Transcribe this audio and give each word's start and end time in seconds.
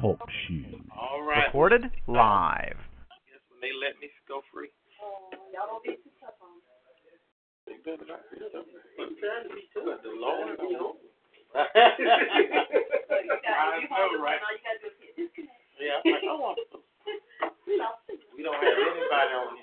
Talk 0.00 0.24
shoes. 0.48 0.72
All 0.96 1.20
right. 1.22 1.44
Recorded 1.46 1.84
live. 2.08 2.80
Guess 3.28 3.44
when 3.52 3.60
they 3.60 3.72
let 3.76 4.00
me 4.00 4.08
go 4.26 4.40
free. 4.52 4.72
They 7.68 7.76
better 7.84 8.08
not 8.08 8.24
be 8.32 8.40
so- 8.40 8.64
I'm 8.64 9.12
trying 9.20 9.44
to 9.44 9.52
be 9.52 9.68
too. 9.68 9.84
But 9.84 10.00
the 10.02 10.16
Lord 10.16 10.56
knows. 10.58 10.96
I 11.52 11.68
know, 13.84 14.16
right? 14.16 14.40
Yeah, 15.76 16.00
I'm 16.00 16.08
like, 16.08 16.24
I 16.24 16.32
want 16.32 16.56
some. 16.72 16.80
We 18.36 18.42
don't 18.42 18.56
have 18.56 18.64
anybody 18.64 19.32
on 19.36 19.56
here. 19.60 19.61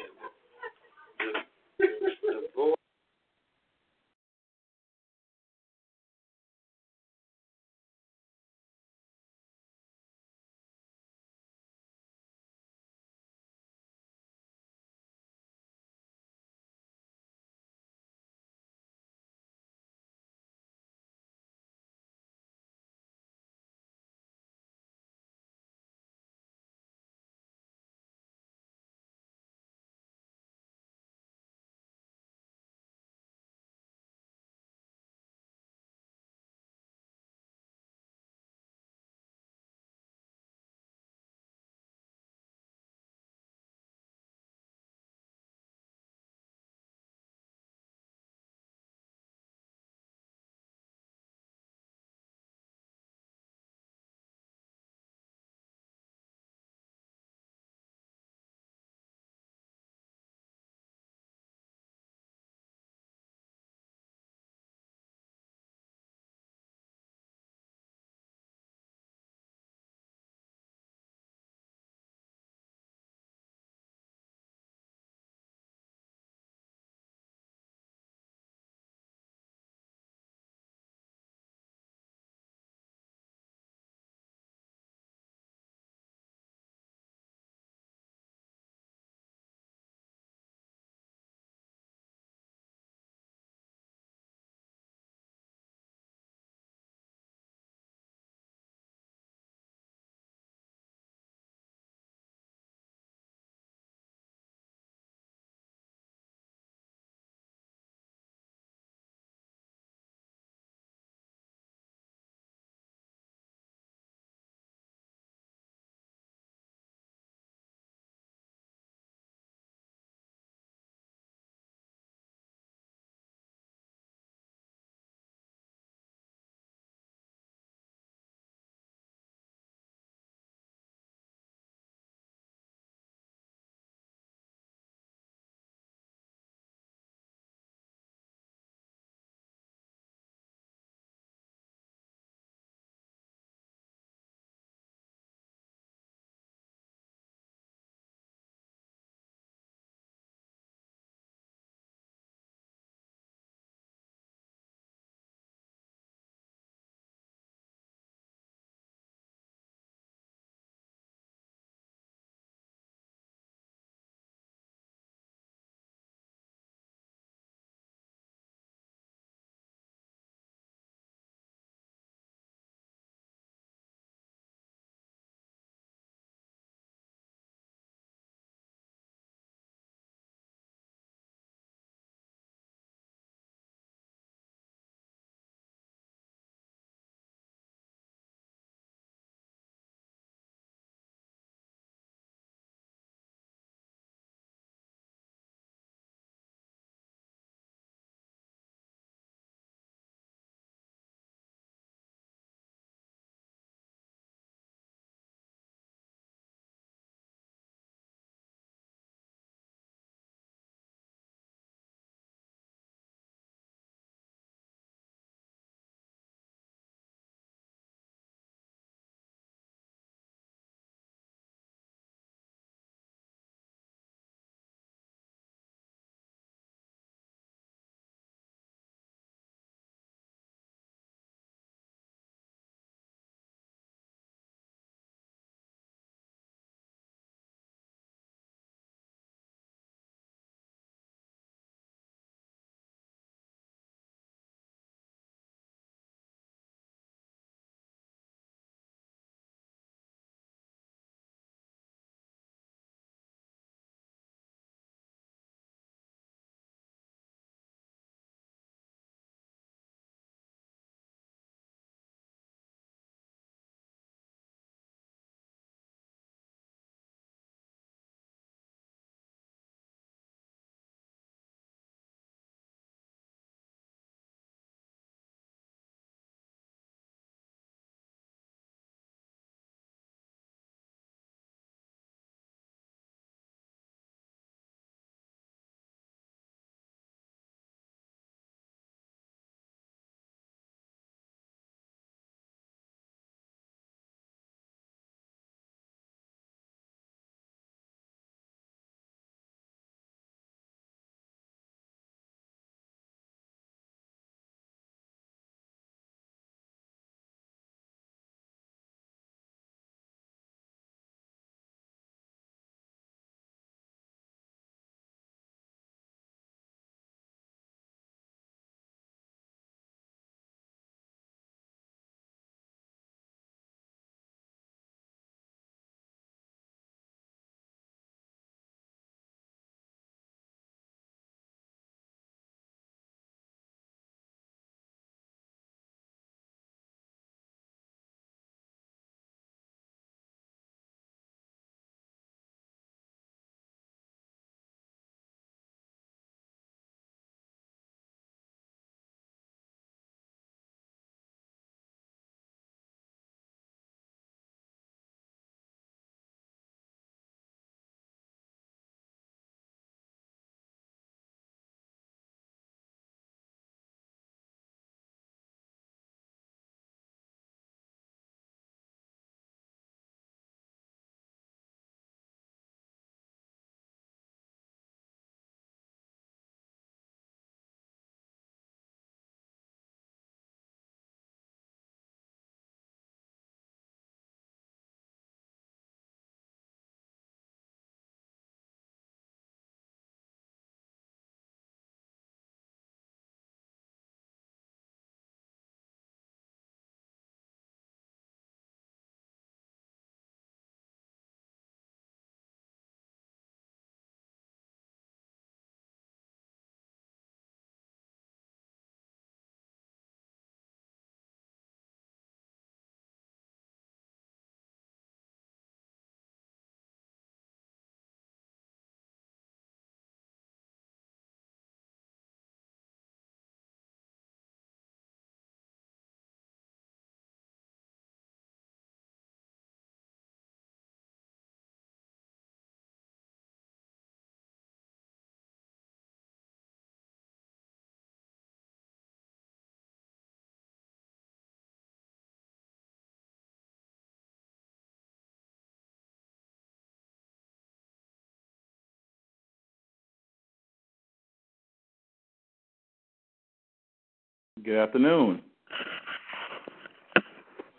Good 454.60 454.76
afternoon. 454.76 455.40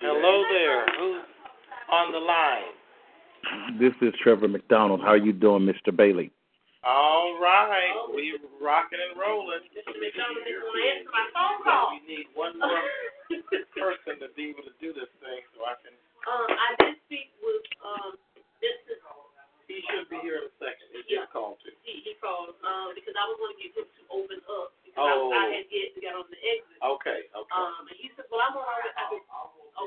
Hello 0.00 0.44
there. 0.48 0.86
Who's 0.96 1.28
on 1.92 2.12
the 2.12 2.22
line? 2.24 2.72
This 3.76 3.92
is 4.00 4.14
Trevor 4.22 4.48
McDonald. 4.48 5.00
How 5.04 5.12
are 5.12 5.20
you 5.20 5.34
doing, 5.34 5.68
Mr. 5.68 5.92
Bailey? 5.92 6.32
All 6.80 7.36
right. 7.36 7.92
We're 8.08 8.40
rocking 8.64 8.96
and 8.96 9.12
rolling. 9.20 9.60
Mr. 9.76 9.92
McDonald 9.92 10.40
is 10.40 10.56
going 10.56 10.72
to 10.72 10.88
answer 10.88 11.12
my 11.12 11.26
phone 11.36 11.60
call. 11.68 11.92
We 11.92 12.00
need 12.08 12.26
one 12.32 12.56
more 12.56 12.80
person 13.76 14.16
to 14.24 14.32
be 14.32 14.56
able 14.56 14.64
to 14.64 14.72
do 14.80 14.96
this 14.96 15.10
thing 15.20 15.44
so 15.52 15.68
I 15.68 15.76
can. 15.84 15.92
Um, 15.92 16.48
I 16.48 16.68
did 16.80 16.96
speak 17.04 17.28
with, 17.44 17.60
um, 17.84 18.16
Mr. 18.64 18.96
He 19.70 19.78
should 19.86 20.10
be 20.10 20.18
here 20.26 20.42
in 20.42 20.50
a 20.50 20.54
second. 20.58 20.86
He 20.90 21.00
Yeah. 21.06 21.22
just 21.24 21.30
called 21.32 21.62
too. 21.62 21.70
He, 21.86 22.02
he 22.02 22.18
called, 22.18 22.58
um, 22.66 22.90
because 22.98 23.14
I 23.14 23.24
was 23.30 23.38
going 23.38 23.54
to 23.54 23.58
get 23.62 23.70
him 23.78 23.86
to 23.86 24.02
open 24.10 24.38
up 24.50 24.74
because 24.82 24.98
Oh. 24.98 25.30
I, 25.30 25.38
I 25.38 25.62
had 25.62 25.66
yet 25.70 25.94
to 25.94 26.00
get 26.02 26.12
on 26.18 26.26
the 26.26 26.40
exit. 26.42 26.78
Okay. 26.82 27.20
Okay. 27.30 27.54
Um, 27.54 27.86
and 27.86 27.96
he 28.02 28.10
said, 28.18 28.26
well, 28.34 28.42
I'm 28.42 28.58
on 28.58 28.66
I 28.66 28.82
said, 29.14 29.22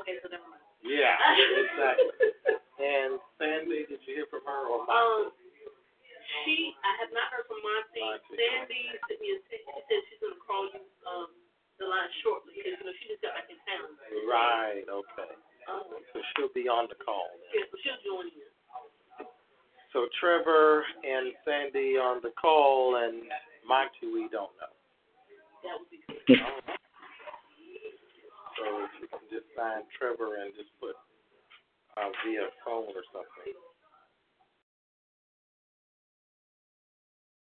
okay, 0.00 0.16
so 0.24 0.32
never 0.32 0.48
mind. 0.48 0.64
Yeah. 0.80 1.20
Exactly. 1.20 2.32
And 2.74 3.22
Sandy, 3.38 3.86
did 3.86 4.02
you 4.02 4.12
hear 4.18 4.26
from 4.28 4.42
her 4.50 4.62
or 4.66 4.82
not? 4.82 4.90
Um, 4.90 5.22
she, 6.42 6.74
I 6.82 6.92
have 7.06 7.12
not 7.14 7.30
heard 7.30 7.46
from 7.46 7.62
Monty. 7.62 8.02
Monty. 8.02 8.34
Sandy 8.34 8.82
sent 9.06 9.18
me 9.22 9.30
a 9.30 9.38
text. 9.46 9.62
She 9.62 9.80
said 9.86 10.00
she's 10.10 10.20
going 10.20 10.34
to 10.34 10.42
call 10.42 10.66
you, 10.74 10.82
um, 11.06 11.30
the 11.78 11.86
line 11.86 12.10
shortly 12.26 12.50
because, 12.58 12.74
you 12.74 12.84
know, 12.84 12.94
she 12.98 13.14
just 13.14 13.22
got 13.22 13.38
back 13.38 13.46
in 13.46 13.58
town. 13.62 13.94
Right. 14.26 14.82
Okay. 14.90 15.32
Um, 15.70 15.86
So 16.12 16.18
she'll 16.34 16.50
be 16.52 16.66
on 16.66 16.90
the 16.90 16.98
call. 16.98 17.30
Then. 17.50 17.62
yeah, 17.62 17.66
so 17.70 17.78
she'll 17.82 18.02
join 18.02 18.26
in. 18.34 18.50
So 19.94 20.06
Trevor 20.18 20.84
and 21.04 21.32
Sandy 21.46 21.96
on 21.96 22.20
the 22.20 22.30
call, 22.30 22.96
and 22.96 23.22
Monty 23.66 24.12
we 24.12 24.22
don't 24.22 24.50
know. 24.58 24.74
That 25.62 25.78
would 25.78 25.88
be 25.88 25.98
good. 26.26 26.38
So 28.58 28.64
if 28.82 28.90
you 29.00 29.06
can 29.06 29.20
just 29.30 29.46
find 29.56 29.84
Trevor 29.96 30.34
and 30.42 30.52
just 30.56 30.70
put 30.80 30.96
uh, 31.96 32.10
via 32.26 32.50
phone 32.64 32.90
or 32.90 33.04
something. 33.12 33.54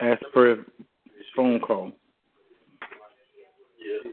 Ask 0.00 0.22
for 0.34 0.52
a 0.52 0.56
phone 1.34 1.60
call. 1.60 1.92
Yeah. 3.80 4.12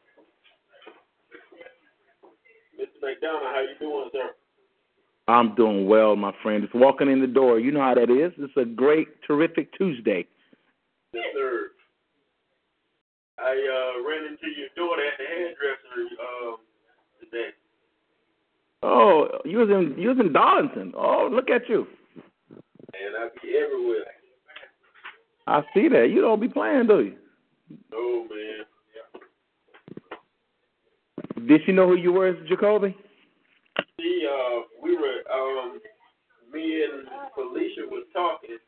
McDonough, 3.03 3.53
how 3.53 3.61
you 3.61 3.79
doing, 3.79 4.11
sir? 4.13 4.31
I'm 5.29 5.55
doing 5.55 5.87
well, 5.87 6.17
my 6.17 6.33
friend. 6.43 6.65
It's 6.65 6.75
walking 6.75 7.11
in 7.11 7.21
the 7.21 7.27
door. 7.27 7.61
You 7.61 7.71
know 7.71 7.81
how 7.81 7.95
that 7.95 8.11
is. 8.11 8.33
It's 8.39 8.57
a 8.57 8.65
great, 8.65 9.09
terrific 9.27 9.73
Tuesday. 9.75 10.27
Yes, 11.13 11.25
sir. 11.35 11.69
I 13.39 13.53
uh, 13.53 14.09
ran 14.09 14.25
into 14.25 14.49
your 14.57 14.69
daughter 14.77 15.03
at 15.07 15.19
the 15.19 15.25
hairdresser 15.25 16.09
um, 16.21 16.57
today. 17.21 17.51
Oh, 18.83 19.29
you 19.45 19.59
was 19.59 19.69
in 19.69 19.97
you 19.99 20.09
was 20.09 20.19
in 20.19 20.33
Darlington. 20.33 20.93
Oh, 20.97 21.29
look 21.31 21.51
at 21.51 21.69
you. 21.69 21.87
And 22.51 23.17
I 23.19 23.29
be 23.43 23.57
everywhere. 23.57 24.05
I 25.47 25.63
see 25.75 25.89
that. 25.89 26.11
You 26.11 26.21
don't 26.21 26.41
be 26.41 26.49
playing, 26.49 26.87
do 26.89 27.01
you? 27.01 27.17
Oh, 27.93 28.27
man. 28.29 28.65
Did 31.47 31.63
she 31.67 31.73
know 31.73 31.89
who 31.89 31.97
you 31.97 32.13
were, 32.13 32.35
Jacoby? 32.49 32.97
See, 33.99 34.27
uh, 34.29 34.61
we 34.83 34.97
were, 34.97 35.23
um, 35.33 35.81
me 36.53 36.85
and 36.85 37.09
Felicia 37.35 37.89
was 37.91 38.05
talking, 38.13 38.59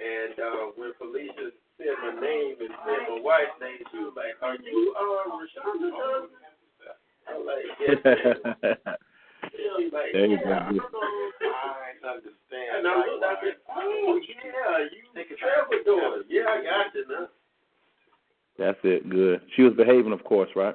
and 0.00 0.34
uh, 0.38 0.72
when 0.76 0.92
Felicia 0.98 1.52
said 1.76 1.94
my 2.02 2.20
name 2.20 2.56
and 2.60 2.70
said 2.86 3.06
my 3.08 3.20
wife's 3.20 3.58
name, 3.60 3.78
she 3.92 3.98
was 3.98 4.14
like, 4.16 4.34
"Are 4.42 4.56
you 4.56 4.94
uh, 4.98 5.30
Rashonda's 5.36 5.94
husband?" 5.94 6.32
I'm 7.28 7.46
like, 7.46 7.66
"Yes." 7.80 7.98
ma'am." 8.04 8.96
She 9.52 9.68
was 9.68 9.92
like, 9.92 10.12
There 10.12 10.26
you 10.26 10.38
"Yeah." 10.40 10.72
go. 10.72 10.80
I 10.80 12.08
understand. 12.08 12.68
And 12.78 12.88
I 12.88 12.96
looked, 12.96 13.24
I 13.24 13.34
said, 13.44 13.56
"Oh 13.68 14.18
yeah, 14.26 14.88
you 14.88 15.36
Trevor 15.36 15.84
daughter? 15.84 16.22
Yeah, 16.28 16.48
I 16.48 16.62
got 16.64 16.94
you 16.94 17.04
now." 17.08 17.28
That's 18.58 18.78
it. 18.84 19.08
Good. 19.10 19.42
She 19.54 19.62
was 19.62 19.74
behaving, 19.74 20.12
of 20.12 20.24
course, 20.24 20.48
right? 20.56 20.74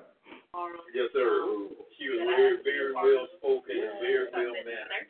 Yes, 0.94 1.10
sir. 1.14 1.46
She 1.98 2.10
was 2.10 2.20
very, 2.26 2.58
very 2.64 2.94
well 2.94 3.28
spoken 3.38 3.76
and 3.78 4.00
very 4.02 4.26
well 4.34 4.54
mannered. 4.66 5.10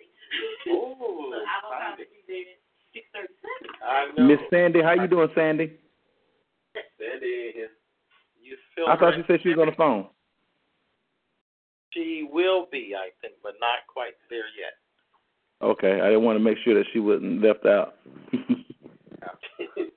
Oh, 0.69 1.31
So 1.31 1.38
I 1.38 1.55
will 1.63 1.72
probably 1.72 2.05
be 2.05 2.19
there 2.27 2.60
six 2.93 3.05
thirty-seven. 3.13 3.72
I 3.81 4.12
know. 4.17 4.27
Miss 4.27 4.39
Sandy, 4.51 4.81
how 4.81 4.93
you 4.93 5.08
doing, 5.08 5.29
Sandy? 5.34 5.74
Sandy 7.00 7.25
ain't 7.25 7.55
here. 7.55 7.69
You 8.41 8.58
feel 8.75 8.86
I 8.88 8.98
thought 8.98 9.13
her? 9.15 9.22
she 9.22 9.27
said 9.27 9.39
she 9.41 9.50
was 9.50 9.60
on 9.60 9.67
the 9.67 9.75
phone. 9.75 10.08
She 11.93 12.27
will 12.31 12.67
be, 12.72 12.93
I 12.96 13.10
think, 13.22 13.34
but 13.41 13.53
not 13.60 13.79
quite 13.91 14.13
there 14.29 14.46
yet. 14.60 14.74
Okay, 15.62 16.00
I 16.01 16.05
didn't 16.10 16.24
want 16.24 16.38
to 16.38 16.43
make 16.43 16.58
sure 16.63 16.75
that 16.75 16.86
she 16.93 17.00
wasn't 17.00 17.41
left 17.41 17.65
out. 17.65 17.96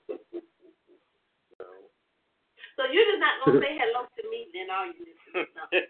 So 2.83 2.91
you're 2.91 3.07
just 3.07 3.21
not 3.23 3.39
gonna 3.47 3.61
say 3.65 3.79
hello 3.79 4.07
to 4.11 4.23
me, 4.31 4.47
then 4.53 4.67
are 4.71 4.87
you? 4.87 5.07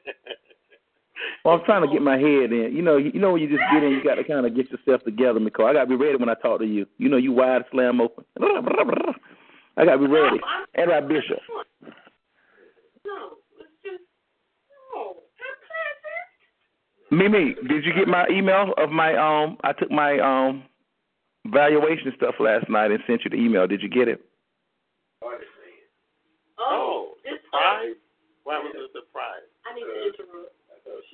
Well, 1.45 1.55
I'm 1.55 1.65
trying 1.65 1.83
to 1.83 1.93
get 1.93 2.03
my 2.03 2.17
head 2.17 2.51
in. 2.53 2.71
You 2.75 2.83
know, 2.83 2.97
you, 2.97 3.11
you 3.15 3.21
know 3.21 3.33
when 3.33 3.43
you 3.43 3.49
just 3.49 3.63
get 3.73 3.85
in, 3.85 3.93
you 3.93 4.03
got 4.03 4.15
to 4.17 4.25
kind 4.25 4.45
of 4.45 4.57
get 4.57 4.71
yourself 4.73 5.05
together, 5.05 5.39
because 5.39 5.67
I 5.69 5.73
got 5.75 5.85
to 5.85 5.87
be 5.87 5.95
ready 5.95 6.17
when 6.17 6.29
I 6.29 6.35
talk 6.35 6.59
to 6.61 6.67
you. 6.67 6.85
You 6.99 7.09
know, 7.11 7.17
you 7.17 7.31
wide 7.33 7.63
slam 7.71 8.01
open. 8.01 8.25
I 9.77 9.85
got 9.85 9.93
to 9.93 9.99
be 9.99 10.07
ready. 10.07 10.39
No, 10.39 10.47
I'm- 10.47 10.67
And 10.75 10.91
our 10.91 11.03
bishop. 11.03 11.39
No, 13.05 13.37
it's 13.61 13.71
just 13.85 14.03
no. 14.95 15.17
I'm. 17.13 17.19
Mimi, 17.19 17.55
did 17.69 17.85
you 17.85 17.93
get 17.95 18.09
my 18.09 18.27
email 18.29 18.73
of 18.79 18.91
my 18.91 19.15
um? 19.15 19.59
I 19.63 19.73
took 19.75 19.91
my 19.93 20.19
um 20.19 20.65
valuation 21.47 22.13
stuff 22.17 22.35
last 22.41 22.69
night 22.69 22.91
and 22.91 23.01
sent 23.07 23.23
you 23.25 23.31
the 23.31 23.37
email. 23.37 23.67
Did 23.69 23.83
you 23.83 23.89
get 23.89 24.09
it? 24.09 24.25
Oh, 26.63 27.19
this 27.27 27.39
surprise? 27.51 27.99
Why 28.47 28.59
was 28.59 28.75
it 28.75 28.83
a 28.83 28.91
surprise? 28.95 29.47
I 29.67 29.75
need 29.75 29.87
to 29.87 29.99
interrupt. 30.15 30.55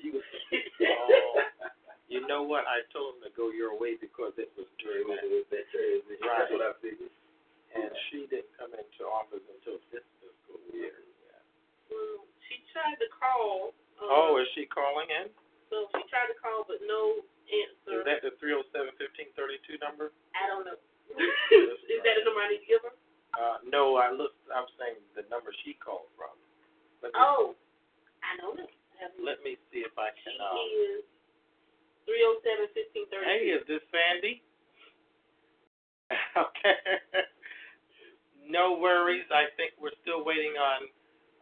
She 0.01 0.09
was. 0.13 0.25
oh, 0.25 1.45
you 2.13 2.25
know 2.25 2.41
what? 2.45 2.65
I 2.65 2.85
told 2.93 3.17
him 3.21 3.29
to 3.29 3.33
go 3.37 3.53
your 3.53 3.77
way 3.77 3.97
because 4.01 4.33
it 4.41 4.49
was 4.57 4.69
during 4.81 5.05
that. 5.13 5.25
Right. 5.25 5.45
That's 6.25 6.51
what 6.53 6.65
I 6.65 6.73
figured. 6.81 7.13
And 7.77 7.93
she 8.09 8.25
didn't 8.33 8.49
come 8.57 8.73
into 8.73 9.03
office 9.05 9.45
until 9.45 9.77
this 9.93 10.05
fiscal 10.25 10.57
year. 10.73 11.05
Um, 11.93 12.25
she 12.49 12.65
tried 12.73 12.97
to 13.01 13.09
call. 13.13 13.77
Um, 14.01 14.09
Oh, 14.09 14.41
is 14.41 14.49
she 14.57 14.65
calling 14.65 15.09
in? 15.13 15.29
So 15.69 15.85
she 15.93 16.01
tried 16.09 16.33
to 16.33 16.39
call, 16.41 16.65
but 16.65 16.81
no 16.89 17.21
answer. 17.53 18.01
Is 18.01 18.09
that 18.09 18.25
the 18.25 18.33
three 18.41 18.57
oh 18.57 18.65
seven 18.73 18.97
fifteen 18.97 19.29
thirty 19.37 19.61
two 19.69 19.77
number? 19.85 20.17
I 20.33 20.49
don't 20.49 20.65
know. 20.65 20.81
Is 21.19 22.01
that 22.05 22.17
a 22.17 22.23
number 22.25 22.41
I 22.41 22.57
need 22.57 22.65
to 22.65 22.71
give 22.73 22.83
her? 22.89 22.95
No, 23.71 23.97
I 24.01 24.11
looked. 24.11 24.41
I'm 24.51 24.67
saying 24.81 24.99
the 25.15 25.23
number 25.31 25.53
she 25.65 25.75
called 25.77 26.09
from. 26.17 26.33
Let 27.03 27.13
me, 27.15 27.21
Oh, 27.21 27.55
I 28.25 28.31
know 28.43 28.57
that. 28.57 28.69
let 29.23 29.39
me 29.45 29.57
see 29.71 29.85
if 29.87 29.93
I 29.99 30.11
She 30.25 30.31
can. 30.33 30.41
Uh, 30.41 30.57
is 30.99 31.05
three 32.09 32.23
oh 32.25 32.37
seven 32.43 32.67
fifteen 32.75 33.07
thirty. 33.13 33.27
hey, 33.29 33.43
is 33.55 33.63
this 33.69 33.85
Sandy? 33.93 34.43
okay. 36.37 36.77
no 38.49 38.79
worries. 38.81 39.29
I 39.31 39.53
think 39.61 39.77
we're 39.77 39.95
still 40.03 40.25
waiting 40.25 40.57
on 40.57 40.81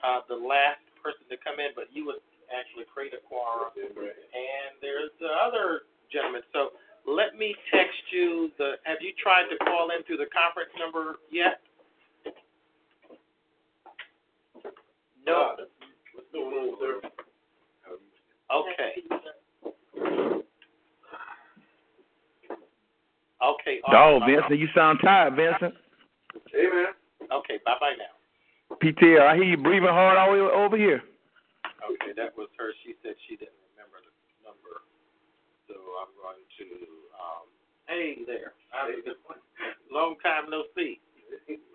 uh, 0.03 0.21
the 0.29 0.35
last 0.37 0.83
person 0.99 1.23
to 1.31 1.39
come 1.39 1.63
in, 1.63 1.71
but 1.79 1.87
you 1.95 2.05
would 2.11 2.21
actually 2.51 2.85
create 2.91 3.15
a 3.15 3.23
quorum. 3.23 3.71
And 3.79 4.71
there's 4.83 5.15
the 5.23 5.31
other 5.31 5.87
gentleman. 6.11 6.43
So 6.53 6.75
let 7.07 7.39
me 7.39 7.55
text 7.71 7.99
you 8.11 8.51
the. 8.59 8.83
Have 8.85 8.99
you 9.01 9.15
tried 9.23 9.47
to 9.55 9.57
call 9.65 9.95
in 9.95 10.03
through 10.05 10.19
the 10.19 10.31
conference 10.35 10.75
number 10.79 11.23
yet? 11.31 11.63
No. 15.27 15.57
What's 16.15 16.29
going 16.33 16.55
on, 16.55 16.77
sir? 16.79 17.01
Okay. 18.55 19.03
Okay. 23.43 23.81
all 23.85 23.95
Oh, 23.95 24.21
right. 24.21 24.37
Vincent, 24.37 24.61
you 24.61 24.69
sound 24.75 25.01
tired, 25.03 25.35
Vincent. 25.35 25.75
Hey, 26.53 26.69
man. 26.73 26.95
Okay, 27.33 27.59
bye 27.67 27.75
bye 27.81 27.95
now. 27.99 28.15
PTL, 28.79 29.27
I 29.27 29.35
hear 29.35 29.45
you 29.45 29.57
breathing 29.57 29.89
hard 29.89 30.17
all 30.17 30.31
the 30.35 30.43
way 30.45 30.51
over 30.51 30.77
here. 30.77 31.03
Okay, 31.91 32.13
that 32.17 32.37
was 32.37 32.49
her. 32.59 32.71
She 32.85 32.95
said 33.03 33.15
she 33.27 33.35
didn't 33.37 33.59
remember 33.75 33.99
the 34.03 34.13
number. 34.47 34.83
So 35.67 35.75
I'm 35.75 36.13
going 36.19 36.43
to, 36.59 36.67
um, 37.19 37.47
hey 37.89 38.23
there. 38.27 38.55
Long 39.91 40.15
time 40.23 40.51
no 40.51 40.65
see. 40.77 41.01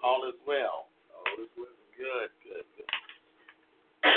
All 0.04 0.24
is 0.28 0.36
well. 0.48 0.88
All 1.12 1.44
is 1.44 1.52
well. 1.58 1.76
Good, 1.98 2.32
good, 2.44 2.66
good. 2.76 2.91
Good. 4.04 4.12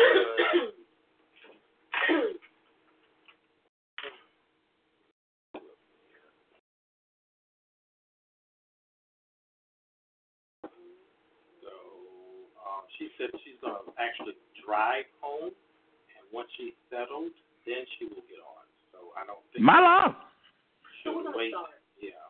Um, 12.65 12.85
said 13.19 13.31
she's 13.45 13.59
gonna 13.63 13.93
actually 14.01 14.35
drive 14.65 15.05
home, 15.21 15.53
and 15.53 16.25
once 16.33 16.49
she's 16.57 16.75
settled, 16.91 17.33
then 17.67 17.85
she 17.97 18.07
will 18.09 18.25
get 18.29 18.41
on. 18.43 18.65
So 18.93 19.13
I 19.17 19.25
don't 19.27 19.43
think 19.53 19.65
My 19.65 19.81
love. 19.81 20.15
she'll 21.03 21.23
wait. 21.35 21.53
start. 21.53 21.81
Yeah, 22.01 22.21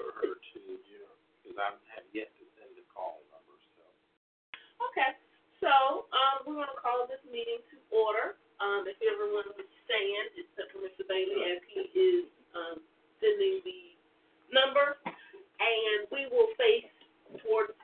for 0.00 0.10
her 0.24 0.34
to, 0.34 0.58
you 0.58 0.98
know, 1.04 1.14
because 1.42 1.58
I 1.60 1.70
have 1.94 2.06
yet 2.16 2.32
to 2.40 2.44
send 2.58 2.72
the 2.74 2.82
call 2.90 3.20
number. 3.30 3.54
So 3.78 3.84
Okay, 4.90 5.14
so 5.64 6.04
um, 6.12 6.44
we're 6.44 6.60
going 6.60 6.68
to 6.68 6.76
call 6.80 7.08
this 7.08 7.22
meeting 7.32 7.64
to 7.72 7.76
order. 7.88 8.36
Um, 8.62 8.86
if 8.86 8.94
everyone 9.02 9.50
would 9.58 9.70
stand, 9.88 10.24
except 10.38 10.70
for 10.70 10.78
Mr. 10.84 11.02
Bailey, 11.08 11.42
as 11.50 11.60
he 11.72 11.82
is 11.96 12.24
um, 12.54 12.78
sending 13.18 13.58
the 13.66 13.80
number, 14.54 14.94
and 15.04 16.06
we 16.14 16.30
will 16.30 16.52
face 16.54 16.86
towards 17.42 17.74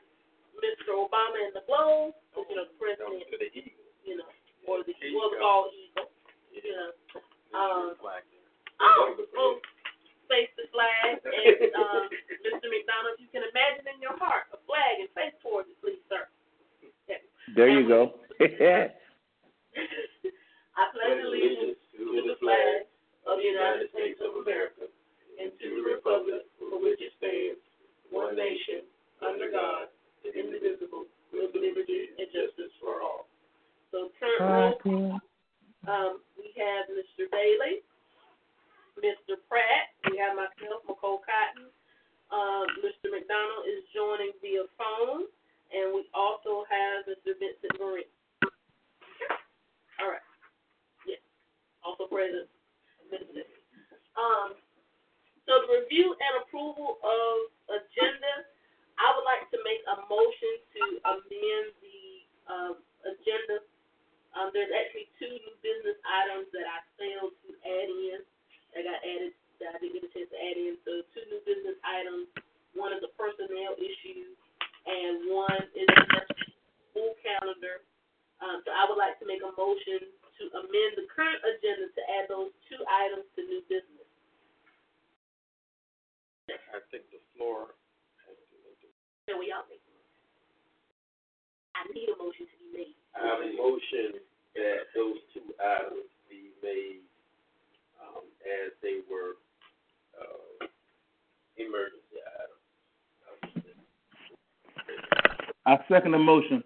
Mr. 0.63 0.95
Obama 0.95 1.37
and 1.43 1.53
the 1.57 1.65
globe, 1.67 2.15
you 2.39 2.55
know, 2.55 2.69
the 2.71 2.77
president, 2.79 3.27
to 3.33 3.37
the 3.41 3.51
eagle. 3.51 3.83
you 4.07 4.15
know, 4.23 4.31
or 4.69 4.87
the 4.87 4.95
Here 5.03 5.11
you 5.11 5.19
or 5.19 5.33
the 5.35 5.41
go. 5.43 5.75
eagle, 5.75 6.09
you 6.55 6.63
know. 6.71 6.93
Um, 7.51 7.99
flag 7.99 8.23
there. 8.31 8.47
Oh, 8.79 9.19
oh, 9.37 9.59
face 10.31 10.55
the 10.55 10.71
flag, 10.71 11.19
and 11.19 11.75
um, 11.83 12.07
Mr. 12.47 12.67
McDonald, 12.71 13.19
you 13.19 13.27
can 13.35 13.43
imagine 13.43 13.91
in 13.91 13.99
your 13.99 14.15
heart 14.23 14.47
a 14.55 14.59
flag 14.71 15.03
and 15.03 15.11
face 15.19 15.35
towards 15.43 15.67
it, 15.67 15.77
please, 15.83 15.99
sir. 16.07 16.31
There 17.57 17.69
you 17.69 17.89
go. 17.89 18.15
I 18.41 18.89
pledge 20.97 21.21
allegiance 21.25 21.79
to 21.97 22.05
the 22.25 22.37
flag 22.41 22.87
of 23.27 23.39
the 23.39 23.45
United 23.45 23.91
States 23.93 24.21
of 24.23 24.41
America 24.41 24.89
and 25.41 25.53
to 25.61 25.67
the 25.77 25.85
republic 25.85 26.47
for 26.59 26.81
which 26.81 27.01
it 27.03 27.13
stands, 27.19 27.61
one 28.11 28.37
nation, 28.37 28.87
under 29.21 29.51
God, 29.51 29.93
indivisible, 30.25 31.05
with 31.33 31.55
liberty 31.55 32.15
and 32.17 32.29
justice 32.33 32.73
for 32.81 33.03
all. 33.03 33.27
So 33.91 34.09
current 34.17 34.79
roll, 34.85 35.21
um, 35.89 36.21
we 36.39 36.55
have 36.57 36.87
Mr. 36.93 37.27
Bailey, 37.31 37.83
Mr. 39.01 39.41
Pratt, 39.49 39.91
we 40.11 40.21
have 40.21 40.37
myself, 40.37 40.85
McCole 40.87 41.25
Cotton. 41.25 41.73
Um, 42.31 42.69
Mr. 42.85 43.11
McDonald 43.11 43.67
is 43.67 43.83
joining 43.91 44.31
via 44.39 44.69
phone, 44.79 45.27
and 45.71 45.95
we 45.95 46.07
also 46.15 46.67
have 46.67 47.07
Mr. 47.07 47.35
Vincent 47.39 47.75
Marie. 47.79 48.11
All 50.01 50.11
right. 50.11 50.25
Yes. 51.07 51.21
Also 51.85 52.07
present. 52.07 52.49
Vincent. 53.11 53.47
Um, 54.17 54.55
so 55.51 55.67
the 55.67 55.83
review 55.83 56.15
and 56.15 56.35
approval 56.47 57.03
of 57.03 57.35
agenda, 57.71 58.47
I 59.03 59.11
would 59.19 59.27
like 59.27 59.51
to 59.51 59.59
make 59.67 59.83
a 59.91 59.97
motion 60.07 60.55
to 60.79 60.83
amend 61.11 61.67
the 61.83 62.01
um, 62.47 62.75
agenda. 63.03 63.65
Um, 64.37 64.55
there's 64.55 64.71
actually 64.71 65.11
two 65.19 65.27
new 65.27 65.55
business 65.59 65.99
items 66.07 66.47
that 66.55 66.71
I 66.71 66.79
failed 66.95 67.35
to 67.35 67.51
add 67.67 67.91
in. 67.91 68.19
That 68.79 68.87
got 68.87 69.03
added 69.03 69.35
that 69.59 69.75
I 69.75 69.77
didn't 69.83 69.99
get 69.99 70.07
a 70.07 70.13
chance 70.15 70.31
to 70.31 70.39
add 70.39 70.55
in. 70.55 70.79
So 70.87 71.03
two 71.11 71.25
new 71.27 71.43
business 71.43 71.75
items. 71.83 72.31
One 72.79 72.95
is 72.95 73.03
a 73.03 73.11
personnel 73.19 73.75
issue, 73.75 74.31
and 74.87 75.35
one 75.35 75.67
is 75.75 75.91
a 75.91 76.23
school 76.95 77.19
calendar. 77.27 77.83
Um, 78.39 78.63
so 78.63 78.71
I 78.71 78.87
would 78.87 79.03
like 79.03 79.19
to 79.19 79.27
make 79.27 79.43
a 79.43 79.51
motion 79.59 80.07
to 80.39 80.43
amend 80.63 80.95
the 80.95 81.11
current 81.11 81.43
agenda 81.43 81.91
to 81.91 82.03
add 82.23 82.31
those 82.31 82.55
two 82.71 82.79
items 82.87 83.27
to 83.35 83.43
new 83.43 83.67
business. 83.67 84.07
I 86.51 86.83
think 86.91 87.07
the 87.11 87.23
floor 87.37 87.75
has 88.27 88.35
to 88.35 88.57
make 88.67 88.79
the 88.83 88.91
Can 89.27 89.39
we 89.39 89.55
all 89.55 89.63
make 89.71 89.83
a 89.83 89.93
motion? 89.95 90.27
I 91.79 91.83
need 91.95 92.09
a 92.11 92.17
motion 92.19 92.47
to 92.47 92.57
be 92.59 92.69
made. 92.75 92.97
I 93.15 93.27
have 93.27 93.43
a 93.43 93.51
motion 93.55 94.19
that 94.59 94.91
those 94.95 95.19
two 95.31 95.47
items 95.63 96.11
be 96.27 96.51
made, 96.63 97.07
um, 98.03 98.27
as 98.43 98.75
they 98.83 99.03
were, 99.07 99.39
uh, 100.19 100.67
emergency 101.59 102.19
items. 102.19 102.61
I 105.67 105.77
second 105.91 106.13
the 106.13 106.19
motion. 106.19 106.63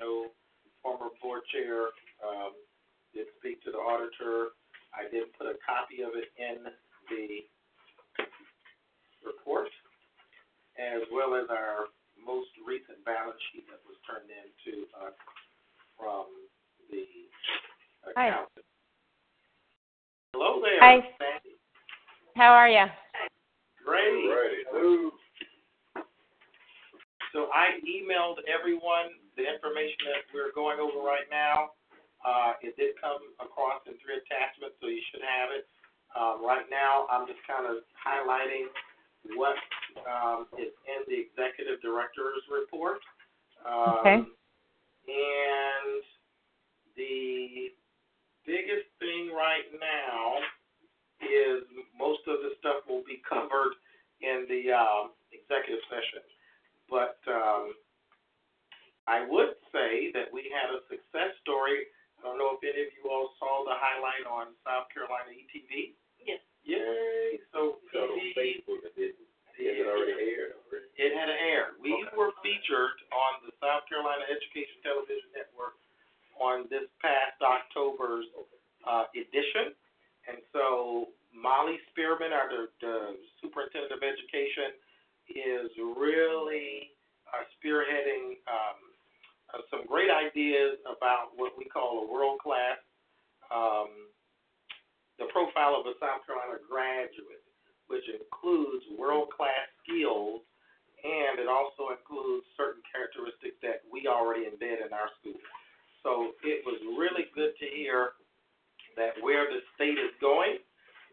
Know 0.00 0.30
former 0.82 1.10
board 1.22 1.42
chair, 1.50 1.90
um, 2.20 2.52
did 3.14 3.26
speak 3.40 3.62
to 3.64 3.70
the 3.70 3.80
auditor. 3.80 4.52
I 4.92 5.10
did 5.10 5.32
put 5.38 5.48
a 5.48 5.56
copy 5.64 6.02
of 6.02 6.14
it 6.14 6.30
in 6.38 6.68
the 7.10 7.46
report, 9.24 9.72
as 10.78 11.02
well 11.10 11.34
as 11.34 11.48
our 11.50 11.88
most 12.20 12.52
recent 12.62 13.02
balance 13.04 13.40
sheet 13.50 13.66
that 13.72 13.80
was 13.88 13.96
turned 14.06 14.30
in 14.30 14.46
to 14.68 14.86
us 15.06 15.16
from 15.98 16.26
the 16.90 17.04
Hi. 18.16 18.44
Hello 20.34 20.60
there. 20.60 20.78
Hi. 20.80 21.00
Sandy. 21.16 21.56
How 22.36 22.52
are 22.52 22.68
you? 22.68 22.84
Great. 23.84 24.28
Ready. 24.28 24.62
Move. 24.72 25.12
So 27.32 27.48
I 27.52 27.80
emailed 27.82 28.36
everyone 28.46 29.23
the 29.36 29.44
information 29.44 30.10
that 30.10 30.22
we're 30.32 30.54
going 30.54 30.78
over 30.78 31.02
right 31.02 31.26
now. 31.30 31.74
Uh, 32.24 32.56
it 32.64 32.72
did 32.80 32.96
come 33.00 33.20
across 33.38 33.84
in 33.84 33.92
three 34.00 34.16
attachments, 34.16 34.78
so 34.80 34.88
you 34.88 35.02
should 35.12 35.20
have 35.20 35.52
it. 35.52 35.68
Um, 36.16 36.40
right 36.40 36.64
now, 36.70 37.04
I'm 37.10 37.26
just 37.26 37.42
kind 37.44 37.66
of 37.66 37.82
highlighting 37.98 38.70
what 39.36 39.58
um, 40.06 40.46
is 40.56 40.72
in 40.86 41.00
the 41.10 41.18
executive 41.20 41.82
director's 41.82 42.42
report. 42.48 43.02
Um, 43.66 44.00
Okay. 44.00 44.24
And 45.04 46.00
the 46.96 47.68
biggest 48.46 48.88
thing 49.00 49.28
right 49.36 49.68
now 49.76 50.40
is 51.20 51.64
most 51.98 52.20
of 52.26 52.40
the 52.40 52.56
stuff 52.60 52.88
will 52.88 53.04
be 53.04 53.20
covered 53.28 53.76
in 54.20 54.46
the 54.48 54.72
um, 54.72 55.12
executive 55.32 55.84
session. 55.92 56.24
But 56.88 57.20
um, 57.28 57.76
I 59.06 59.26
would 59.28 59.56
say 59.72 60.10
that 60.16 60.32
we 60.32 60.48
had 60.48 60.72
a 60.72 60.80
success 60.88 61.36
story. 61.44 61.88
I 62.20 62.24
don't 62.24 62.40
know 62.40 62.56
if 62.56 62.64
any 62.64 62.88
of 62.88 62.92
you 62.96 63.04
all 63.12 63.36
saw 63.36 63.64
the 63.68 63.76
highlight 63.76 64.24
on 64.24 64.56
South 64.64 64.88
Carolina 64.88 65.28
ETV. 65.28 65.92
Yes. 66.24 66.40
Yay! 66.64 67.36
So 67.52 67.76
It's 67.84 67.92
on 68.00 68.16
Facebook. 68.32 68.80
It 68.88 68.96
didn't. 68.96 69.28
Is 69.60 69.76
it 69.78 69.86
already 69.86 70.16
aired 70.34 70.56
already? 70.66 70.88
it 70.98 71.12
had 71.14 71.28
aired. 71.30 71.76
We 71.78 71.92
Okay. 71.94 72.16
were 72.16 72.32
featured 72.42 72.96
on 73.12 73.44
the 73.46 73.52
South 73.62 73.84
Carolina 73.86 74.24
Education 74.26 74.80
Television 74.82 75.30
Network 75.36 75.76
on 76.40 76.66
this 76.72 76.88
past 76.98 77.38
October's 77.44 78.26
uh, 78.88 79.06
edition. 79.14 79.76
And 80.26 80.40
so 80.50 81.12
Molly 81.36 81.78
Spearman, 81.92 82.32
our 82.32 82.48
the, 82.48 82.62
the 82.80 82.96
superintendent 83.44 83.92
of 83.92 84.02
education, 84.02 84.74
is 85.30 85.70
really 85.78 86.90
uh, 87.30 87.44
spearheading 87.60 88.40
um, 88.50 88.78
uh, 89.54 89.62
some 89.70 89.86
great 89.86 90.10
ideas 90.10 90.82
about 90.84 91.38
what 91.38 91.54
we 91.54 91.64
call 91.70 92.02
a 92.02 92.06
world 92.10 92.42
class, 92.42 92.82
um, 93.54 94.10
the 95.22 95.30
profile 95.30 95.78
of 95.78 95.86
a 95.86 95.94
South 96.02 96.26
Carolina 96.26 96.58
graduate, 96.66 97.46
which 97.86 98.04
includes 98.10 98.82
world 98.98 99.30
class 99.30 99.70
skills 99.86 100.42
and 101.04 101.36
it 101.36 101.52
also 101.52 101.92
includes 101.92 102.48
certain 102.56 102.80
characteristics 102.88 103.60
that 103.60 103.84
we 103.92 104.08
already 104.08 104.48
embed 104.48 104.80
in 104.80 104.90
our 104.96 105.12
school. 105.20 105.36
So 106.00 106.32
it 106.40 106.64
was 106.64 106.80
really 106.96 107.28
good 107.36 107.52
to 107.60 107.66
hear 107.68 108.16
that 108.96 109.20
where 109.20 109.44
the 109.44 109.60
state 109.76 110.00
is 110.00 110.16
going, 110.24 110.64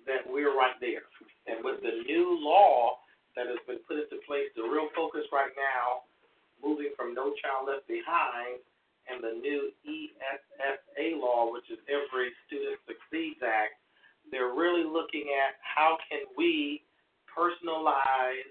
that 0.08 0.24
we're 0.24 0.56
right 0.56 0.80
there. 0.80 1.04
And 1.44 1.60
with 1.60 1.84
the 1.84 2.08
new 2.08 2.40
law 2.40 3.04
that 3.36 3.52
has 3.52 3.60
been 3.68 3.84
put 3.84 4.00
into 4.00 4.24
place, 4.24 4.48
the 4.56 4.64
real 4.64 4.88
focus 4.96 5.28
right 5.36 5.52
now, 5.60 6.08
moving 6.64 6.94
from 6.96 7.14
No 7.14 7.34
Child 7.42 7.68
Left 7.68 7.88
Behind 7.88 8.62
and 9.10 9.20
the 9.22 9.34
new 9.42 9.74
ESSA 9.84 11.18
law, 11.18 11.52
which 11.52 11.68
is 11.70 11.82
Every 11.90 12.32
Student 12.48 12.78
Succeeds 12.86 13.42
Act, 13.42 13.82
they're 14.30 14.54
really 14.54 14.86
looking 14.86 15.34
at 15.34 15.58
how 15.60 15.98
can 16.08 16.30
we 16.38 16.86
personalize 17.26 18.46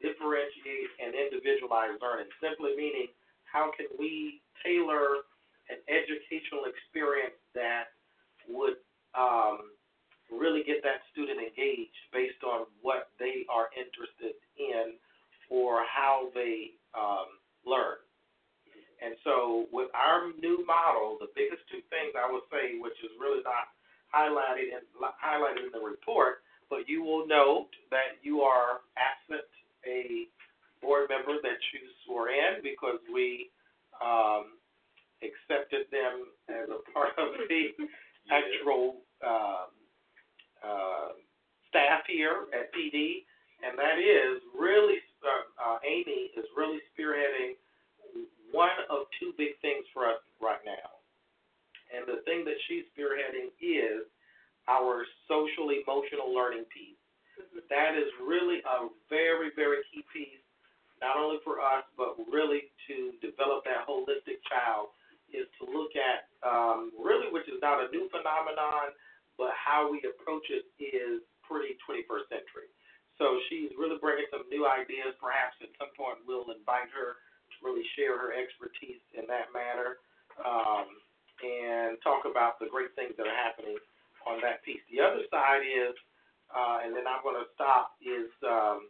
differentiate 0.00 0.92
and 1.00 1.14
individualize 1.14 1.96
learning. 2.00 2.28
Simply 2.40 2.76
meaning, 2.76 3.08
how 3.44 3.70
can 3.76 3.86
we 3.98 4.40
tailor 4.64 5.24
an 5.68 5.80
educational 5.88 6.68
experience 6.68 7.36
that 7.54 7.92
would 8.48 8.80
um, 9.16 9.72
really 10.28 10.64
get 10.64 10.82
that 10.82 11.04
student 11.12 11.40
engaged 11.40 12.04
based 12.12 12.42
on 12.44 12.68
what 12.82 13.12
they 13.18 13.48
are 13.48 13.68
interested 13.72 14.36
in 14.58 14.96
or 15.48 15.84
how 15.88 16.28
they 16.34 16.76
um, 16.96 17.38
learn. 17.66 17.98
And 19.04 19.14
so, 19.22 19.66
with 19.72 19.90
our 19.92 20.32
new 20.40 20.64
model, 20.64 21.18
the 21.20 21.28
biggest 21.36 21.66
two 21.68 21.84
things 21.92 22.16
I 22.16 22.30
would 22.30 22.46
say, 22.48 22.80
which 22.80 22.96
is 23.04 23.12
really 23.20 23.44
not 23.44 23.68
highlighted 24.08 24.72
in, 24.72 24.82
highlighted 24.96 25.68
in 25.68 25.72
the 25.74 25.84
report, 25.84 26.40
but 26.70 26.88
you 26.88 27.02
will 27.02 27.26
note 27.26 27.68
that 27.90 28.16
you 28.22 28.40
are 28.40 28.80
absent 28.96 29.44
a 29.84 30.24
board 30.80 31.08
member 31.10 31.40
that 31.42 31.60
you 31.72 31.80
swore 32.04 32.28
in 32.28 32.62
because 32.62 33.00
we 33.12 33.50
um, 34.00 34.56
accepted 35.20 35.88
them 35.92 36.32
as 36.48 36.68
a 36.68 36.80
part 36.92 37.12
of 37.18 37.36
the 37.48 37.76
actual 38.32 39.04
um, 39.24 39.68
uh, 40.64 41.12
staff 41.68 42.04
here 42.08 42.48
at 42.52 42.72
PD, 42.72 43.24
and 43.64 43.76
that 43.76 44.00
is 44.00 44.40
really 44.56 45.00
uh, 45.24 45.44
uh, 45.56 45.78
Amy 45.84 46.32
is 46.36 46.44
really 46.56 46.80
spearheading 46.92 47.56
one 48.52 48.76
of 48.90 49.08
two 49.18 49.32
big 49.36 49.58
things 49.62 49.84
for 49.92 50.06
us 50.06 50.20
right 50.40 50.60
now. 50.64 51.00
And 51.90 52.06
the 52.06 52.22
thing 52.22 52.44
that 52.44 52.60
she's 52.68 52.84
spearheading 52.92 53.50
is 53.58 54.06
our 54.68 55.04
social 55.28 55.70
emotional 55.94 56.34
learning 56.34 56.66
piece. 56.74 56.98
That 57.70 57.94
is 57.94 58.10
really 58.18 58.58
a 58.66 58.90
very, 59.06 59.54
very 59.54 59.86
key 59.94 60.02
piece, 60.10 60.42
not 60.98 61.14
only 61.14 61.38
for 61.46 61.62
us, 61.62 61.86
but 61.94 62.18
really 62.26 62.74
to 62.90 63.14
develop 63.22 63.62
that 63.64 63.86
holistic 63.86 64.42
child, 64.50 64.90
is 65.30 65.46
to 65.58 65.66
look 65.66 65.94
at 65.94 66.30
um, 66.42 66.90
really, 66.98 67.30
which 67.30 67.46
is 67.46 67.58
not 67.62 67.82
a 67.82 67.90
new 67.90 68.10
phenomenon, 68.10 68.94
but 69.38 69.50
how 69.54 69.90
we 69.90 69.98
approach 70.06 70.46
it 70.50 70.66
is 70.78 71.22
pretty 71.42 71.74
21st 71.86 72.26
century. 72.30 72.70
So 73.18 73.38
she's 73.50 73.70
really 73.78 73.98
bringing 73.98 74.26
some 74.30 74.46
new 74.50 74.66
ideas. 74.66 75.14
Perhaps 75.18 75.58
at 75.62 75.70
some 75.78 75.90
point 75.94 76.22
we'll 76.26 76.50
invite 76.50 76.90
her 76.94 77.18
to 77.18 77.56
really 77.62 77.86
share 77.94 78.18
her 78.18 78.34
expertise 78.34 79.02
in 79.14 79.26
that 79.30 79.50
matter 79.54 80.02
um, 80.42 80.86
and 81.42 81.98
talk 82.02 82.26
about 82.26 82.58
the 82.58 82.66
great 82.70 82.94
things 82.94 83.14
that 83.18 83.26
are 83.26 83.38
happening 83.38 83.78
on 84.26 84.40
that 84.42 84.64
piece. 84.64 84.82
The 84.90 85.04
other 85.04 85.22
side 85.30 85.62
is, 85.62 85.94
uh, 86.50 86.82
and 86.82 86.96
then 86.96 87.06
I'm 87.06 87.22
going 87.22 87.38
to 87.38 87.48
stop, 87.54 87.94
is 88.02 88.30
um, 88.42 88.88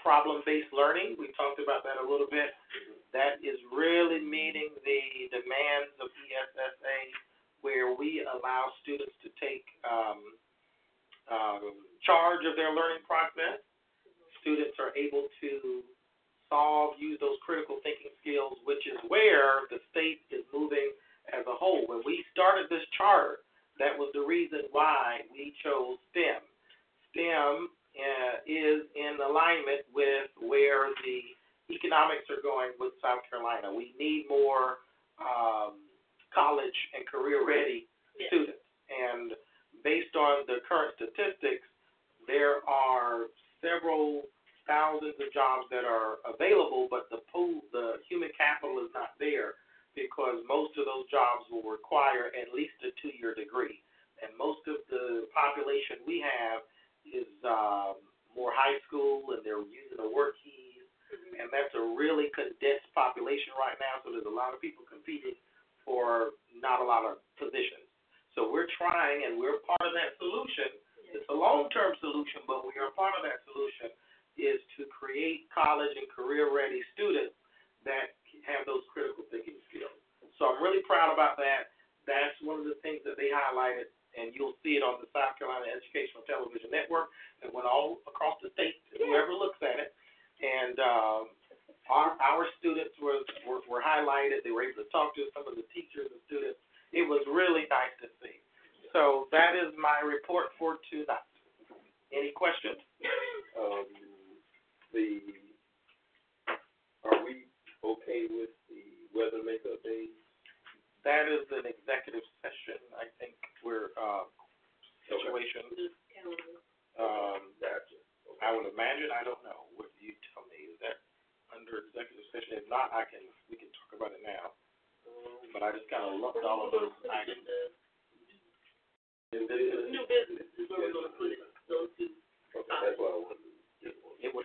problem-based 0.00 0.72
learning. 0.74 1.14
We 1.18 1.30
talked 1.38 1.62
about 1.62 1.86
that 1.86 2.00
a 2.00 2.01
little 2.12 2.28
bit. 2.30 2.41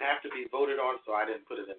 have 0.08 0.24
to 0.24 0.30
be 0.32 0.48
voted 0.52 0.80
on, 0.80 0.98
so 1.06 1.14
I 1.14 1.26
didn't 1.28 1.48
put 1.48 1.60
it 1.60 1.68
in. 1.70 1.77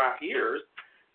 our 0.00 0.16
ears 0.22 0.62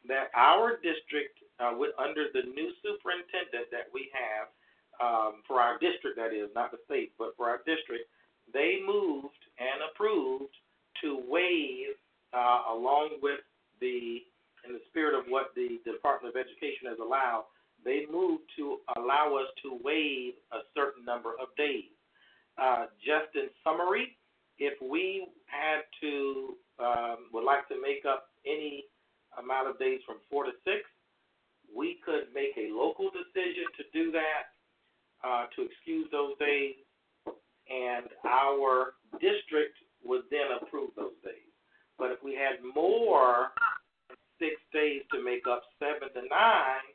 that 0.07 0.31
our 0.35 0.75
district, 0.83 1.39
uh, 1.59 1.71
with, 1.77 1.91
under 1.97 2.27
the 2.33 2.43
new 2.51 2.71
superintendent 2.83 3.71
that 3.71 3.87
we 3.93 4.11
have 4.11 4.51
um, 4.99 5.41
for 5.47 5.61
our 5.61 5.79
district, 5.79 6.17
that 6.17 6.33
is, 6.33 6.49
not 6.55 6.71
the 6.71 6.77
state, 6.85 7.11
but 7.17 7.33
for 7.37 7.47
our 7.47 7.59
district, 7.65 8.09
they 8.51 8.79
moved 8.85 9.39
and 9.59 9.79
approved 9.91 10.53
to 11.01 11.23
waive, 11.27 11.95
uh, 12.33 12.67
along 12.71 13.19
with 13.21 13.39
the, 13.79 14.23
in 14.67 14.73
the 14.73 14.83
spirit 14.89 15.17
of 15.17 15.25
what 15.27 15.55
the 15.55 15.79
Department 15.85 16.35
of 16.35 16.39
Education 16.39 16.87
has 16.87 16.99
allowed, 16.99 17.45
they 17.83 18.05
moved 18.11 18.43
to 18.57 18.79
allow 18.95 19.35
us 19.35 19.47
to 19.63 19.79
waive 19.83 20.33
a 20.51 20.59
certain 20.75 21.03
number 21.03 21.31
of 21.41 21.47
days. 21.57 21.91
Uh, 22.57 22.85
just 22.99 23.35
in 23.35 23.49
summary, 23.63 24.15
if 24.59 24.79
we 24.81 25.27
had 25.47 25.81
to 25.99 26.55
um, 26.79 27.29
would 27.33 27.43
like 27.43 27.67
to 27.67 27.75
make 27.81 28.05
up 28.05 28.32
any 28.45 28.85
amount 29.37 29.69
of 29.69 29.79
days 29.79 30.01
from 30.05 30.17
four 30.29 30.45
to 30.45 30.51
six. 30.63 30.85
We 31.73 31.97
could 32.05 32.29
make 32.33 32.53
a 32.57 32.69
local 32.73 33.09
decision 33.09 33.65
to 33.77 33.83
do 33.93 34.11
that, 34.11 34.53
uh, 35.23 35.45
to 35.55 35.65
excuse 35.65 36.07
those 36.11 36.37
days, 36.37 36.75
and 37.69 38.05
our 38.27 38.93
district 39.17 39.79
would 40.03 40.23
then 40.29 40.53
approve 40.61 40.91
those 40.95 41.17
days. 41.23 41.49
But 41.97 42.11
if 42.11 42.19
we 42.21 42.35
had 42.35 42.61
more 42.75 43.55
six 44.37 44.59
days 44.73 45.01
to 45.13 45.23
make 45.23 45.47
up 45.47 45.63
seven 45.79 46.11
to 46.13 46.21
nine, 46.27 46.85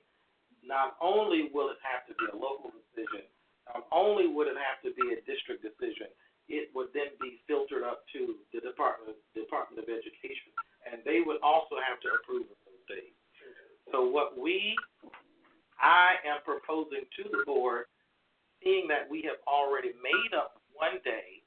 not 0.62 1.00
only 1.00 1.48
will 1.54 1.70
it 1.72 1.80
have 1.80 2.04
to 2.06 2.14
be 2.20 2.28
a 2.28 2.36
local 2.36 2.70
decision, 2.70 3.24
not 3.66 3.88
only 3.90 4.28
would 4.28 4.46
it 4.46 4.58
have 4.60 4.84
to 4.84 4.92
be 4.92 5.16
a 5.16 5.24
district 5.24 5.64
decision, 5.64 6.12
it 6.48 6.68
would 6.72 6.88
then 6.92 7.12
be 7.20 7.40
filtered 7.48 7.84
up 7.84 8.04
to 8.12 8.36
the 8.52 8.60
Department 8.60 9.16
Department 9.36 9.80
of 9.80 9.88
Education 9.88 10.52
and 10.92 11.02
they 11.04 11.20
would 11.24 11.40
also 11.42 11.76
have 11.76 12.00
to 12.00 12.08
approve 12.16 12.48
of 12.48 12.58
those 12.64 12.84
days. 12.88 13.14
So 13.92 14.04
what 14.04 14.36
we, 14.36 14.76
I 15.80 16.20
am 16.26 16.40
proposing 16.44 17.04
to 17.16 17.22
the 17.30 17.44
board, 17.46 17.84
seeing 18.62 18.88
that 18.88 19.08
we 19.08 19.22
have 19.22 19.40
already 19.46 19.92
made 20.02 20.36
up 20.36 20.60
one 20.74 21.00
day, 21.04 21.40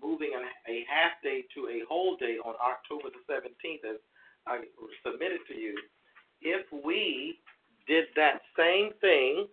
moving 0.00 0.32
a 0.34 0.84
half 0.88 1.20
day 1.22 1.44
to 1.54 1.68
a 1.68 1.84
whole 1.88 2.16
day 2.16 2.38
on 2.44 2.54
October 2.58 3.12
the 3.12 3.22
17th, 3.28 3.84
as 3.88 4.00
I 4.46 4.64
submitted 5.04 5.40
to 5.48 5.54
you, 5.54 5.76
if 6.40 6.66
we 6.84 7.38
did 7.86 8.06
that 8.16 8.40
same 8.56 8.90
thing 9.00 9.46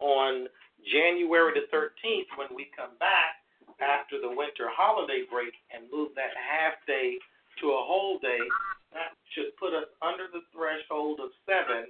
on 0.00 0.48
January 0.90 1.52
the 1.54 1.70
13th 1.76 2.30
when 2.36 2.48
we 2.56 2.66
come 2.74 2.98
back 2.98 3.38
after 3.78 4.20
the 4.20 4.28
winter 4.28 4.66
holiday 4.70 5.22
break 5.30 5.54
and 5.70 5.84
move 5.92 6.10
that 6.16 6.34
half 6.36 6.74
day– 6.86 7.18
to 7.60 7.66
a 7.74 7.82
whole 7.82 8.18
day, 8.18 8.40
that 8.92 9.16
should 9.32 9.56
put 9.56 9.72
us 9.72 9.88
under 10.00 10.28
the 10.32 10.44
threshold 10.52 11.20
of 11.20 11.32
seven, 11.44 11.88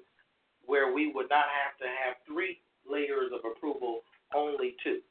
where 0.67 0.93
we 0.95 1.11
would 1.11 1.29
not 1.31 1.51
have 1.51 1.75
to 1.83 1.87
have 1.87 2.19
three 2.27 2.63
layers 2.87 3.31
of 3.35 3.43
approval, 3.45 4.03
only 4.35 4.75
two. 4.83 5.03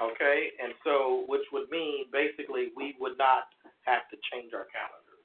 Okay, 0.00 0.50
and 0.58 0.72
so 0.82 1.24
which 1.28 1.44
would 1.52 1.68
mean 1.70 2.08
basically 2.10 2.72
we 2.74 2.96
would 2.98 3.18
not 3.20 3.52
have 3.84 4.08
to 4.08 4.16
change 4.32 4.56
our 4.56 4.66
calendar, 4.72 5.20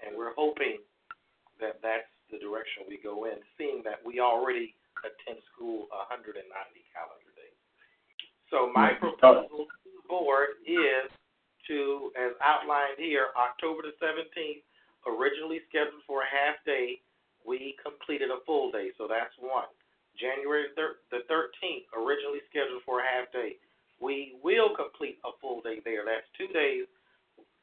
and 0.00 0.16
we're 0.16 0.32
hoping 0.38 0.78
that 1.60 1.82
that's 1.82 2.08
the 2.30 2.38
direction 2.38 2.86
we 2.86 3.02
go 3.02 3.26
in, 3.26 3.42
seeing 3.58 3.82
that 3.82 3.98
we 4.06 4.20
already 4.20 4.78
attend 5.02 5.42
school 5.52 5.90
190 5.90 6.38
calendar 6.94 7.30
days. 7.34 7.58
So 8.48 8.70
my 8.72 8.94
mm-hmm. 8.94 9.02
proposal 9.02 9.66
to 9.66 9.88
the 9.90 10.04
board 10.08 10.62
is 10.64 11.10
to, 11.68 12.10
as 12.16 12.32
outlined 12.42 12.98
here, 12.98 13.30
October 13.36 13.84
the 13.84 13.94
17th, 14.00 14.64
originally 15.06 15.60
scheduled 15.68 16.02
for 16.08 16.24
a 16.24 16.30
half 16.30 16.58
day, 16.66 17.00
we 17.46 17.76
completed 17.80 18.28
a 18.28 18.42
full 18.44 18.72
day, 18.72 18.90
so 18.98 19.06
that's 19.06 19.32
one. 19.38 19.70
January 20.18 20.66
the 20.74 21.22
13th, 21.30 21.86
originally 21.94 22.42
scheduled 22.50 22.82
for 22.82 23.00
a 23.00 23.06
half 23.06 23.30
day, 23.30 23.54
we 24.02 24.34
will 24.42 24.74
complete 24.74 25.18
a 25.22 25.32
full 25.40 25.62
day 25.62 25.78
there. 25.86 26.02
That's 26.02 26.26
two 26.34 26.50
days, 26.50 26.86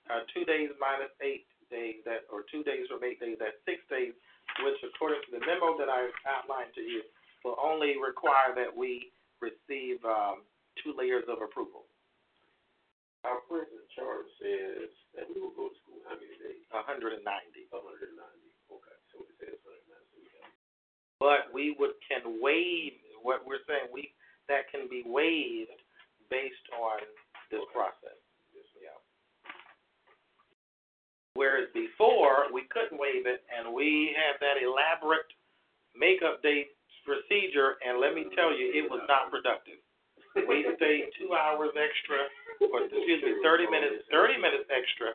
uh, 0.07 0.23
two 0.31 0.47
days 0.47 0.71
minus 0.79 1.11
eight 1.19 1.47
days, 1.71 1.99
that 2.07 2.27
or 2.31 2.47
two 2.47 2.63
days 2.63 2.87
from 2.87 3.03
eight 3.03 3.19
days, 3.19 3.35
that's 3.39 3.59
six 3.67 3.83
days, 3.91 4.15
which 4.63 4.79
according 4.83 5.23
to 5.27 5.31
the 5.35 5.43
memo 5.43 5.75
that 5.79 5.91
I 5.91 6.07
outlined 6.27 6.71
to 6.75 6.83
you, 6.83 7.03
will 7.43 7.59
only 7.61 7.95
require 7.99 8.55
that 8.55 8.71
we 8.71 9.11
receive 9.43 9.99
um, 10.03 10.41
two 10.81 10.95
layers 10.97 11.27
of 11.29 11.43
approval. 11.43 11.85
Our 13.25 13.41
present 13.49 13.85
charter 13.97 14.29
says 14.38 14.93
that 15.17 15.25
we 15.33 15.41
will 15.41 15.55
go 15.57 15.73
to 15.73 15.77
school 15.81 15.97
how 16.05 16.13
many 16.13 16.38
days? 16.38 16.61
190. 16.69 16.85
Hundred 16.85 17.17
and 17.17 17.25
ninety. 17.25 17.65
Okay, 18.69 18.97
so 19.09 19.25
it 19.25 19.33
says 19.41 19.57
hundred 19.65 19.81
and 19.81 19.89
ninety. 19.89 20.13
So 20.13 20.21
we 20.21 20.29
have 20.38 20.53
But 21.17 21.41
we 21.49 21.73
would 21.81 21.97
can 22.05 22.38
waive 22.38 23.01
what 23.25 23.41
we're 23.49 23.65
saying. 23.65 23.89
We 23.89 24.13
that 24.45 24.69
can 24.69 24.85
be 24.85 25.01
waived 25.01 25.73
based 26.29 26.67
on 26.77 27.01
this 27.49 27.65
process. 27.73 28.21
Yeah. 28.77 28.93
Whereas 31.33 31.65
before 31.73 32.53
we 32.53 32.69
couldn't 32.69 33.01
waive 33.01 33.25
it, 33.25 33.41
and 33.49 33.73
we 33.73 34.13
had 34.13 34.38
that 34.39 34.61
elaborate 34.61 35.25
makeup 35.97 36.45
day 36.45 36.69
procedure, 37.05 37.77
and 37.81 38.01
let 38.01 38.13
me 38.13 38.29
tell 38.38 38.53
you, 38.53 38.69
it 38.73 38.85
was 38.89 39.01
not 39.09 39.29
productive. 39.33 39.81
We 40.35 40.67
stayed 40.75 41.09
two 41.15 41.31
hours 41.31 41.71
extra, 41.79 42.27
or 42.61 42.85
excuse 42.85 43.21
me, 43.23 43.39
thirty 43.43 43.67
minutes, 43.67 44.05
thirty 44.11 44.37
minutes 44.39 44.69
extra 44.71 45.13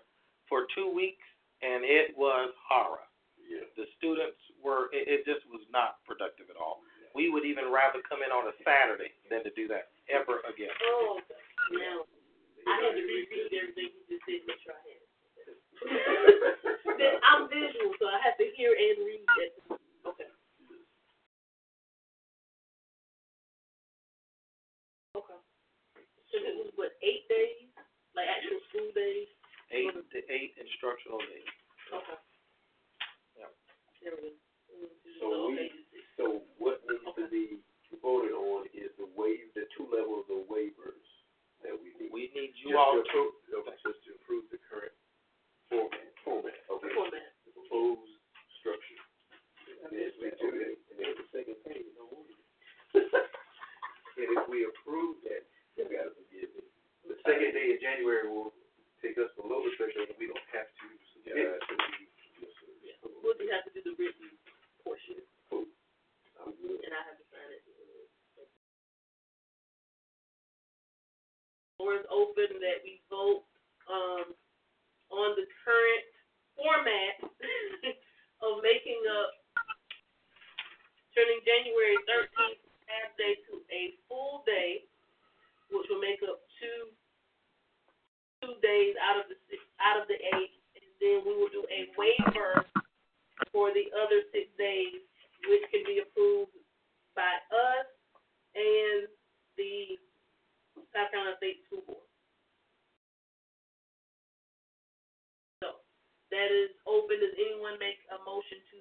for 0.48 0.66
two 0.74 0.90
weeks, 0.90 1.24
and 1.62 1.84
it 1.84 2.12
was 2.18 2.50
horror. 2.66 3.04
Yeah. 3.50 3.66
The 3.74 3.86
students 3.98 4.38
were, 4.62 4.86
it, 4.94 5.10
it 5.10 5.20
just 5.26 5.42
was 5.50 5.66
not 5.74 5.98
productive 6.06 6.46
at 6.50 6.58
all. 6.58 6.86
We 7.18 7.26
would 7.34 7.42
even 7.42 7.74
rather 7.74 7.98
come 8.06 8.22
in 8.22 8.30
on 8.30 8.46
a 8.46 8.54
Saturday 8.62 9.10
than 9.26 9.42
to 9.42 9.50
do 9.58 9.66
that 9.74 9.90
ever 10.06 10.38
again. 10.46 10.70
Oh, 10.70 11.18
now, 11.74 12.06
I 12.70 12.74
had 12.86 12.94
to 12.94 13.02
reread 13.02 13.50
everything 13.50 13.90
you 13.90 14.06
just 14.06 14.22
said, 14.22 14.46
make 14.46 14.62
sure 14.62 14.78
I 14.78 14.82
had. 14.86 15.02
I'm 17.26 17.50
visual, 17.50 17.90
so 17.98 18.06
I 18.06 18.22
have 18.22 18.38
to 18.38 18.46
hear 18.54 18.70
and 18.70 19.02
read 19.02 19.26
it. 19.42 19.52
Okay. 19.66 19.89
So 26.30 26.36
it 26.38 26.54
was 26.56 26.70
what, 26.78 26.94
eight 27.02 27.26
days? 27.28 27.66
Like 28.14 28.26
actual 28.30 28.60
school 28.70 28.90
days? 28.94 29.26
Eight 29.70 29.90
to 29.94 30.18
eight 30.30 30.54
instructional 30.58 31.18
days. 31.30 31.46
Okay. 31.94 32.18
Yep. 33.38 33.50
There 34.02 34.14
we 34.18 34.30
go. 34.30 34.34
Mm, 34.70 34.90
So 35.18 35.26
we, 35.50 35.66
so 36.18 36.24
what 36.58 36.82
needs 36.86 37.06
to 37.18 37.26
be 37.30 37.62
voted 38.02 38.34
on 38.34 38.66
is 38.74 38.90
the 38.98 39.06
waive, 39.14 39.50
the 39.54 39.66
two 39.78 39.86
levels 39.90 40.26
of 40.30 40.46
waivers 40.50 41.06
that 41.62 41.74
we 41.74 41.94
need. 41.98 42.10
We 42.10 42.30
need 42.34 42.54
Just 42.58 42.66
you 42.66 42.78
all 42.78 42.98
to 42.98 43.02
to, 43.02 43.58
just 43.86 44.00
to 44.06 44.10
approve 44.22 44.46
the 44.50 44.58
current 44.66 44.94
format, 45.70 46.10
format, 46.26 46.58
okay, 46.66 46.90
Format. 46.94 47.26
the 47.46 47.50
proposed 47.54 48.10
structure. 48.58 49.02
And 49.86 49.90
then 49.94 50.10
we 50.18 50.28
do 50.34 50.48
that, 50.50 50.74
and 50.90 50.96
then 50.98 51.12
the 51.14 51.26
second 51.30 51.58
page, 51.66 51.86
no. 51.94 52.06
And 54.20 54.28
if 54.36 54.44
we 54.52 54.68
approve 54.68 55.16
that, 55.24 55.46
you 55.88 55.96
gotta 55.96 56.12
forgive 56.16 56.50
me. 56.56 56.62
The 57.08 57.16
second 57.24 57.50
day 57.56 57.72
in 57.76 57.78
January 57.80 58.28
will 58.28 58.52
take 59.00 59.16
us 59.16 59.32
below 59.38 59.64
the 59.64 59.72
threshold, 59.80 60.12
and 60.12 60.18
we 60.20 60.28
don't 60.28 60.48
have 60.52 60.68
to 60.68 60.84
submit 61.24 61.58
to 61.64 61.72
the. 61.74 61.88
Yeah. 62.84 63.00
We'll 63.24 63.36
just 63.36 63.48
have 63.52 63.64
to 63.68 63.72
do 63.72 63.80
the 63.84 63.94
written 63.96 64.28
portion, 64.84 65.20
Cool. 65.48 65.64
I'm 66.40 66.52
good. 66.60 66.80
and 66.84 66.92
I 66.92 67.00
have 67.08 67.16
to 67.20 67.26
sign 67.32 67.48
it. 67.52 67.62
Floor 71.76 71.96
is 71.96 72.06
open 72.12 72.60
that 72.60 72.84
we 72.84 73.00
vote, 73.08 73.48
um, 73.88 74.36
on 75.08 75.32
the 75.36 75.48
current 75.64 76.04
format 76.56 77.14
of 78.44 78.60
making 78.60 79.00
up, 79.08 79.32
turning 81.16 81.40
January 81.48 81.96
thirteenth 82.04 82.60
half 82.84 83.16
day 83.16 83.40
to 83.48 83.64
a 83.72 83.96
full 84.08 84.44
day, 84.44 84.84
which 85.70 85.86
will 85.88 86.02
make 86.02 86.20
up 86.26 86.42
two, 86.58 86.90
two 88.42 88.54
days 88.60 88.94
out 88.98 89.18
of 89.22 89.26
the 89.30 89.38
six, 89.46 89.62
out 89.78 90.02
of 90.02 90.06
the 90.10 90.18
eight, 90.38 90.52
and 90.76 90.86
then 90.98 91.22
we 91.24 91.32
will 91.34 91.50
do 91.50 91.64
a 91.70 91.90
waiver 91.94 92.66
for 93.54 93.70
the 93.72 93.88
other 93.94 94.26
six 94.34 94.50
days, 94.58 95.02
which 95.48 95.64
can 95.70 95.82
be 95.86 96.02
approved 96.02 96.54
by 97.14 97.30
us 97.50 97.86
and 98.54 99.06
the 99.56 99.98
South 100.90 101.10
Carolina 101.14 101.38
State 101.38 101.62
School 101.66 101.82
Board. 101.86 102.08
So, 105.62 105.82
that 106.34 106.50
is 106.50 106.74
open. 106.86 107.22
Does 107.22 107.34
anyone 107.38 107.78
make 107.78 108.02
a 108.10 108.18
motion 108.26 108.58
to 108.74 108.80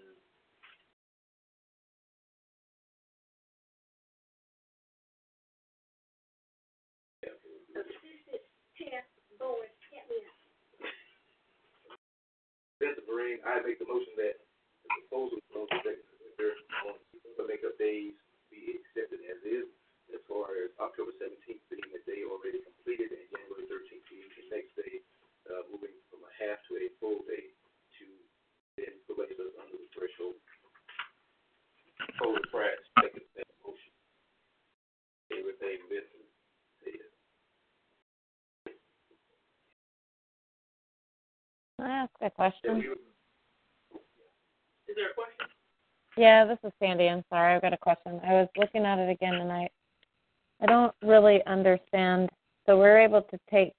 Mr. 12.80 13.04
Marine, 13.12 13.44
I 13.44 13.60
make 13.64 13.80
the 13.80 13.88
motion 13.88 14.16
that 14.20 14.40
the 14.88 14.90
proposal 15.04 15.40
of 15.56 15.68
the 15.84 16.00
executive 16.00 16.60
on 16.88 16.96
the 17.36 17.44
makeup 17.48 17.76
days 17.76 18.16
be 18.52 18.80
accepted 18.80 19.20
as 19.28 19.40
is, 19.44 19.68
as 20.16 20.22
far 20.32 20.56
as 20.64 20.72
October 20.80 21.12
seventeenth 21.20 21.64
being 21.68 21.92
a 21.92 22.02
day 22.08 22.24
already 22.24 22.64
completed 22.64 23.12
and 23.12 23.28
January 23.36 23.68
thirteenth 23.68 24.06
being 24.08 24.32
the 24.32 24.46
next 24.52 24.72
day, 24.80 25.04
uh, 25.52 25.64
moving 25.72 25.92
from 26.08 26.24
a 26.24 26.32
half 26.40 26.60
to 26.72 26.80
a 26.80 26.88
full 27.04 27.20
day 27.28 27.52
to 28.00 28.06
then 28.80 28.96
place 29.12 29.36
us 29.36 29.54
under 29.60 29.76
the 29.76 29.90
threshold. 29.92 30.40
Holy 32.24 32.44
Pratt, 32.52 32.80
second 33.04 33.28
that 33.36 33.50
motion. 33.64 33.94
Everything 35.36 35.80
missing, 35.92 36.28
said. 36.84 37.04
Can 41.80 41.90
I 41.90 42.04
ask 42.04 42.12
a 42.22 42.30
question? 42.30 42.78
is 42.80 42.86
there 44.98 45.12
a 45.12 45.14
question? 45.14 45.48
Yeah, 46.18 46.44
this 46.44 46.58
is 46.66 46.74
Sandy. 46.78 47.08
I'm 47.08 47.24
sorry, 47.30 47.56
I've 47.56 47.62
got 47.62 47.72
a 47.72 47.78
question. 47.78 48.20
I 48.26 48.34
was 48.34 48.50
looking 48.58 48.84
at 48.84 49.00
it 49.00 49.10
again 49.10 49.36
and 49.36 49.50
I 49.50 49.70
I 50.62 50.66
don't 50.66 50.94
really 51.02 51.42
understand. 51.48 52.30
So 52.66 52.78
we're 52.78 53.00
able 53.00 53.22
to 53.22 53.40
take 53.50 53.76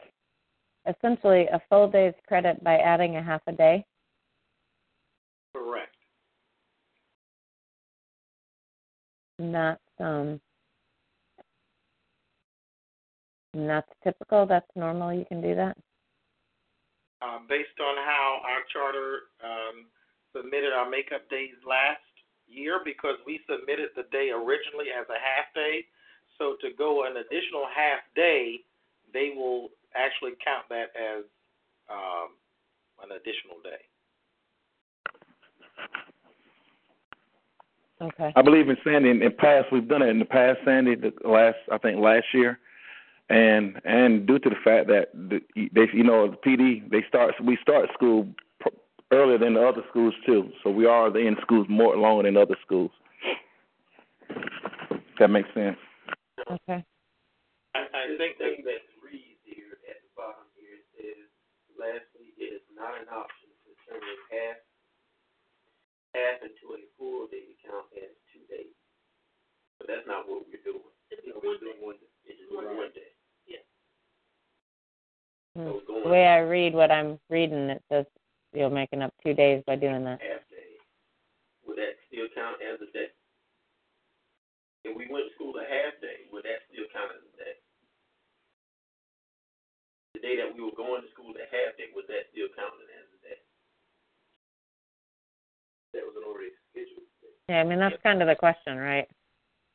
essentially 0.89 1.47
a 1.49 1.61
full 1.69 1.91
day's 1.91 2.15
credit 2.27 2.65
by 2.65 2.79
adding 2.79 3.17
a 3.17 3.23
half 3.23 3.43
a 3.47 3.53
day. 3.53 3.85
correct. 5.55 5.95
And 9.39 9.55
that's 9.55 9.81
um 9.99 10.41
and 13.53 13.69
that's 13.69 13.91
typical, 14.03 14.47
that's 14.47 14.71
normal, 14.75 15.13
you 15.13 15.27
can 15.27 15.43
do 15.43 15.55
that? 15.55 15.77
Um, 17.23 17.45
based 17.49 17.77
on 17.79 17.97
how 17.97 18.41
our 18.49 18.65
charter, 18.73 19.29
um, 19.45 19.85
submitted 20.35 20.73
our 20.73 20.89
makeup 20.89 21.29
days 21.29 21.53
last 21.69 22.01
year, 22.49 22.81
because 22.83 23.17
we 23.27 23.41
submitted 23.45 23.91
the 23.95 24.05
day 24.11 24.31
originally 24.31 24.89
as 24.89 25.05
a 25.11 25.21
half 25.21 25.53
day. 25.55 25.85
So 26.39 26.57
to 26.63 26.73
go 26.79 27.05
an 27.05 27.19
additional 27.19 27.67
half 27.69 28.01
day, 28.17 28.65
they 29.13 29.33
will 29.37 29.69
actually 29.95 30.33
count 30.43 30.65
that 30.71 30.97
as, 30.97 31.25
um, 31.91 32.39
an 33.05 33.13
additional 33.13 33.61
day. 33.63 33.85
Okay. 38.01 38.33
I 38.35 38.41
believe 38.41 38.71
in 38.71 38.79
Sandy. 38.83 39.11
In, 39.11 39.23
in 39.23 39.33
past, 39.33 39.67
we've 39.71 39.89
done 39.89 40.01
it 40.01 40.09
in 40.09 40.19
the 40.19 40.25
past, 40.25 40.59
Sandy. 40.65 40.95
The 40.95 41.13
last, 41.29 41.59
I 41.71 41.77
think, 41.77 42.01
last 42.01 42.25
year, 42.33 42.59
and 43.31 43.81
and 43.85 44.27
due 44.27 44.41
to 44.41 44.51
the 44.51 44.59
fact 44.59 44.89
that 44.89 45.15
the, 45.15 45.39
they, 45.55 45.87
you 45.95 46.03
know, 46.03 46.27
the 46.29 46.37
PD, 46.37 46.83
they 46.91 47.07
start, 47.09 47.35
we 47.43 47.57
start 47.63 47.89
school 47.95 48.27
pr- 48.59 48.75
earlier 49.13 49.39
than 49.39 49.55
the 49.55 49.63
other 49.63 49.83
schools 49.89 50.15
too. 50.27 50.51
So 50.63 50.71
we 50.71 50.85
are 50.85 51.17
in 51.17 51.37
schools 51.41 51.67
more 51.71 51.97
longer 51.97 52.25
than 52.25 52.37
other 52.37 52.57
schools. 52.67 52.91
If 54.91 55.17
that 55.21 55.31
makes 55.31 55.49
sense. 55.55 55.79
Okay. 56.51 56.83
I, 57.79 57.81
I 57.95 58.05
think 58.19 58.43
that 58.43 58.59
thing 58.59 58.67
that 58.67 58.83
reads 58.99 59.39
here 59.47 59.79
at 59.87 60.03
the 60.03 60.11
bottom 60.19 60.51
here, 60.59 60.83
it 60.83 60.87
says, 60.99 61.23
lastly, 61.79 62.35
it 62.35 62.59
is 62.59 62.67
not 62.75 62.99
an 62.99 63.07
option 63.15 63.47
to 63.63 63.71
turn 63.87 64.03
half, 64.35 64.59
half 66.19 66.37
into 66.43 66.75
a 66.75 66.83
full 66.99 67.31
day 67.31 67.47
to 67.47 67.55
count 67.63 67.87
as 67.95 68.11
two 68.35 68.43
days. 68.51 68.75
But 69.79 69.87
that's 69.87 70.07
not 70.11 70.27
what 70.27 70.51
we're 70.51 70.59
doing. 70.67 70.83
It's 71.15 71.23
we're 71.23 71.63
day. 71.63 71.63
doing 71.63 71.79
one, 71.79 71.95
it's 72.27 72.43
just 72.43 72.51
One 72.51 72.67
one 72.75 72.91
day. 72.91 73.10
Hmm. 75.57 75.83
So 75.87 76.03
The 76.05 76.09
way 76.09 76.27
I 76.27 76.39
read 76.39 76.75
what 76.75 76.91
I'm 76.91 77.19
reading, 77.29 77.71
it 77.71 77.83
says 77.91 78.07
you're 78.53 78.71
making 78.71 79.03
up 79.03 79.15
two 79.23 79.35
days 79.35 79.63
by 79.67 79.77
doing 79.77 80.05
that. 80.05 80.21
half 80.23 80.47
day, 80.51 80.79
would 81.67 81.79
that 81.79 81.99
still 82.07 82.27
count 82.35 82.59
as 82.63 82.81
a 82.81 82.91
day? 82.93 83.11
If 84.85 84.97
we 84.97 85.07
went 85.11 85.29
to 85.29 85.35
school 85.35 85.55
a 85.59 85.67
half 85.67 85.99
day, 86.01 86.27
would 86.33 86.45
that 86.45 86.65
still 86.73 86.87
count 86.95 87.13
as 87.13 87.23
a 87.23 87.35
day? 87.37 87.55
The 90.15 90.21
day 90.21 90.35
that 90.39 90.51
we 90.55 90.63
were 90.63 90.75
going 90.77 91.03
to 91.03 91.11
school 91.15 91.35
a 91.35 91.47
half 91.51 91.77
day, 91.77 91.91
would 91.95 92.09
that 92.09 92.31
still 92.33 92.49
count 92.57 92.75
as 92.81 93.09
a 93.11 93.19
day? 93.23 93.39
That 95.95 96.07
was 96.07 96.15
an 96.17 96.25
already 96.27 96.55
scheduled 96.71 97.11
day. 97.21 97.35
Yeah, 97.51 97.61
I 97.61 97.65
mean 97.67 97.79
that's 97.83 97.99
kind 98.03 98.23
of 98.23 98.29
the 98.31 98.39
question, 98.39 98.79
right? 98.79 99.07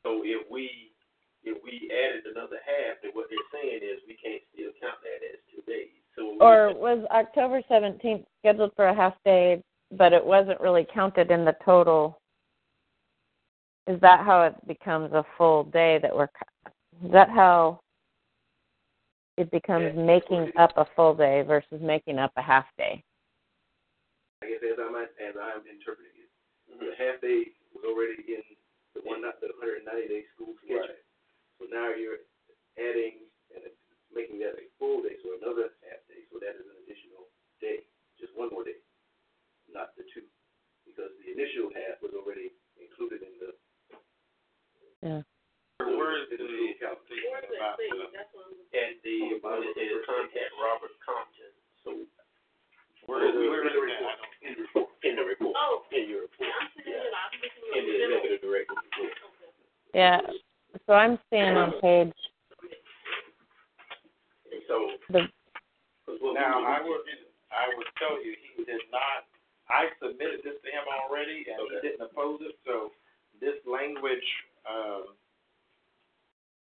So 0.04 0.22
if 0.24 0.48
we, 0.50 0.95
if 1.46 1.58
we 1.64 1.90
added 1.94 2.26
another 2.26 2.58
half, 2.66 2.98
then 3.02 3.12
what 3.14 3.28
they're 3.30 3.52
saying 3.62 3.80
is 3.84 4.02
we 4.08 4.18
can't 4.18 4.42
still 4.54 4.72
count 4.82 4.98
that 5.04 5.22
as 5.26 5.40
two 5.54 5.62
days. 5.72 5.90
So 6.18 6.36
Or 6.42 6.74
was 6.74 7.06
October 7.12 7.62
17th 7.70 8.26
scheduled 8.40 8.72
for 8.76 8.88
a 8.88 8.96
half 8.96 9.14
day, 9.24 9.62
but 9.92 10.14
it 10.14 10.26
wasn't 10.26 10.60
really 10.60 10.86
counted 10.94 11.32
in 11.32 11.46
the 11.46 11.56
total? 11.64 12.18
Is 13.88 14.00
that 14.02 14.26
how 14.26 14.42
it 14.44 14.56
becomes 14.68 15.14
a 15.14 15.24
full 15.38 15.66
day 15.66 16.00
that 16.02 16.16
we're? 16.16 16.28
co- 16.28 16.72
Is 17.06 17.12
that 17.12 17.30
how 17.30 17.80
it 19.38 19.52
becomes 19.52 19.94
Yeah. 19.96 20.02
making 20.04 20.52
up 20.58 20.72
a 20.78 20.86
full 20.96 21.14
day 21.14 21.44
versus 21.44 21.82
making 21.82 22.18
up 22.18 22.32
a 22.38 22.42
half 22.42 22.66
day? 22.78 23.04
I 24.42 24.48
guess 24.50 24.64
as 24.64 24.80
I'm 24.80 24.96
as 24.96 25.36
I'm 25.38 25.68
interpreting 25.68 26.12
it, 26.18 26.30
Mhm. 26.74 26.80
the 26.80 26.96
half 26.96 27.22
day 27.22 27.52
was 27.74 27.84
already 27.86 28.24
in 28.34 28.44
the 28.96 29.02
one 29.02 29.22
not 29.22 29.40
the 29.42 29.50
190 29.60 30.08
day 30.08 30.26
school 30.34 30.56
schedule. 30.64 30.80
Right. 30.80 31.05
So 31.60 31.68
now 31.72 31.92
you're 31.96 32.24
adding 32.76 33.24
and 33.56 33.64
it's 33.64 33.80
making 34.12 34.40
that 34.44 34.56
a 34.60 34.66
full 34.80 35.04
day, 35.04 35.16
so 35.24 35.36
another 35.40 35.72
half 35.88 36.02
day. 36.12 36.24
So 36.32 36.40
that 36.44 36.56
is 36.60 36.66
an 36.68 36.78
additional 36.84 37.28
day, 37.64 37.84
just 38.20 38.36
one 38.36 38.52
more 38.52 38.64
day, 38.68 38.80
not 39.72 39.96
the 39.96 40.04
two, 40.12 40.24
because 40.88 41.12
the 41.24 41.28
initial 41.32 41.72
half 41.72 42.00
was 42.04 42.12
already 42.16 42.52
included 42.80 43.24
in 43.24 43.34
the. 43.40 43.50
Yeah. 45.04 45.22
where 45.84 46.18
is 46.20 46.28
the 46.34 46.40
in 46.40 46.48
the 46.48 46.76
calendar. 46.82 47.04
statement 47.06 47.30
Where's 47.30 47.48
that 47.52 47.60
about 47.62 47.78
thing? 47.78 47.94
the, 47.94 48.08
That's 48.12 48.32
what 48.34 48.48
the, 48.52 49.18
when 49.40 49.62
it 49.64 49.76
says 49.78 50.02
contact 50.08 50.52
Robert 50.60 50.96
Compton, 51.04 51.54
so 51.86 51.90
where 53.06 53.22
is, 53.30 53.36
where 53.38 53.62
is 53.70 53.76
that? 54.02 54.18
In 54.42 54.58
the 54.58 54.64
report, 54.66 54.90
in 55.06 55.14
the 55.16 55.26
report, 55.26 55.54
Oh, 55.54 55.86
in 55.94 56.10
your 56.10 56.26
report, 56.26 56.50
I'm 56.50 56.68
seeing 56.74 56.90
it. 56.90 57.14
I'm 57.14 57.32
looking 57.38 57.64
in 57.78 57.84
the 57.86 57.94
the 57.94 58.06
executive 58.10 58.42
director's 58.42 58.82
report. 58.82 59.14
Yeah. 59.94 60.20
So 60.88 60.94
I'm 60.94 61.18
seeing 61.30 61.56
on 61.56 61.80
page 61.82 62.14
so, 64.68 64.98
the 65.14 65.30
cause 66.10 66.18
what 66.20 66.34
we 66.34 66.42
now, 66.42 66.66
I 66.66 66.82
do- 66.82 66.90
would, 66.90 67.06
I 67.54 67.70
would 67.78 67.86
tell 68.02 68.18
you, 68.24 68.34
he 68.58 68.66
did 68.66 68.82
not, 68.92 69.30
I 69.70 69.90
submitted 70.02 70.42
this 70.44 70.58
to 70.66 70.70
him 70.74 70.86
already, 70.90 71.46
and 71.46 71.58
he 71.70 71.78
didn't 71.86 72.02
oppose 72.02 72.42
it, 72.42 72.58
so 72.66 72.92
this 73.40 73.56
language, 73.70 74.26
um, 74.66 75.14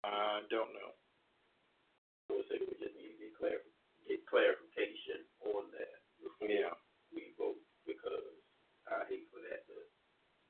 I 0.06 0.46
don't 0.50 0.70
know. 0.70 0.94
I 2.30 2.38
would 2.38 2.46
say 2.46 2.62
we 2.62 2.78
just 2.78 2.94
need 2.94 3.18
to 3.18 3.26
get 3.26 3.34
clar- 3.36 3.66
get 4.06 4.22
clarification 4.30 5.26
on 5.50 5.66
that 5.74 5.98
Yeah. 6.40 6.74
we 7.12 7.34
vote, 7.36 7.58
because 7.86 8.26
I 8.86 9.04
hate 9.10 9.26
for 9.34 9.40
that 9.50 9.66
to 9.66 9.76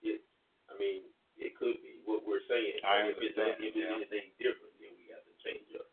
get, 0.05 0.21
I 0.69 0.77
mean, 0.77 1.09
it 1.41 1.57
could 1.57 1.81
be 1.83 2.01
what 2.05 2.25
we're 2.27 2.45
saying. 2.49 2.80
I 2.91 3.15
but 3.15 3.23
If 3.23 3.23
it's, 3.23 3.39
if 3.39 3.71
it's 3.71 3.79
anything 3.87 4.27
different, 4.43 4.75
then 4.83 4.93
we 4.99 5.07
have 5.15 5.23
to 5.23 5.35
change 5.47 5.71
up. 5.79 5.87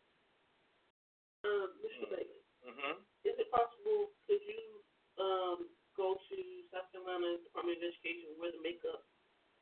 Um, 1.46 1.70
Mr. 1.78 2.06
Bailey, 2.10 2.42
Mm-hmm. 2.66 2.94
is 3.24 3.36
it 3.38 3.48
possible, 3.54 4.12
could 4.26 4.42
you, 4.44 4.82
um, 5.22 5.70
go 5.96 6.18
to 6.18 6.36
South 6.74 6.90
Carolina 6.92 7.38
Department 7.46 7.78
of 7.80 7.86
Education 7.88 8.34
where 8.42 8.50
the 8.52 8.60
makeup, 8.60 9.06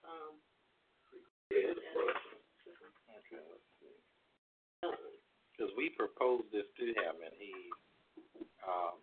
um, 0.09 0.41
Yeah, 1.53 1.77
it's 1.77 1.85
front. 1.95 2.17
Okay, 3.21 3.39
let's 3.47 3.69
see. 3.79 3.97
uh, 4.83 4.97
Because 5.53 5.71
we 5.79 5.93
proposed 5.95 6.51
this 6.51 6.67
to 6.81 6.87
him, 6.97 7.15
and 7.23 7.35
he, 7.39 7.53
um, 8.67 8.99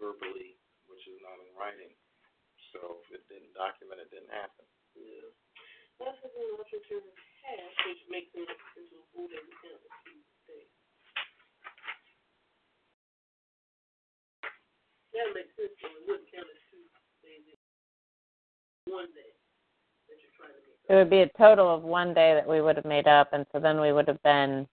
verbally, 0.00 0.56
which 0.88 1.04
is 1.10 1.18
not 1.20 1.36
in 1.44 1.50
writing, 1.58 1.92
so 2.72 3.02
if 3.10 3.20
it 3.20 3.24
didn't 3.28 3.52
document, 3.58 4.00
it 4.00 4.08
didn't 4.14 4.32
happen. 4.32 4.64
Yeah. 4.96 5.28
That's 6.00 6.16
a 6.24 6.30
good 6.32 6.56
option 6.56 6.80
to 6.80 6.96
have, 7.44 7.70
which 7.84 8.02
makes 8.08 8.32
it 8.32 8.48
into 8.48 8.96
a 8.96 9.04
full 9.12 9.28
day 9.28 9.44
count 9.60 9.84
as 9.84 9.94
two 10.08 10.16
days. 10.48 10.72
That 15.12 15.26
makes 15.34 15.52
sense, 15.58 15.74
so 15.82 15.86
it 15.90 16.02
wouldn't 16.06 16.30
count 16.32 16.48
as 16.48 16.62
two 16.70 16.86
days, 17.26 17.44
it's 17.52 17.66
one 18.88 19.10
day 19.12 19.32
that 20.08 20.16
you're 20.22 20.36
trying 20.38 20.54
to 20.56 20.62
make 20.64 20.79
it 20.90 20.94
would 20.98 21.08
be 21.08 21.22
a 21.22 21.30
total 21.38 21.70
of 21.72 21.82
one 21.86 22.12
day 22.12 22.34
that 22.34 22.46
we 22.48 22.60
would 22.60 22.74
have 22.74 22.84
made 22.84 23.06
up, 23.06 23.30
and 23.32 23.46
so 23.52 23.60
then 23.62 23.80
we 23.80 23.92
would 23.92 24.08
have 24.08 24.20
been 24.22 24.66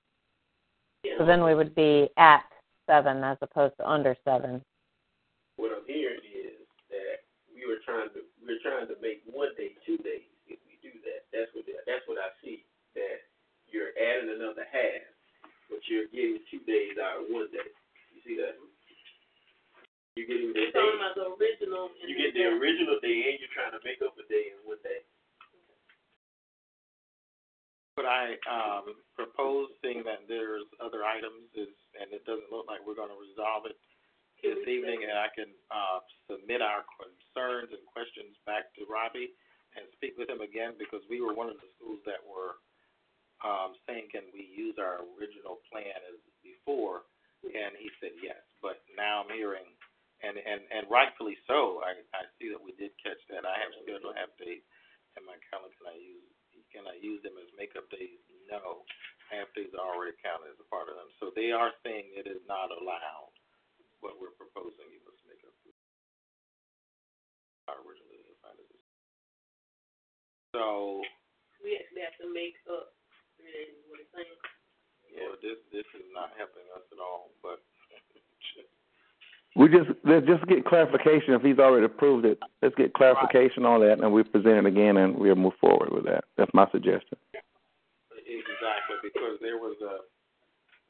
so 1.18 1.26
then 1.26 1.44
we 1.46 1.54
would 1.56 1.74
be 1.76 2.10
at 2.18 2.44
seven 2.90 3.24
as 3.24 3.38
opposed 3.42 3.78
to 3.78 3.88
under 3.88 4.18
seven. 4.26 4.60
What 5.56 5.72
I'm 5.72 5.86
hearing 5.88 6.26
is 6.26 6.66
that 6.90 7.22
we 7.54 7.64
were 7.70 7.80
trying 7.86 8.10
to, 8.18 8.26
we're 8.44 8.60
trying 8.66 8.90
to 8.90 8.98
make 9.00 9.22
one 9.30 9.54
day 9.56 9.78
two 9.86 9.96
days. 10.02 10.28
If 10.50 10.60
we 10.68 10.76
do 10.82 10.92
that, 11.06 11.30
that's 11.32 11.54
what, 11.54 11.64
that's 11.86 12.04
what 12.10 12.18
I 12.18 12.34
see, 12.44 12.66
that 12.98 13.24
you're 13.70 13.94
adding 13.96 14.36
another 14.36 14.66
half, 14.68 15.06
but 15.70 15.80
you're 15.88 16.10
getting 16.12 16.42
two 16.50 16.66
days 16.66 16.98
out 17.00 17.24
of 17.24 17.30
one 17.30 17.48
day. 17.54 17.70
You 18.12 18.20
see 18.26 18.36
that? 18.42 18.58
You're 20.18 20.28
getting 20.28 20.52
the 20.52 20.60
You're 20.60 20.74
talking 20.76 20.98
day, 20.98 21.02
about 21.02 21.16
the 21.16 21.28
original 21.38 21.94
and 21.94 22.08
you 22.10 22.18
get 22.18 22.34
the 22.34 22.52
original 22.58 22.98
day 23.06 23.32
and 23.32 23.38
you're 23.38 23.54
trying 23.54 23.74
to 23.78 23.82
make 23.86 24.02
up 24.04 24.18
a 24.18 24.26
day 24.28 24.52
in 24.52 24.60
one 24.66 24.82
day. 24.82 25.06
What 27.98 28.06
I, 28.06 28.38
um, 28.46 28.94
proposed, 29.18 29.74
seeing 29.82 30.06
that 30.06 30.30
there's 30.30 30.70
other 30.78 31.02
items, 31.02 31.50
is, 31.58 31.74
and 31.98 32.14
it 32.14 32.22
doesn't 32.30 32.54
look 32.54 32.70
like 32.70 32.86
we're 32.86 32.94
gonna 32.94 33.18
resolve 33.18 33.66
it 33.66 33.74
Can 34.38 34.54
this 34.54 34.70
we 34.70 34.78
evening, 34.78 35.02
and 35.10 35.18
I 35.18 35.34
can, 35.34 35.50
uh, 35.74 36.06
submit 36.30 36.62
our 36.62 36.86
concerns 36.94 37.74
and 37.74 37.82
questions 37.90 38.38
back 38.46 38.70
to 38.78 38.86
Robbie 38.86 39.34
and 39.74 39.90
speak 39.98 40.14
with 40.14 40.30
him 40.30 40.46
again, 40.46 40.78
because 40.78 41.02
we 41.10 41.26
were 41.26 41.34
one 41.34 41.50
of 41.50 41.58
the 41.58 41.66
schools 41.74 41.98
that 42.06 42.22
were, 42.22 42.62
um, 43.42 43.74
saying, 43.90 44.14
can 44.14 44.30
we 44.30 44.46
use 44.46 44.78
our 44.78 45.02
original 45.18 45.58
plan 45.74 45.98
as 46.06 46.22
before? 46.46 47.02
And 47.50 47.74
he 47.82 47.90
said 47.98 48.14
yes, 48.22 48.38
but 48.62 48.86
now 48.94 49.26
I'm 49.26 49.34
hearing, 49.34 49.66
and, 50.22 50.38
and, 50.38 50.62
and 50.70 50.86
rightfully 50.86 51.38
so, 51.50 51.82
I, 51.82 51.98
I 52.14 52.30
see 52.38 52.54
that 52.54 52.62
we 52.62 52.78
did 52.78 52.94
catch 53.02 53.18
that. 53.34 53.42
I 53.42 53.58
have 53.58 53.74
scheduled 53.82 54.14
half 54.14 54.30
days 54.38 54.62
in 55.18 55.26
my 55.26 55.38
calendar, 55.50 55.74
can 55.82 55.90
I 55.90 55.98
use, 55.98 56.30
can 56.74 56.86
I 56.86 56.98
use 57.02 57.22
them 57.26 57.38
as 57.42 57.50
makeup 57.58 57.90
days? 57.90 58.22
No, 58.50 58.84
half 59.30 59.50
days 59.54 59.72
are 59.78 59.86
already 59.86 60.18
counted 60.24 60.52
as 60.52 60.60
a 60.60 60.68
part 60.72 60.90
of 60.90 60.98
them. 60.98 61.10
So 61.22 61.30
they 61.36 61.54
are 61.54 61.72
saying 61.86 62.12
it 62.18 62.26
is 62.28 62.42
not 62.50 62.74
allowed, 62.74 63.34
what 64.02 64.18
we're 64.18 64.34
proposing, 64.36 64.90
you 64.90 65.02
must 65.06 65.22
make 65.30 65.42
up. 65.46 65.54
Our 67.70 67.78
originally 67.86 68.24
defined 68.26 68.62
as. 68.62 68.82
So, 70.58 71.02
We 71.62 71.78
actually 71.78 72.04
have 72.08 72.18
to 72.24 72.30
make 72.34 72.58
up 72.72 72.96
three 73.38 73.52
days, 73.54 73.74
is 73.78 73.86
what 73.92 74.00
it's 74.02 74.12
saying. 74.16 74.38
yeah, 75.12 75.34
this, 75.44 75.60
this 75.72 75.88
is 75.98 76.08
not 76.16 76.32
helping 76.40 76.68
us 76.76 76.84
at 76.92 77.00
all, 77.02 77.32
but 77.44 77.60
We 79.58 79.68
just 79.74 79.90
let's 80.06 80.26
just 80.30 80.46
get 80.46 80.64
clarification 80.70 81.27
if 81.38 81.44
he's 81.44 81.60
already 81.60 81.86
approved 81.86 82.26
it. 82.26 82.40
Let's 82.62 82.76
get 82.76 82.94
clarification 82.94 83.66
on 83.66 83.82
that, 83.82 84.00
and 84.00 84.12
we 84.12 84.24
present 84.24 84.58
it 84.58 84.66
again, 84.66 84.98
and 84.98 85.16
we'll 85.16 85.36
move 85.36 85.54
forward 85.62 85.92
with 85.92 86.06
that. 86.06 86.26
That's 86.38 86.54
my 86.54 86.70
suggestion. 86.72 87.18
Exactly, 88.28 88.98
because 89.04 89.40
there 89.42 89.58
was 89.58 89.78
a, 89.82 90.04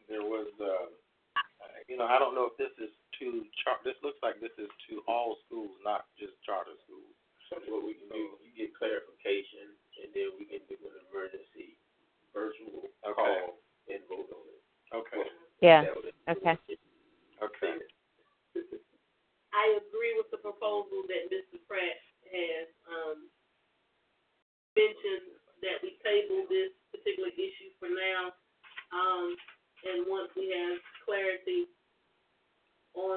there 0.09 0.23
was 0.23 0.47
a, 0.59 0.89
uh, 1.35 1.77
you 1.87 1.97
know, 1.97 2.05
I 2.05 2.17
don't 2.17 2.33
know 2.33 2.49
if 2.49 2.57
this 2.57 2.73
is 2.81 2.91
to 3.19 3.45
char, 3.63 3.81
this 3.81 3.97
looks 4.05 4.21
like 4.21 4.37
this 4.39 4.53
is 4.61 4.69
to 4.89 5.01
all 5.09 5.37
schools, 5.45 5.73
not 5.81 6.05
just 6.19 6.37
charter 6.45 6.75
schools. 6.85 7.13
So 7.49 7.57
what 7.71 7.85
we 7.85 7.95
can 7.95 8.11
do, 8.11 8.37
you 8.43 8.51
get 8.53 8.75
clarification 8.75 9.71
and 10.03 10.11
then 10.11 10.35
we 10.37 10.45
can 10.45 10.61
do 10.67 10.75
an 10.83 10.95
emergency 11.09 11.79
virtual 12.35 12.91
Okay. 13.01 13.15
call 13.15 13.57
and 13.87 14.01
vote 14.11 14.29
on 14.29 14.45
it. 14.51 14.61
Okay, 14.93 15.23
Yeah. 15.61 15.83
That 15.83 15.95
would- 15.95 16.13
Okay. 16.27 16.57
okay. 17.41 17.79
I 19.53 19.65
agree 19.81 20.13
with 20.17 20.29
the 20.29 20.37
proposal 20.37 21.03
that 21.07 21.31
Mr. 21.31 21.57
Pratt 21.67 22.01
has, 22.31 22.67
um, 22.85 23.29
mentioned 24.75 25.39
that 25.61 25.81
we 25.81 25.97
table 26.03 26.45
this 26.47 26.73
particular 26.91 27.29
issue 27.29 27.71
for 27.79 27.89
now. 27.89 28.35
Um, 28.91 29.37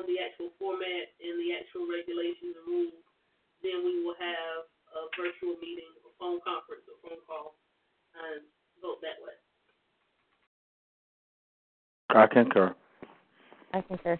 on 0.01 0.05
the 0.09 0.16
actual 0.20 0.49
format 0.57 1.12
and 1.20 1.37
the 1.41 1.57
actual 1.57 1.85
regulations 1.85 2.57
and 2.57 2.66
rules, 2.68 3.01
then 3.61 3.85
we 3.85 4.01
will 4.01 4.16
have 4.16 4.64
a 4.97 5.01
virtual 5.12 5.57
meeting, 5.61 5.93
a 6.05 6.11
phone 6.16 6.41
conference, 6.41 6.85
a 6.89 6.97
phone 7.05 7.20
call, 7.28 7.57
and 8.16 8.45
vote 8.81 9.01
that 9.05 9.20
way. 9.20 9.37
I 12.14 12.26
concur. 12.26 12.74
I 13.72 13.80
concur. 13.82 14.18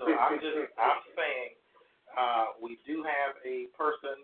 So 0.00 0.08
I'm 0.08 0.40
just, 0.40 0.72
I'm 0.80 1.04
saying, 1.12 1.52
uh, 2.16 2.56
we 2.56 2.80
do 2.88 3.04
have 3.04 3.36
a 3.44 3.68
person. 3.76 4.16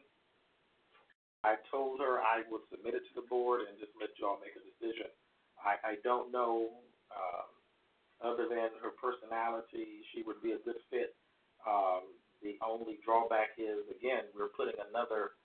I 1.45 1.61
told 1.69 2.01
her 2.01 2.19
I 2.25 2.49
would 2.49 2.65
submit 2.73 2.97
it 2.97 3.05
to 3.13 3.15
the 3.15 3.29
board 3.29 3.69
and 3.69 3.77
just 3.77 3.93
let 4.01 4.17
y'all 4.17 4.41
make 4.41 4.57
a 4.57 4.65
decision. 4.65 5.13
I, 5.61 5.77
I 5.85 5.95
don't 6.01 6.33
know, 6.33 6.81
um, 7.13 7.49
other 8.25 8.49
than 8.49 8.73
her 8.81 8.97
personality, 8.97 10.01
she 10.17 10.25
would 10.25 10.41
be 10.41 10.57
a 10.57 10.61
good 10.65 10.81
fit. 10.89 11.13
Um, 11.69 12.09
the 12.41 12.57
only 12.65 12.97
drawback 13.05 13.61
is, 13.61 13.85
again, 13.93 14.33
we're 14.33 14.53
putting 14.57 14.81
another 14.81 15.37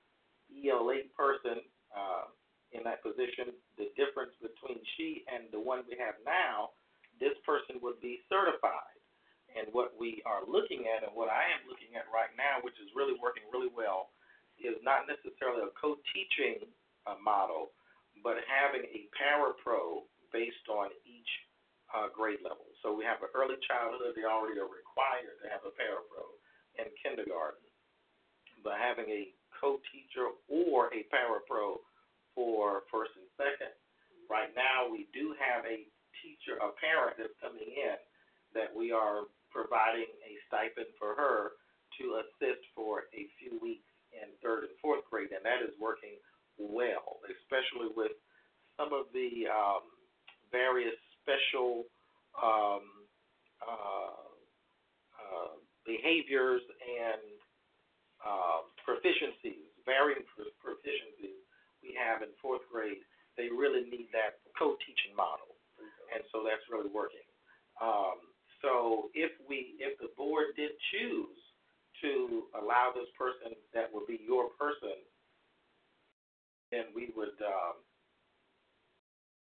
ELA 0.48 1.12
person 1.12 1.60
uh, 1.92 2.32
in 2.72 2.88
that 2.88 3.04
position. 3.04 3.52
The 3.76 3.92
difference 4.00 4.32
between 4.40 4.80
she 4.96 5.28
and 5.28 5.52
the 5.52 5.60
one 5.60 5.84
we 5.92 6.00
have 6.00 6.16
now, 6.24 6.72
this 7.20 7.36
person 7.44 7.84
would 7.84 8.00
be 8.00 8.24
certified. 8.32 8.91
And 9.52 9.68
what 9.76 9.94
we 10.00 10.24
are 10.24 10.48
looking 10.48 10.88
at, 10.88 11.04
and 11.04 11.12
what 11.12 11.28
I 11.28 11.44
am 11.52 11.68
looking 11.68 11.94
at 12.00 12.08
right 12.08 12.32
now, 12.40 12.64
which 12.64 12.78
is 12.80 12.88
really 12.96 13.20
working 13.20 13.44
really 13.52 13.72
well, 13.72 14.16
is 14.56 14.80
not 14.86 15.10
necessarily 15.10 15.66
a 15.66 15.74
co-teaching 15.76 16.64
uh, 17.04 17.18
model, 17.20 17.76
but 18.24 18.40
having 18.48 18.86
a 18.88 19.10
parapro 19.12 20.08
based 20.32 20.70
on 20.72 20.94
each 21.04 21.32
uh, 21.92 22.08
grade 22.14 22.40
level. 22.46 22.70
So 22.80 22.96
we 22.96 23.04
have 23.04 23.20
an 23.20 23.34
early 23.36 23.60
childhood; 23.68 24.16
they 24.16 24.24
already 24.24 24.62
are 24.62 24.72
required 24.72 25.36
to 25.44 25.48
have 25.52 25.68
a 25.68 25.74
parapro 25.76 26.40
in 26.80 26.88
kindergarten, 27.04 27.68
but 28.64 28.80
having 28.80 29.10
a 29.12 29.36
co-teacher 29.60 30.32
or 30.48 30.88
a 30.96 31.04
parapro 31.12 31.84
for 32.34 32.88
first 32.88 33.12
and 33.20 33.28
second. 33.36 33.76
Right 34.32 34.56
now, 34.56 34.88
we 34.88 35.12
do 35.12 35.36
have 35.36 35.68
a 35.68 35.84
teacher, 36.24 36.56
a 36.64 36.72
parent 36.80 37.20
that's 37.20 37.36
coming 37.44 37.68
in 37.68 38.00
that 38.56 38.72
we 38.72 38.92
are 38.96 39.28
providing 39.52 40.10
a 40.24 40.32
stipend 40.48 40.90
for 40.98 41.14
her 41.16 41.60
to 42.00 42.24
assist 42.24 42.64
for 42.74 43.12
a 43.14 43.24
few 43.38 43.60
weeks 43.60 43.88
in 44.16 44.32
third 44.44 44.68
and 44.68 44.76
fourth 44.82 45.04
grade, 45.08 45.32
and 45.32 45.44
that 45.44 45.64
is 45.64 45.76
working 45.80 46.16
well, 46.58 47.20
especially 47.28 47.92
with 47.96 48.16
some 48.76 48.92
of 48.92 49.12
the 49.14 49.48
um, 49.52 49.84
various 50.52 50.96
special 51.22 51.86
um, 52.40 52.84
uh, 53.62 54.26
uh, 55.20 55.54
behaviors 55.86 56.62
and 56.82 57.24
uh, 58.22 58.66
proficiencies, 58.82 59.70
varying 59.86 60.26
proficiencies 60.62 61.38
we 61.82 61.98
have 61.98 62.22
in 62.22 62.30
fourth 62.42 62.64
grade. 62.72 63.02
They 63.38 63.50
really 63.50 63.88
need 63.90 64.12
that 64.14 64.44
co-teaching 64.60 65.16
model, 65.16 65.56
and 66.14 66.22
so 66.30 66.44
that's 66.44 66.62
really 66.70 66.92
working. 66.92 67.26
Um, 67.80 68.31
so 68.62 69.10
if 69.14 69.32
we, 69.50 69.76
if 69.82 69.98
the 70.00 70.10
board 70.16 70.54
did 70.56 70.72
choose 70.94 71.38
to 72.02 72.50
allow 72.58 72.94
this 72.94 73.10
person 73.18 73.58
that 73.74 73.90
would 73.94 74.08
be 74.08 74.22
your 74.26 74.50
person, 74.58 74.98
then 76.72 76.90
we 76.96 77.12
would 77.18 77.36
um, 77.44 77.78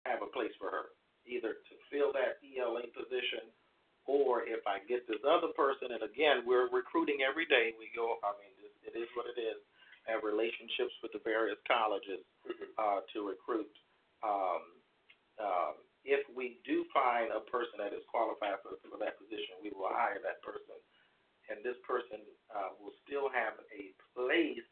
have 0.07 0.23
a 0.23 0.31
place 0.31 0.55
for 0.57 0.71
her, 0.71 0.95
either 1.27 1.59
to 1.59 1.75
fill 1.91 2.15
that 2.15 2.39
ELA 2.41 2.87
position, 2.95 3.51
or 4.07 4.47
if 4.47 4.63
I 4.65 4.79
get 4.87 5.09
this 5.11 5.21
other 5.27 5.51
person, 5.59 5.91
and 5.91 6.07
again, 6.07 6.47
we're 6.47 6.71
recruiting 6.71 7.27
every 7.27 7.45
day. 7.51 7.75
We 7.75 7.91
go, 7.91 8.23
I 8.23 8.31
mean, 8.39 8.55
it 8.87 8.95
is 8.95 9.11
what 9.19 9.27
it 9.27 9.39
is. 9.41 9.59
Have 10.07 10.23
relationships 10.23 10.95
with 11.03 11.11
the 11.11 11.19
various 11.27 11.59
colleges 11.67 12.23
uh, 12.79 13.03
to 13.11 13.19
recruit. 13.27 13.75
Um, 14.23 14.63
um, 15.43 15.75
if 16.07 16.23
we 16.31 16.63
do 16.63 16.87
find 16.95 17.35
a 17.35 17.43
person 17.51 17.83
that 17.83 17.91
is 17.91 18.07
qualified 18.07 18.63
for, 18.63 18.79
for 18.87 18.95
that 19.03 19.19
position, 19.19 19.59
we 19.59 19.75
will 19.75 19.91
hire 19.91 20.23
that 20.23 20.39
person, 20.47 20.79
and 21.51 21.67
this 21.67 21.75
person 21.83 22.23
uh, 22.55 22.79
will 22.79 22.95
still 23.03 23.27
have 23.27 23.59
a 23.75 23.91
place 24.15 24.63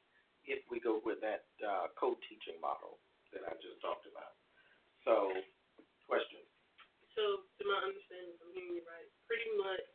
if 0.46 0.62
we 0.70 0.78
go 0.78 1.02
with 1.02 1.18
that 1.26 1.42
uh, 1.58 1.90
co 1.98 2.14
teaching 2.30 2.54
model 2.62 3.02
that 3.34 3.42
I 3.42 3.58
just 3.58 3.82
talked 3.82 4.06
about. 4.06 4.38
So, 5.02 5.34
questions? 6.06 6.46
So, 7.18 7.42
to 7.42 7.62
my 7.66 7.82
understanding, 7.82 8.38
if 8.38 8.40
I'm 8.40 8.54
hearing 8.54 8.78
you 8.78 8.86
right, 8.86 9.10
pretty 9.26 9.50
much, 9.58 9.90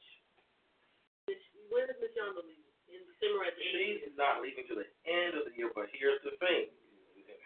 Miss, 1.32 1.40
when 1.72 1.88
is 1.88 1.98
Miss 2.04 2.12
Yonda 2.20 2.44
leaving? 2.44 2.68
In 2.90 3.06
December 3.06 3.46
at 3.46 3.54
the 3.54 3.64
end 3.64 3.78
of 3.78 3.86
the? 3.86 4.02
She's 4.02 4.18
not 4.18 4.42
leaving 4.42 4.66
to 4.66 4.76
the 4.76 4.90
end 5.06 5.38
of 5.38 5.46
the 5.46 5.54
year, 5.54 5.70
but 5.72 5.94
here's 5.94 6.20
the 6.26 6.34
thing. 6.42 6.74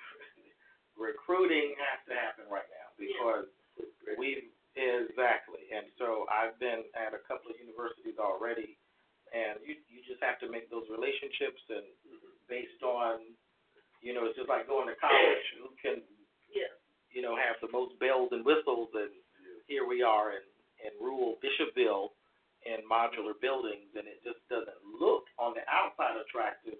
Recruiting 0.95 1.75
has 1.83 1.99
to 2.07 2.15
happen 2.15 2.47
right 2.47 2.67
now 2.71 2.87
because 2.95 3.51
we 4.17 4.49
exactly. 4.75 5.69
And 5.69 5.89
so 5.97 6.25
I've 6.29 6.57
been 6.59 6.85
at 6.97 7.13
a 7.13 7.21
couple 7.25 7.53
of 7.53 7.57
universities 7.61 8.17
already 8.17 8.77
and 9.33 9.61
you 9.65 9.77
you 9.89 10.01
just 10.05 10.21
have 10.21 10.37
to 10.41 10.49
make 10.49 10.69
those 10.69 10.85
relationships 10.89 11.61
and 11.69 11.85
mm-hmm. 12.05 12.33
based 12.49 12.81
on 12.85 13.21
you 14.03 14.11
know, 14.11 14.27
it's 14.27 14.35
just 14.35 14.51
like 14.51 14.67
going 14.67 14.91
to 14.91 14.97
college. 14.99 15.45
Who 15.63 15.71
can 15.79 16.03
Yeah. 16.51 16.69
you 17.09 17.21
know, 17.21 17.35
have 17.39 17.55
the 17.61 17.71
most 17.71 17.97
bells 17.99 18.29
and 18.31 18.43
whistles 18.45 18.89
and 18.93 19.11
here 19.67 19.87
we 19.87 20.03
are 20.03 20.35
in, 20.35 20.43
in 20.83 20.91
rural 20.99 21.39
Bishopville 21.39 22.11
in 22.65 22.79
modular 22.87 23.35
buildings 23.39 23.91
and 23.95 24.07
it 24.07 24.23
just 24.23 24.39
doesn't 24.49 24.81
look 24.99 25.27
on 25.37 25.53
the 25.53 25.63
outside 25.67 26.15
attractive, 26.19 26.79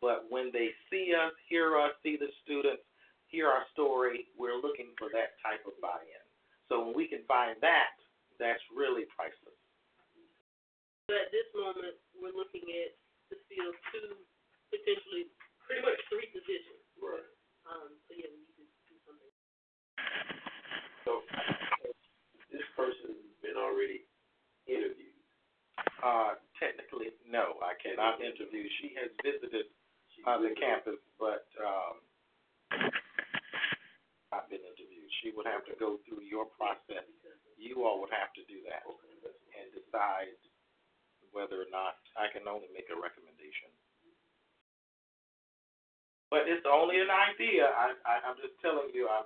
but 0.00 0.26
when 0.30 0.50
they 0.52 0.70
see 0.90 1.14
us, 1.14 1.32
hear 1.48 1.78
us, 1.78 1.90
see 2.02 2.16
the 2.16 2.30
students, 2.44 2.82
hear 3.28 3.48
our 3.48 3.66
story, 3.72 4.26
we're 4.38 4.60
looking 4.60 4.94
for 4.98 5.08
that 5.10 5.34
type 5.42 5.64
of 5.66 5.74
buy 5.82 5.98
in. 6.02 6.24
So 6.68 6.84
when 6.84 6.96
we 6.96 7.06
can 7.06 7.22
find 7.28 7.60
that, 7.60 7.96
that's 8.40 8.62
really 8.72 9.04
priceless. 9.12 9.58
But 11.06 11.28
at 11.28 11.30
this 11.30 11.48
moment, 11.52 12.00
we're 12.16 12.32
looking 12.32 12.64
at 12.64 12.96
to 13.28 13.36
fill 13.48 13.72
two, 13.92 14.16
potentially, 14.72 15.28
pretty 15.64 15.84
much 15.84 16.00
three 16.08 16.28
positions. 16.32 16.80
Right. 16.96 17.28
Um, 17.68 17.92
so 18.08 18.16
yeah, 18.16 18.32
we 18.32 18.40
need 18.56 18.68
to 18.68 18.84
do 18.88 18.96
something. 19.04 19.32
So 21.04 21.20
this 22.48 22.64
person's 22.72 23.28
been 23.44 23.60
already 23.60 24.08
interviewed. 24.64 25.12
Uh, 26.00 26.36
technically, 26.60 27.12
no, 27.28 27.60
I 27.64 27.76
cannot 27.80 28.20
interview. 28.20 28.64
She 28.80 28.92
has 28.96 29.12
visited 29.24 29.68
uh, 30.24 30.40
the 30.40 30.52
campus, 30.56 31.00
but 31.20 31.48
um, 31.60 32.00
not 34.32 34.48
been 34.48 34.60
interviewed. 34.60 34.73
She 35.24 35.32
would 35.32 35.48
have 35.48 35.64
to 35.72 35.74
go 35.80 35.96
through 36.04 36.20
your 36.20 36.44
process. 36.52 37.08
You 37.56 37.88
all 37.88 38.04
would 38.04 38.12
have 38.12 38.36
to 38.36 38.44
do 38.44 38.60
that 38.68 38.84
and 39.56 39.72
decide 39.72 40.36
whether 41.32 41.56
or 41.56 41.70
not 41.72 41.96
I 42.12 42.28
can 42.28 42.44
only 42.44 42.68
make 42.76 42.92
a 42.92 42.98
recommendation. 43.00 43.72
But 46.28 46.44
it's 46.44 46.68
only 46.68 47.00
an 47.00 47.08
idea. 47.08 47.72
I, 47.72 47.96
I 48.04 48.14
I'm 48.28 48.36
just 48.36 48.60
telling 48.60 48.92
you, 48.92 49.08
I'm 49.08 49.24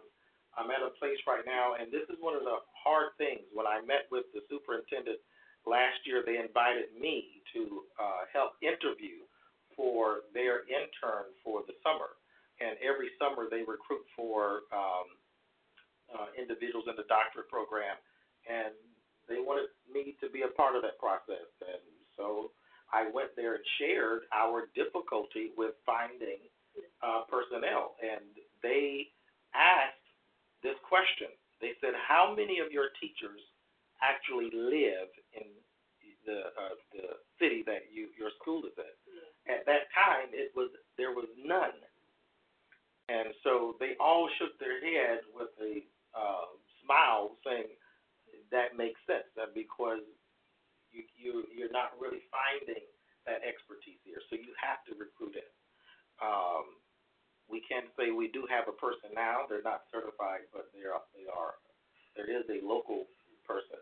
I'm 0.55 0.71
at 0.71 0.87
a 0.87 0.95
place 1.03 1.19
right 1.27 1.43
now, 1.43 1.75
and 1.75 1.91
this 1.91 2.07
is 2.07 2.17
one 2.23 2.39
of 2.39 2.47
the 2.47 2.63
hard 2.79 3.11
things. 3.19 3.43
When 3.51 3.67
I 3.67 3.83
met 3.83 4.07
with 4.15 4.31
the 4.31 4.47
superintendent 4.47 5.19
last 5.67 5.99
year, 6.07 6.23
they 6.23 6.39
invited 6.39 6.95
me 6.95 7.43
to 7.59 7.83
uh, 7.99 8.23
help 8.31 8.55
interview 8.63 9.27
for 9.75 10.31
their 10.31 10.63
intern 10.71 11.35
for 11.43 11.67
the 11.67 11.75
summer. 11.83 12.15
And 12.59 12.75
every 12.83 13.11
summer 13.19 13.47
they 13.51 13.63
recruit 13.63 14.03
for 14.19 14.67
um, 14.75 15.18
uh, 16.13 16.33
individuals 16.37 16.87
in 16.89 16.97
the 16.97 17.09
doctorate 17.09 17.49
program, 17.49 17.97
and 18.49 18.73
they 19.29 19.41
wanted 19.41 19.69
me 19.85 20.17
to 20.21 20.29
be 20.33 20.43
a 20.43 20.53
part 20.57 20.77
of 20.77 20.83
that 20.83 20.97
process. 20.99 21.49
And 21.61 21.85
so 22.17 22.51
I 22.93 23.09
went 23.13 23.37
there 23.37 23.61
and 23.61 23.65
shared 23.77 24.25
our 24.33 24.73
difficulty 24.73 25.53
with 25.57 25.77
finding 25.85 26.41
uh, 27.05 27.29
personnel, 27.29 27.95
and 28.01 28.25
they 28.63 29.13
asked 29.55 30.09
this 30.63 30.79
question. 30.89 31.29
They 31.61 31.77
said, 31.81 31.93
"How 31.95 32.35
many 32.35 32.59
of 32.59 32.73
your 32.73 32.91
teachers 33.01 33.41
actually 34.01 34.51
live 34.55 35.11
in 35.35 35.49
the 36.25 36.51
uh, 36.57 36.75
the 36.95 37.07
city 37.39 37.63
that 37.67 37.93
you 37.93 38.09
your 38.17 38.31
school 38.41 38.65
is 38.65 38.75
in?" 38.79 38.95
At 39.53 39.67
that 39.67 39.93
time, 39.95 40.33
it 40.33 40.53
was 40.57 40.71
there 40.97 41.13
was 41.13 41.29
none, 41.37 41.77
and 43.09 43.35
so 43.45 43.77
they 43.79 43.95
all 44.01 44.29
shook 44.39 44.59
their 44.59 44.81
head 44.81 45.21
with 45.35 45.53
a 45.61 45.85
uh, 46.15 46.49
smile, 46.85 47.37
saying, 47.45 47.73
"That 48.51 48.77
makes 48.77 49.01
sense. 49.07 49.27
That 49.37 49.55
because 49.55 50.05
you 50.93 51.05
you 51.17 51.45
you're 51.53 51.73
not 51.73 51.97
really 52.01 52.25
finding 52.33 52.85
that 53.27 53.45
expertise 53.45 54.01
here, 54.05 54.21
so 54.31 54.37
you 54.37 54.53
have 54.61 54.85
to 54.89 54.97
recruit 54.97 55.37
it." 55.37 55.53
Um, 56.21 56.79
we 57.49 57.65
can 57.65 57.89
say 57.97 58.13
we 58.13 58.29
do 58.29 58.45
have 58.49 58.69
a 58.69 58.77
person 58.77 59.11
now. 59.17 59.49
They're 59.49 59.65
not 59.65 59.89
certified, 59.91 60.49
but 60.53 60.69
they 60.77 60.85
are. 60.85 61.03
They 61.17 61.27
are. 61.31 61.57
There 62.17 62.29
is 62.29 62.45
a 62.51 62.61
local 62.65 63.09
person. 63.47 63.81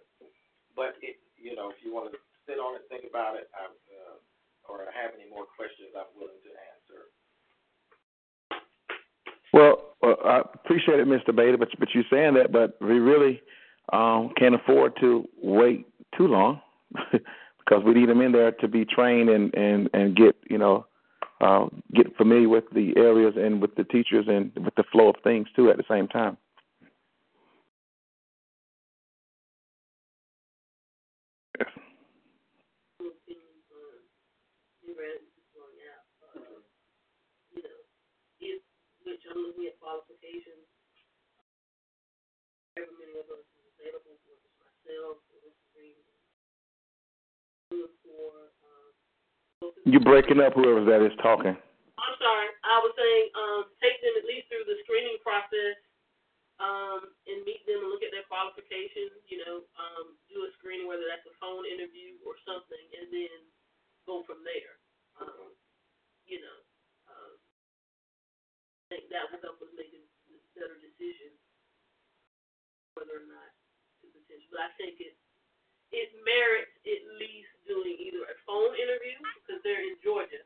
But 0.77 0.95
it, 1.03 1.17
you 1.41 1.57
know, 1.57 1.73
if 1.73 1.81
you 1.83 1.91
want 1.91 2.13
to 2.13 2.19
sit 2.47 2.61
on 2.61 2.77
it, 2.77 2.85
think 2.93 3.09
about 3.09 3.35
it, 3.41 3.49
I'm, 3.57 3.73
uh, 3.91 4.17
or 4.69 4.85
have 4.93 5.17
any 5.17 5.25
more 5.27 5.49
questions, 5.57 5.97
I'm 5.97 6.11
willing 6.15 6.39
to 6.45 6.53
answer. 6.53 6.76
Well, 9.57 9.83
uh, 10.05 10.15
I 10.27 10.43
appreciate 10.55 11.01
it, 11.01 11.09
Mr. 11.09 11.37
Bader, 11.37 11.59
but 11.59 11.71
but 11.81 11.91
you're 11.95 12.05
saying 12.11 12.35
that, 12.37 12.53
but 12.53 12.77
we 12.83 13.01
really 13.01 13.43
um, 13.93 14.33
can't 14.39 14.57
afford 14.57 14.95
to 15.01 15.29
wait 15.43 15.87
too 16.19 16.29
long 16.29 16.61
because 17.13 17.85
we 17.87 17.95
need 17.95 18.11
them 18.11 18.23
in 18.23 18.33
there 18.33 18.53
to 18.53 18.69
be 18.69 18.87
trained 18.87 19.31
and 19.31 19.55
and 19.57 19.91
and 19.95 20.17
get 20.17 20.37
you 20.51 20.59
know 20.59 20.87
uh, 21.43 21.67
get 21.95 22.17
familiar 22.19 22.51
with 22.51 22.65
the 22.75 22.95
areas 22.99 23.35
and 23.39 23.63
with 23.63 23.77
the 23.77 23.85
teachers 23.85 24.27
and 24.29 24.53
with 24.65 24.77
the 24.77 24.85
flow 24.93 25.11
of 25.11 25.17
things 25.25 25.49
too 25.57 25.71
at 25.71 25.79
the 25.79 25.85
same 25.91 26.09
time. 26.09 26.39
Yes. 31.61 31.71
opinions 33.01 33.69
on 33.73 34.01
universities 34.85 35.47
going 35.57 35.81
out. 35.93 36.07
Uh, 36.37 36.61
you 37.53 37.63
know, 37.65 37.81
if 38.41 38.63
I'm 39.31 39.43
looking 39.43 39.67
at 39.67 39.77
qualifications. 39.83 40.67
However 42.77 42.93
many 43.01 43.17
of 43.19 43.29
us 43.33 43.43
is 43.43 43.65
available, 43.77 44.17
whether 44.25 44.43
it's 44.45 44.59
myself 44.61 45.21
or. 45.33 45.51
Green. 45.77 45.93
For 47.69 48.49
um, 48.65 49.75
You 49.85 50.01
breaking 50.01 50.41
up, 50.41 50.55
whoever 50.57 50.81
that 50.89 51.05
is 51.05 51.13
talking. 51.21 51.53
I'm 51.53 52.17
sorry. 52.17 52.49
I 52.65 52.77
was 52.81 52.93
saying, 52.97 53.25
um, 53.37 53.63
take 53.83 54.01
them 54.01 54.15
at 54.17 54.25
least 54.25 54.49
through 54.49 54.65
the 54.65 54.81
screening 54.87 55.21
process, 55.21 55.77
um, 56.63 57.13
and 57.29 57.45
meet 57.45 57.67
them 57.69 57.85
and 57.85 57.91
look 57.93 58.01
at 58.07 58.15
their 58.15 58.25
qualifications. 58.25 59.21
You 59.29 59.45
know, 59.45 59.57
um, 59.77 60.17
do 60.33 60.47
a 60.47 60.51
screening, 60.57 60.89
whether 60.89 61.05
that's 61.05 61.27
a 61.29 61.35
phone 61.37 61.69
interview 61.69 62.17
or 62.25 62.39
something, 62.49 62.87
and 62.97 63.13
then 63.13 63.37
go 64.09 64.25
from 64.25 64.41
there. 64.47 64.81
Um, 65.21 65.53
you 66.25 66.41
know, 66.41 66.57
think 68.97 69.13
that 69.13 69.29
will 69.29 69.45
help 69.45 69.61
us 69.61 69.69
make 69.77 69.93
a 69.93 70.01
better 70.57 70.81
decision 70.81 71.37
whether 72.97 73.21
or 73.21 73.29
not 73.29 73.53
to 74.01 74.09
potential. 74.09 74.49
But 74.57 74.73
I 74.73 74.73
think 74.81 74.97
it 75.05 75.13
it 75.93 76.17
merits 76.25 76.73
at 76.89 77.03
least 77.21 77.53
doing 77.69 78.01
either 78.01 78.25
a 78.25 78.37
phone 78.49 78.73
interview 78.73 79.21
because 79.45 79.61
they're 79.61 79.85
in 79.85 80.01
Georgia. 80.01 80.41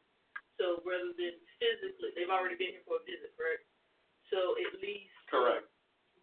So 0.58 0.82
rather 0.82 1.14
than 1.16 1.38
physically, 1.62 2.12
they've 2.12 2.28
already 2.28 2.58
been 2.58 2.76
here 2.76 2.84
for 2.84 3.00
a 3.00 3.04
visit, 3.08 3.32
correct? 3.38 3.64
So 4.28 4.58
at 4.60 4.76
least 4.82 5.14
Correct. 5.32 5.64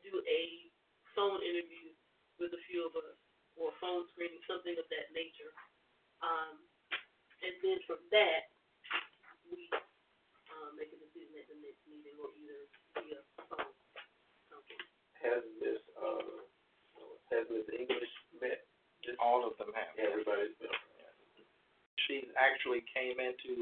do 0.06 0.14
a 0.22 0.44
phone 1.18 1.42
interview 1.42 1.96
with 2.38 2.54
a 2.54 2.62
few 2.70 2.86
of 2.86 2.94
us 2.94 3.18
or 3.58 3.74
a 3.74 3.78
phone 3.82 4.06
screening, 4.14 4.38
something 4.46 4.78
of 4.78 4.86
that 4.94 5.10
nature. 5.18 5.50
Um, 6.22 6.62
and 7.42 7.58
then 7.66 7.82
from 7.90 7.98
that, 8.14 8.54
we 9.50 9.66
um, 10.54 10.78
make 10.78 10.94
a 10.94 11.00
decision 11.02 11.17
at 11.48 11.56
the 11.56 11.64
next 11.64 11.80
meeting 11.88 12.20
or 12.20 12.28
either 12.36 12.60
via 13.00 13.20
phone. 13.48 13.72
something. 14.52 14.82
Has 15.24 15.44
Miss 15.64 15.80
uh 15.96 16.44
has 17.32 17.48
Miss 17.48 17.68
English 17.72 18.12
met 18.44 18.68
All 19.24 19.48
of 19.48 19.56
them 19.56 19.72
have. 19.72 19.96
everybody's 19.96 20.52
been 20.60 20.76
She 22.08 22.28
actually 22.36 22.84
came 22.92 23.20
in 23.24 23.32
to 23.48 23.54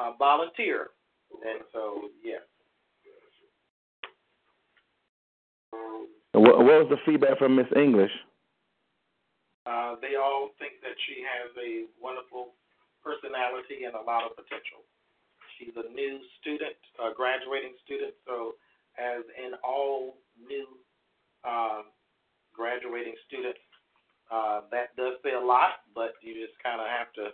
uh, 0.00 0.12
volunteer, 0.16 0.96
and 1.44 1.60
so 1.72 2.08
yes. 2.24 2.40
um 5.76 6.08
And 6.32 6.42
what, 6.48 6.56
what 6.64 6.88
was 6.88 6.88
the 6.88 7.00
feedback 7.04 7.36
from 7.36 7.56
Miss 7.56 7.68
English? 7.76 8.12
Uh, 9.68 9.94
they 10.00 10.16
all 10.16 10.50
think 10.58 10.80
that 10.80 10.96
she 11.06 11.20
has 11.22 11.52
a 11.60 11.86
wonderful 12.00 12.56
personality 13.04 13.84
and 13.84 13.94
a 13.94 14.00
lot 14.02 14.24
of 14.24 14.34
potential. 14.34 14.82
She's 15.62 15.78
a 15.78 15.86
new 15.94 16.18
student, 16.42 16.74
a 16.98 17.14
graduating 17.14 17.78
student, 17.86 18.18
so 18.26 18.58
as 18.98 19.22
in 19.38 19.54
all 19.62 20.18
new 20.42 20.66
uh, 21.46 21.86
graduating 22.50 23.14
students, 23.30 23.62
uh, 24.26 24.66
that 24.74 24.90
does 24.98 25.22
say 25.22 25.38
a 25.38 25.40
lot, 25.40 25.86
but 25.94 26.18
you 26.18 26.34
just 26.34 26.58
kind 26.58 26.82
of 26.82 26.90
have 26.90 27.14
to, 27.14 27.30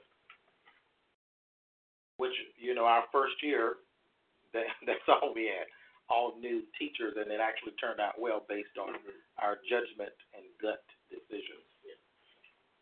which, 2.20 2.36
you 2.60 2.74
know, 2.76 2.84
our 2.84 3.08
first 3.08 3.40
year, 3.40 3.80
that, 4.52 4.68
that's 4.84 5.08
all 5.08 5.32
we 5.32 5.48
had. 5.48 5.64
all 6.08 6.36
new 6.40 6.64
teachers, 6.76 7.16
and 7.16 7.32
it 7.32 7.40
actually 7.40 7.72
turned 7.76 8.00
out 8.00 8.16
well 8.20 8.44
based 8.48 8.76
on 8.80 8.96
our 9.40 9.60
judgment 9.68 10.12
and 10.36 10.44
gut 10.60 10.84
decisions. 11.08 11.64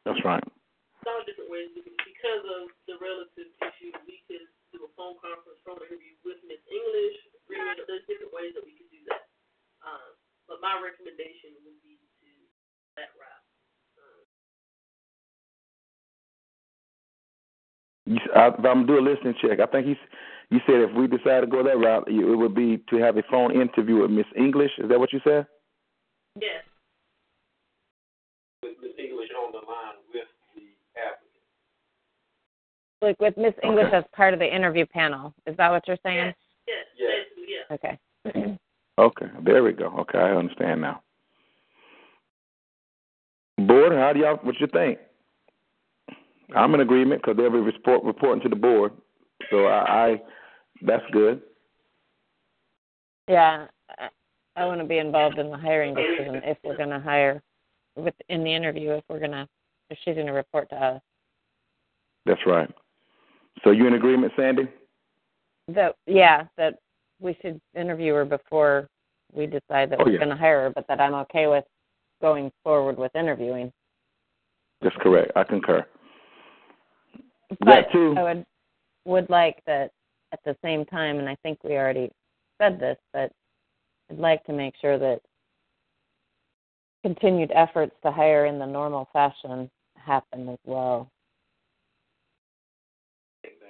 That's 0.06 0.22
right. 0.22 0.42
A 0.42 1.02
lot 1.06 1.26
different 1.26 1.50
ways 1.50 1.70
because 1.74 2.44
of 2.46 2.70
the 2.86 2.94
relative 3.02 3.50
issue, 3.58 3.90
we 4.06 4.22
could 4.30 4.46
do 4.72 4.86
a 4.86 4.90
phone 4.98 5.16
conference, 5.22 5.58
phone 5.62 5.80
interview 5.82 6.14
with 6.24 6.40
Miss 6.46 6.62
English. 6.66 7.16
There's 7.50 8.06
different 8.10 8.34
ways 8.34 8.54
that 8.58 8.64
we 8.66 8.74
could 8.74 8.90
do 8.90 9.00
that. 9.12 9.30
Um, 9.86 10.18
but 10.50 10.58
my 10.62 10.74
recommendation 10.82 11.54
would 11.62 11.78
be 11.82 11.98
to 11.98 12.30
that 12.98 13.14
route. 13.14 13.46
Um, 13.98 14.24
You, 18.06 18.18
I, 18.34 18.54
if 18.54 18.64
I'm 18.64 18.86
do 18.86 18.98
a 18.98 19.02
listening 19.02 19.34
check. 19.42 19.60
I 19.60 19.66
think 19.66 19.86
he's. 19.86 20.02
You 20.48 20.60
said 20.64 20.78
if 20.78 20.94
we 20.94 21.08
decide 21.10 21.40
to 21.40 21.50
go 21.50 21.64
that 21.64 21.76
route, 21.78 22.06
you, 22.06 22.32
it 22.32 22.36
would 22.36 22.54
be 22.54 22.78
to 22.90 22.96
have 23.02 23.16
a 23.16 23.24
phone 23.28 23.50
interview 23.60 24.02
with 24.02 24.12
Miss 24.12 24.30
English. 24.36 24.70
Is 24.78 24.88
that 24.88 24.98
what 24.98 25.12
you 25.12 25.20
said? 25.24 25.46
yes, 26.38 26.62
With. 28.62 28.78
English 28.98 29.28
on 29.36 29.52
the 29.52 29.58
line 29.58 29.98
with 30.14 30.28
the 30.54 30.70
applicant. 30.94 31.44
Like 33.02 33.20
with 33.20 33.36
Miss 33.36 33.54
English 33.62 33.92
as 33.92 34.04
part 34.14 34.32
of 34.34 34.40
the 34.40 34.54
interview 34.54 34.86
panel. 34.86 35.34
Is 35.46 35.56
that 35.56 35.70
what 35.70 35.86
you're 35.86 35.98
saying? 36.02 36.32
yes, 36.66 36.76
Yes. 36.98 37.26
basically, 37.28 37.98
yes. 38.34 38.46
Okay. 38.46 38.58
Okay, 38.98 39.26
there 39.44 39.62
we 39.62 39.72
go. 39.72 39.88
Okay, 40.00 40.18
I 40.18 40.34
understand 40.34 40.80
now. 40.80 41.02
Board, 43.58 43.92
how 43.92 44.12
do 44.12 44.20
y'all? 44.20 44.36
What 44.36 44.58
you 44.58 44.66
think? 44.68 44.98
I'm 46.54 46.74
in 46.74 46.80
agreement 46.80 47.20
because 47.22 47.36
they'll 47.36 47.50
be 47.50 47.58
report, 47.58 48.04
reporting 48.04 48.42
to 48.42 48.48
the 48.48 48.56
board, 48.56 48.92
so 49.50 49.66
I, 49.66 50.06
I 50.06 50.22
that's 50.82 51.04
good. 51.12 51.42
Yeah, 53.28 53.66
I, 53.98 54.08
I 54.56 54.64
want 54.64 54.80
to 54.80 54.86
be 54.86 54.98
involved 54.98 55.38
in 55.38 55.50
the 55.50 55.56
hiring 55.56 55.94
decision 55.94 56.40
if 56.44 56.56
we're 56.62 56.76
going 56.76 56.90
to 56.90 57.00
hire 57.00 57.42
with 57.96 58.14
in 58.28 58.44
the 58.44 58.54
interview 58.54 58.92
if 58.92 59.04
we're 59.08 59.18
going 59.18 59.32
to 59.32 59.48
if 59.90 59.98
she's 60.04 60.14
going 60.14 60.26
to 60.26 60.32
report 60.32 60.68
to 60.70 60.76
us. 60.76 61.02
That's 62.24 62.40
right. 62.46 62.70
So 63.64 63.70
you 63.70 63.86
in 63.86 63.94
agreement, 63.94 64.32
Sandy? 64.36 64.68
That 65.68 65.96
yeah, 66.06 66.44
that 66.56 66.78
we 67.20 67.36
should 67.40 67.60
interview 67.74 68.14
her 68.14 68.24
before 68.24 68.88
we 69.32 69.46
decide 69.46 69.90
that 69.90 70.00
Oh, 70.00 70.04
we're 70.04 70.12
yeah. 70.12 70.18
going 70.18 70.30
to 70.30 70.36
hire 70.36 70.62
her, 70.62 70.70
but 70.70 70.86
that 70.88 71.00
I'm 71.00 71.14
okay 71.14 71.46
with 71.46 71.64
going 72.20 72.50
forward 72.62 72.98
with 72.98 73.14
interviewing. 73.16 73.72
That's 74.80 74.96
correct. 75.00 75.32
I 75.36 75.44
concur. 75.44 75.84
But 77.60 77.90
too. 77.92 78.14
I 78.16 78.22
would 78.22 78.46
would 79.04 79.30
like 79.30 79.62
that 79.66 79.90
at 80.32 80.40
the 80.44 80.56
same 80.62 80.84
time, 80.84 81.18
and 81.18 81.28
I 81.28 81.36
think 81.42 81.62
we 81.64 81.76
already 81.76 82.10
said 82.60 82.78
this, 82.78 82.96
but 83.12 83.30
I'd 84.10 84.18
like 84.18 84.44
to 84.44 84.52
make 84.52 84.74
sure 84.80 84.98
that 84.98 85.20
continued 87.02 87.52
efforts 87.54 87.94
to 88.02 88.10
hire 88.10 88.46
in 88.46 88.58
the 88.58 88.66
normal 88.66 89.08
fashion 89.12 89.70
happen 89.96 90.48
as 90.48 90.58
well. 90.64 91.10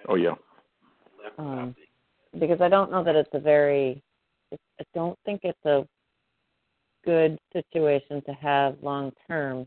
Oh 0.09 0.14
yeah. 0.14 0.34
Um, 1.38 1.74
because 2.38 2.61
I 2.61 2.68
don't 2.68 2.90
know 2.90 3.04
that 3.04 3.16
it's 3.16 3.30
a 3.32 3.40
very, 3.40 4.02
I 4.52 4.84
don't 4.94 5.18
think 5.24 5.40
it's 5.42 5.64
a 5.64 5.86
good 7.04 7.38
situation 7.52 8.22
to 8.26 8.32
have 8.32 8.76
long 8.82 9.12
term 9.28 9.66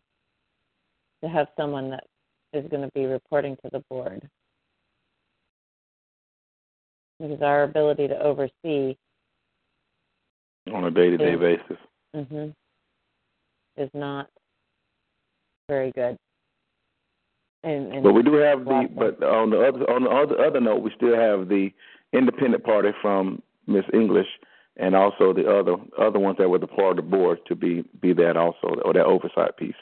to 1.23 1.29
have 1.29 1.47
someone 1.57 1.89
that 1.89 2.05
is 2.53 2.69
going 2.69 2.83
to 2.83 2.91
be 2.93 3.05
reporting 3.05 3.55
to 3.63 3.69
the 3.71 3.83
board. 3.89 4.27
Because 7.19 7.41
our 7.41 7.63
ability 7.63 8.07
to 8.07 8.19
oversee 8.21 8.95
On 10.73 10.85
a 10.85 10.91
day 10.91 11.09
to 11.09 11.17
day 11.17 11.35
basis. 11.35 11.77
hmm 12.15 12.49
is 13.77 13.89
not 13.93 14.29
very 15.69 15.91
good. 15.91 16.17
And, 17.63 17.93
and 17.93 18.03
But 18.03 18.13
we 18.13 18.23
do 18.23 18.33
have 18.35 18.63
the 18.63 18.87
but 18.95 19.21
on 19.23 19.49
the 19.49 19.59
other 19.59 19.79
on 19.91 20.03
the 20.03 20.09
other 20.09 20.45
other 20.45 20.61
note 20.61 20.81
we 20.81 20.91
still 20.95 21.15
have 21.15 21.49
the 21.49 21.71
independent 22.13 22.63
party 22.63 22.89
from 23.01 23.41
Miss 23.67 23.83
English 23.93 24.27
and 24.77 24.95
also 24.95 25.33
the 25.33 25.45
other 25.45 25.75
other 25.97 26.19
ones 26.19 26.37
that 26.39 26.49
were 26.49 26.57
the 26.57 26.67
part 26.67 26.91
of 26.91 26.95
the 26.97 27.01
board 27.01 27.39
to 27.47 27.55
be 27.55 27.83
be 28.01 28.13
that 28.13 28.37
also 28.37 28.79
or 28.83 28.93
that 28.93 29.05
oversight 29.05 29.57
piece. 29.57 29.73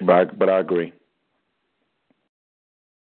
But 0.00 0.14
I, 0.14 0.24
but 0.24 0.48
I 0.48 0.60
agree. 0.60 0.94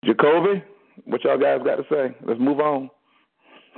Jacoby, 0.04 0.64
what 1.06 1.24
y'all 1.24 1.38
guys 1.38 1.62
got 1.64 1.76
to 1.76 1.86
say? 1.92 2.16
Let's 2.26 2.40
move 2.40 2.60
on. 2.60 2.90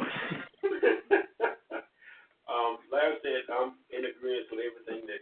um, 2.47 2.77
Larry 2.91 3.17
said 3.21 3.43
I'm 3.51 3.73
in 3.91 4.05
agreement 4.05 4.47
with 4.51 4.61
everything 4.63 5.05
that 5.07 5.19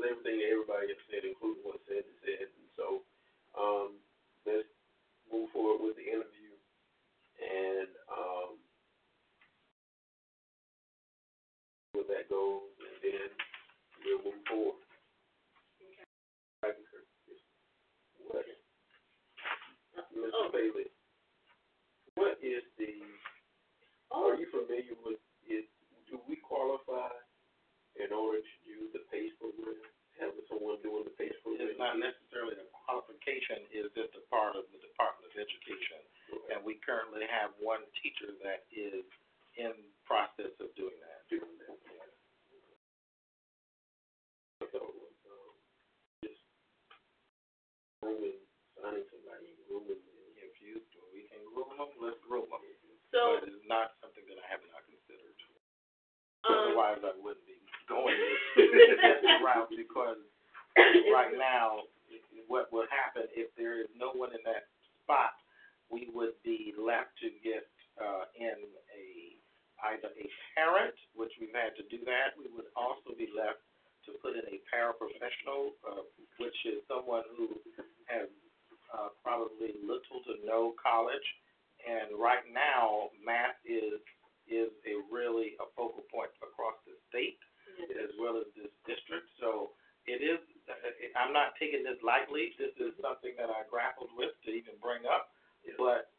with 0.00 0.16
everything 0.16 0.40
that 0.40 0.48
everybody 0.48 0.88
has 0.88 1.02
said, 1.12 1.28
including 1.28 1.60
what 1.60 1.76
said 1.84 2.08
said. 2.24 2.48
And 2.48 2.68
so, 2.72 3.04
um, 3.52 4.00
let's 4.48 4.64
move 5.28 5.52
forward 5.52 5.84
with 5.84 6.00
the 6.00 6.08
interview 6.08 6.56
and 7.36 7.88
um, 8.08 8.56
where 11.92 12.08
that 12.08 12.32
goes, 12.32 12.64
and 12.80 12.96
then 13.04 13.28
we'll 14.08 14.24
move 14.24 14.40
forward. 14.48 14.80
What, 18.24 18.48
Mr. 20.16 20.32
Oh. 20.32 20.48
Bailey, 20.52 20.88
what 22.16 22.40
is 22.40 22.64
the? 22.80 23.04
Are 24.12 24.34
you 24.36 24.48
familiar 24.48 24.96
with 25.04 25.20
it? 25.48 25.68
Do 26.08 26.18
we 26.28 26.36
qualify 26.36 27.12
in 27.96 28.12
order 28.12 28.40
to 28.40 28.59
use 28.80 28.92
the 28.96 29.04
PACE 29.12 29.36
program? 29.36 29.76
Having 30.16 30.44
someone 30.48 30.80
doing 30.84 31.04
the 31.04 31.14
PACE 31.16 31.36
program? 31.44 31.68
It's 31.68 31.80
not 31.80 31.96
necessarily 32.00 32.56
a 32.56 32.66
qualification, 32.84 33.64
it's 33.72 33.92
just 33.92 34.12
a 34.16 34.24
part 34.32 34.56
of 34.56 34.64
the 34.72 34.80
Department 34.80 35.28
of 35.28 35.34
Education. 35.36 36.00
And 36.52 36.64
we 36.64 36.80
currently 36.84 37.24
have 37.28 37.52
one 37.60 37.84
teacher 38.00 38.32
that 38.44 38.64
is 38.72 39.04
in 39.58 39.74
process 40.08 40.52
of 40.62 40.70
doing 40.78 40.96
that. 41.04 41.20
doing 41.28 41.46
that. 41.66 41.76
So, 44.70 44.78
um, 44.78 45.52
just 46.22 46.38
grooming, 47.98 48.38
signing 48.78 49.06
somebody, 49.10 49.50
grooming 49.66 49.98
in 49.98 50.30
If 50.38 50.54
you, 50.62 50.78
we 51.10 51.26
can 51.32 51.42
groom 51.50 51.74
them, 51.80 51.90
let's 51.98 52.20
groom 52.22 52.46
them. 52.46 52.62
So, 53.10 53.42
But 53.42 53.50
it's 53.50 53.66
not 53.66 53.98
something 53.98 54.22
that 54.30 54.38
I 54.38 54.46
have 54.54 54.62
not 54.70 54.86
considered. 54.86 55.34
um, 56.46 56.54
Otherwise, 56.54 57.02
I 57.02 57.10
wouldn't 57.18 57.49
this 58.56 58.70
this 58.70 59.00
because 59.76 60.20
right 61.10 61.34
now, 61.34 61.88
what 62.46 62.72
would 62.72 62.88
happen 62.90 63.26
if 63.34 63.50
there 63.56 63.80
is 63.80 63.90
no 63.94 64.10
one 64.14 64.30
in 64.30 64.42
that 64.46 64.70
spot, 65.02 65.34
we 65.90 66.10
would 66.14 66.34
be 66.44 66.74
left 66.78 67.14
to 67.22 67.30
get 67.42 67.66
uh, 67.98 68.26
in 68.38 68.58
a 68.94 69.06
either 69.96 70.12
a 70.12 70.26
parent, 70.52 70.94
which 71.16 71.32
we've 71.40 71.56
had 71.56 71.72
to 71.72 71.84
do 71.88 72.04
that. 72.04 72.36
We 72.36 72.52
would 72.52 72.68
also 72.76 73.16
be 73.16 73.32
left 73.32 73.64
to 74.04 74.12
put 74.20 74.36
in 74.36 74.44
a 74.44 74.60
paraprofessional, 74.68 75.72
uh, 75.88 76.04
which 76.36 76.56
is 76.68 76.84
someone 76.84 77.24
who 77.36 77.56
has 78.12 78.28
uh, 78.92 79.08
probably 79.24 79.72
little 79.80 80.20
to 80.28 80.36
no 80.44 80.76
college. 80.76 81.24
And 81.80 82.12
right 82.20 82.44
now, 82.52 83.08
math 83.24 83.56
is 83.64 84.04
is 84.50 84.68
a 84.84 84.98
really 85.08 85.54
a 85.62 85.66
focal 85.78 86.04
point 86.12 86.34
across 86.42 86.76
the 86.84 86.92
state 87.08 87.38
as 87.88 88.12
well 88.20 88.36
as 88.36 88.48
this 88.56 88.72
district. 88.84 89.28
So 89.40 89.76
it 90.04 90.20
is. 90.20 90.40
I'm 91.18 91.34
not 91.34 91.58
taking 91.58 91.82
this 91.82 91.98
lightly. 92.04 92.54
This 92.54 92.74
is 92.78 92.94
something 93.02 93.34
that 93.34 93.50
I 93.50 93.66
grappled 93.66 94.14
with 94.14 94.36
to 94.46 94.50
even 94.54 94.78
bring 94.78 95.02
up. 95.08 95.34
But 95.76 96.14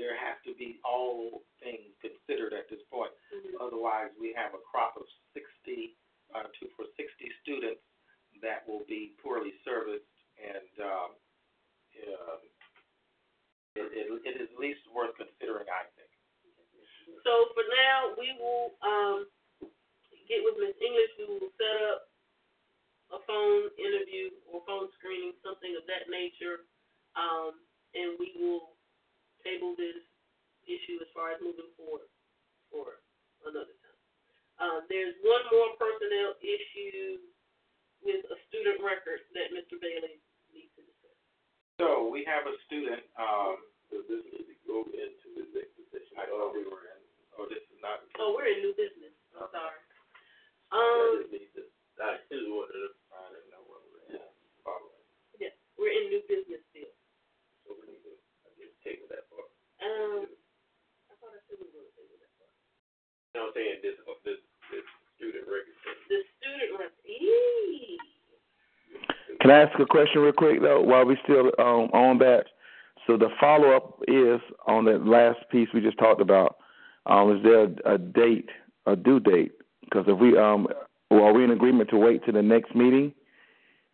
there 0.00 0.16
has 0.16 0.40
to 0.48 0.56
be 0.56 0.80
all 0.82 1.44
things 1.60 1.92
considered 2.00 2.56
at 2.56 2.66
this 2.72 2.80
point. 2.88 3.12
Otherwise, 3.60 4.10
we 4.16 4.32
have 4.32 4.56
a 4.56 4.62
crop 4.64 4.96
of 4.96 5.04
60 5.36 5.92
uh, 6.32 6.48
to 6.48 6.64
for 6.74 6.88
60 6.96 7.04
students 7.44 7.84
that 8.40 8.64
will 8.64 8.82
be 8.88 9.12
poorly 9.20 9.52
serviced, 9.62 10.08
and 10.40 10.72
um, 10.80 11.10
uh, 12.00 12.40
it, 13.76 13.86
it, 13.92 14.06
it 14.24 14.34
is 14.40 14.48
at 14.48 14.58
least 14.58 14.82
worth 14.90 15.12
considering, 15.20 15.68
I 15.68 15.84
think. 15.94 16.10
So 17.22 17.52
for 17.54 17.62
now, 17.68 18.16
we 18.18 18.34
will 18.40 18.74
um, 18.82 19.28
get 20.32 20.40
with 20.48 20.56
Miss 20.56 20.72
English, 20.80 21.12
we 21.20 21.28
will 21.28 21.52
set 21.60 21.76
up 21.92 22.08
a 23.12 23.20
phone 23.28 23.68
interview 23.76 24.32
or 24.48 24.64
phone 24.64 24.88
screening, 24.96 25.36
something 25.44 25.76
of 25.76 25.84
that 25.84 26.08
nature, 26.08 26.64
um, 27.12 27.60
and 27.92 28.16
we 28.16 28.32
will 28.40 28.72
table 29.44 29.76
this 29.76 30.00
issue 30.64 30.96
as 31.04 31.10
far 31.12 31.36
as 31.36 31.38
moving 31.44 31.68
forward 31.76 32.08
for 32.72 33.04
another 33.44 33.76
time. 33.84 34.00
Uh, 34.56 34.80
there's 34.88 35.12
one 35.20 35.44
more 35.52 35.76
personnel 35.76 36.32
issue 36.40 37.20
with 38.00 38.24
a 38.32 38.38
student 38.48 38.80
record 38.80 39.20
that 39.36 39.52
Mr. 39.52 39.76
Bailey 39.76 40.16
needs 40.48 40.72
to 40.78 40.80
discuss. 40.80 41.18
So 41.76 42.08
we 42.08 42.24
have 42.24 42.48
a 42.48 42.56
student. 42.64 43.04
Um, 43.20 43.60
does 43.92 44.08
this 44.08 44.24
need 44.32 44.48
to 44.48 44.56
go 44.64 44.88
into 44.88 45.26
the 45.36 45.44
executive 45.52 45.86
session? 45.92 46.14
I 46.16 46.24
thought 46.30 46.56
we 46.56 46.64
were 46.64 46.88
in. 46.88 47.00
Oh, 47.36 47.44
this 47.50 47.60
is 47.68 47.78
not. 47.84 48.00
Oh, 48.16 48.32
we're 48.32 48.48
in 48.48 48.64
new 48.64 48.72
business. 48.78 49.12
I'm 49.36 49.50
sorry. 49.50 49.81
Um, 50.72 51.28
we're 55.78 55.92
in. 55.92 56.08
New 56.08 56.22
business. 56.28 56.60
So 57.64 57.74
we 57.76 57.92
need 57.92 58.00
to 58.04 58.16
take 58.84 59.04
that 59.08 59.28
part. 59.28 59.48
Um, 59.82 60.28
I 61.10 61.14
thought 61.20 61.36
I 61.36 61.40
take 61.48 61.60
that 61.60 61.72
part. 62.38 62.52
I'm 63.36 63.50
saying? 63.52 63.84
This, 63.84 63.96
uh, 64.08 64.16
this, 64.24 64.40
this 64.72 64.84
student 65.16 65.44
record. 65.44 65.76
The 66.08 66.24
student 66.40 66.70
record. 66.80 66.96
Can 69.40 69.50
I 69.50 69.62
ask 69.62 69.78
a 69.80 69.86
question 69.86 70.22
real 70.22 70.32
quick 70.32 70.62
though, 70.62 70.80
while 70.80 71.04
we're 71.04 71.18
still 71.24 71.50
um, 71.58 71.90
on 71.92 72.18
that? 72.18 72.44
So 73.06 73.16
the 73.16 73.28
follow 73.40 73.74
up 73.74 73.98
is 74.06 74.40
on 74.66 74.84
that 74.84 75.04
last 75.04 75.38
piece 75.50 75.68
we 75.74 75.80
just 75.80 75.98
talked 75.98 76.20
about. 76.20 76.56
Um, 77.06 77.36
is 77.36 77.42
there 77.42 77.64
a, 77.64 77.94
a 77.94 77.98
date, 77.98 78.48
a 78.86 78.94
due 78.94 79.18
date 79.18 79.52
because 79.92 80.08
if 80.08 80.18
we 80.18 80.38
um, 80.38 80.68
well, 81.10 81.24
are 81.24 81.32
we 81.32 81.44
in 81.44 81.50
agreement 81.50 81.90
to 81.90 81.98
wait 81.98 82.24
to 82.24 82.32
the 82.32 82.42
next 82.42 82.74
meeting? 82.74 83.12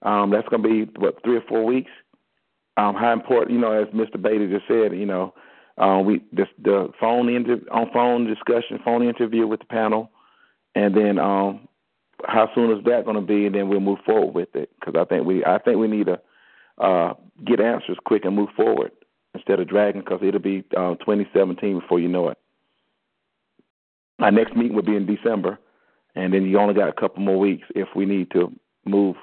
Um, 0.03 0.30
that's 0.30 0.49
going 0.49 0.62
to 0.62 0.68
be 0.68 1.01
what 1.01 1.22
three 1.24 1.36
or 1.36 1.42
four 1.49 1.64
weeks. 1.64 1.90
Um, 2.76 2.94
how 2.94 3.12
important, 3.12 3.51
you 3.51 3.59
know, 3.59 3.72
as 3.72 3.88
Mr. 3.88 4.22
Bailey 4.22 4.46
just 4.46 4.68
said, 4.68 4.96
you 4.96 5.07
know, 5.07 5.34
uh, 5.78 6.01
we 6.05 6.22
this, 6.32 6.46
the 6.62 6.92
phone 7.01 7.28
inter- 7.28 7.61
on 7.72 7.90
phone 7.92 8.26
discussion, 8.26 8.78
phone 8.84 9.03
interview 9.03 9.46
with 9.49 9.59
the 9.61 9.66
panel, 9.66 10.12
and 10.76 10.96
then 10.96 11.18
um, 11.18 11.66
how 12.24 12.49
soon 12.55 12.70
is 12.70 12.84
that 12.84 13.05
going 13.05 13.16
to 13.16 13.22
be, 13.22 13.46
and 13.46 13.55
then 13.55 13.68
we'll 13.68 13.80
move 13.80 13.99
forward 14.07 14.34
with 14.34 14.55
it. 14.55 14.70
Because 14.78 14.94
I 14.96 15.05
think 15.05 15.26
we, 15.26 15.44
I 15.44 15.59
think 15.59 15.78
we 15.78 15.88
need 15.88 16.07
to 16.07 16.20
uh, 16.78 17.14
get 17.44 17.61
answers 17.61 17.99
quick 18.05 18.24
and 18.24 18.36
move 18.36 18.51
forward 18.57 18.92
instead 19.34 19.59
of 19.59 19.68
dragging. 19.68 20.03
Because 20.03 20.20
it'll 20.22 20.38
be 20.38 20.62
uh, 20.76 20.94
2017 20.94 21.80
before 21.80 21.99
you 21.99 22.09
know 22.09 22.28
it. 22.28 22.38
Our 24.20 24.30
next 24.30 24.55
meeting 24.57 24.74
will 24.74 24.82
be 24.82 24.96
in 24.96 25.07
December, 25.07 25.59
and 26.14 26.32
then 26.32 26.44
you 26.44 26.59
only 26.59 26.74
got 26.74 26.88
a 26.88 26.92
couple 26.92 27.22
more 27.22 27.38
weeks 27.38 27.66
if 27.74 27.88
we 27.94 28.06
need 28.06 28.30
to 28.32 28.52
move. 28.84 29.16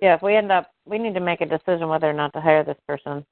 Yeah, 0.00 0.14
if 0.14 0.22
we 0.22 0.36
end 0.36 0.52
up, 0.52 0.70
we 0.86 0.98
need 0.98 1.14
to 1.14 1.20
make 1.20 1.40
a 1.40 1.46
decision 1.46 1.88
whether 1.88 2.08
or 2.08 2.12
not 2.12 2.32
to 2.34 2.40
hire 2.40 2.64
this 2.64 2.76
person 2.86 3.24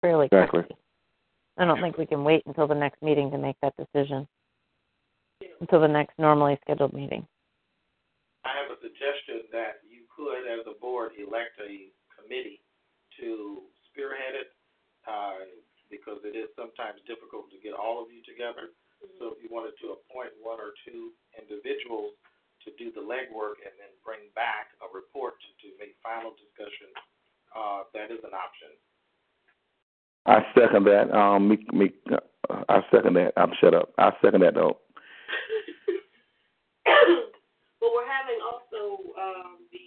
fairly 0.00 0.26
Exactly. 0.26 0.60
quickly. 0.62 0.76
I 1.56 1.64
don't 1.64 1.80
think 1.80 1.96
we 1.96 2.06
can 2.06 2.24
wait 2.24 2.42
until 2.46 2.66
the 2.66 2.74
next 2.74 3.00
meeting 3.02 3.30
to 3.30 3.38
make 3.38 3.56
that 3.62 3.74
decision. 3.76 4.26
Until 5.60 5.80
the 5.80 5.88
next 5.88 6.18
normally 6.18 6.58
scheduled 6.62 6.92
meeting. 6.92 7.26
I 8.44 8.50
have 8.60 8.70
a 8.76 8.80
suggestion 8.82 9.48
that 9.52 9.80
you 9.88 10.04
could, 10.14 10.44
as 10.50 10.66
a 10.66 10.78
board, 10.78 11.12
elect 11.16 11.56
a 11.62 11.88
committee 12.12 12.60
to 13.20 13.62
spearhead 13.90 14.34
it, 14.34 14.48
uh, 15.06 15.46
because 15.90 16.20
it 16.24 16.34
is 16.34 16.48
sometimes 16.56 17.00
difficult 17.04 17.50
to 17.52 17.58
get 17.60 17.76
all 17.76 18.00
of 18.00 18.08
you 18.12 18.24
together. 18.24 18.72
So 19.20 19.36
if 19.36 19.38
you 19.44 19.52
wanted 19.52 19.76
to 19.84 19.96
appoint 19.96 20.32
one 20.40 20.60
or 20.60 20.72
two 20.84 21.12
individuals 21.36 22.16
to 22.64 22.72
do 22.80 22.88
the 22.92 23.04
legwork 23.04 23.60
and 23.60 23.74
then 23.76 23.92
bring 24.00 24.32
back 24.32 24.72
a 24.80 24.88
report 24.88 25.36
to, 25.44 25.48
to 25.64 25.68
make 25.76 25.92
final 26.00 26.32
discussion, 26.32 26.88
uh, 27.52 27.84
that 27.92 28.08
is 28.08 28.24
an 28.24 28.32
option. 28.32 28.72
I 30.26 30.40
second 30.56 30.84
that. 30.88 31.12
Um, 31.12 31.48
me, 31.48 31.60
me, 31.72 31.92
uh, 32.10 32.64
I 32.68 32.80
second 32.90 33.14
that. 33.14 33.32
I'm 33.36 33.52
shut 33.60 33.74
up. 33.74 33.92
I 33.98 34.12
second 34.24 34.40
that 34.40 34.54
though. 34.54 34.80
but 37.80 37.90
we're 37.92 38.08
having 38.08 38.40
also 38.40 39.12
um, 39.20 39.58
the 39.68 39.84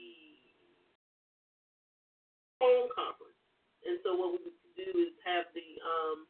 phone 2.61 2.87
conference, 2.93 3.41
and 3.81 3.97
so 4.05 4.13
what 4.13 4.37
we 4.37 4.45
would 4.45 4.56
do 4.77 4.87
is 5.01 5.13
have 5.25 5.49
the 5.57 5.81
um, 5.81 6.29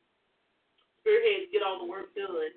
spearheads 1.03 1.51
get 1.51 1.61
all 1.61 1.83
the 1.83 1.89
work 1.89 2.15
done, 2.15 2.55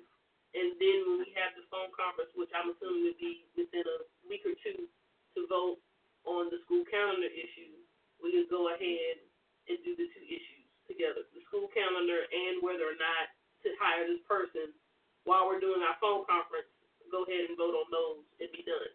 and 0.55 0.75
then 0.79 0.97
when 1.05 1.17
we 1.23 1.29
have 1.35 1.51
the 1.59 1.67
phone 1.67 1.91
conference, 1.91 2.31
which 2.35 2.51
I'm 2.55 2.71
assuming 2.71 3.11
would 3.11 3.19
be 3.19 3.45
within 3.55 3.83
a 3.83 3.97
week 4.27 4.47
or 4.47 4.55
two, 4.63 4.87
to 5.35 5.47
vote 5.47 5.79
on 6.27 6.51
the 6.51 6.59
school 6.67 6.83
calendar 6.91 7.27
issue, 7.31 7.71
we 8.19 8.35
could 8.35 8.51
go 8.51 8.71
ahead 8.71 9.23
and 9.71 9.77
do 9.83 9.95
the 9.95 10.07
two 10.11 10.25
issues 10.27 10.67
together, 10.91 11.23
the 11.31 11.41
school 11.47 11.71
calendar 11.71 12.27
and 12.27 12.59
whether 12.59 12.83
or 12.83 12.99
not 12.99 13.31
to 13.63 13.71
hire 13.79 14.03
this 14.03 14.21
person. 14.27 14.75
While 15.23 15.47
we're 15.47 15.61
doing 15.61 15.85
our 15.85 15.95
phone 16.01 16.25
conference, 16.25 16.67
go 17.13 17.23
ahead 17.23 17.47
and 17.47 17.55
vote 17.55 17.77
on 17.77 17.87
those 17.93 18.25
and 18.41 18.49
be 18.51 18.65
done. 18.65 18.91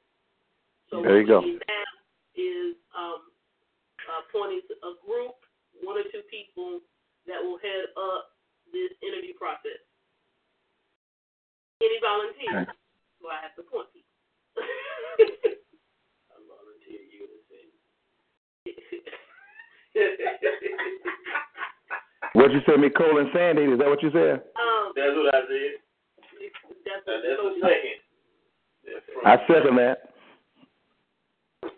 So 0.90 1.00
There 1.00 1.22
you 1.22 1.26
what 1.26 1.40
go. 1.40 1.46
we 1.46 1.56
need 1.56 1.62
now 1.64 1.90
is 2.36 2.74
um, 2.92 3.30
appointing 4.26 4.66
a 4.84 4.92
group, 5.00 5.38
one 5.82 5.98
or 5.98 6.04
two 6.12 6.22
people 6.30 6.80
that 7.26 7.42
will 7.42 7.58
head 7.58 7.90
up 7.98 8.32
this 8.72 8.92
interview 9.02 9.34
process. 9.36 9.80
Any 11.82 11.98
volunteers? 12.00 12.66
Well, 13.20 13.32
I 13.36 13.40
have 13.44 13.54
to 13.58 13.62
appoint 13.66 13.88
people. 13.92 14.08
I 16.32 16.36
volunteer 16.48 17.02
you 17.04 17.26
to 17.28 17.38
say. 17.50 17.68
What 22.32 22.52
you 22.52 22.60
said, 22.66 22.80
me, 22.80 22.90
Cole 22.90 23.18
and 23.18 23.28
Sandy? 23.32 23.62
Is 23.64 23.78
that 23.78 23.88
what 23.88 24.02
you 24.02 24.10
said? 24.12 24.42
um, 24.60 24.92
That's 24.96 25.12
what 25.16 25.34
I 25.34 25.40
said. 25.48 25.80
that's 26.84 27.04
Now, 27.06 27.16
what 27.16 27.22
that's 27.24 27.40
so 27.40 27.48
the 27.48 27.60
second. 27.64 27.98
I 29.24 29.36
second 29.48 29.76
that. 29.76 30.15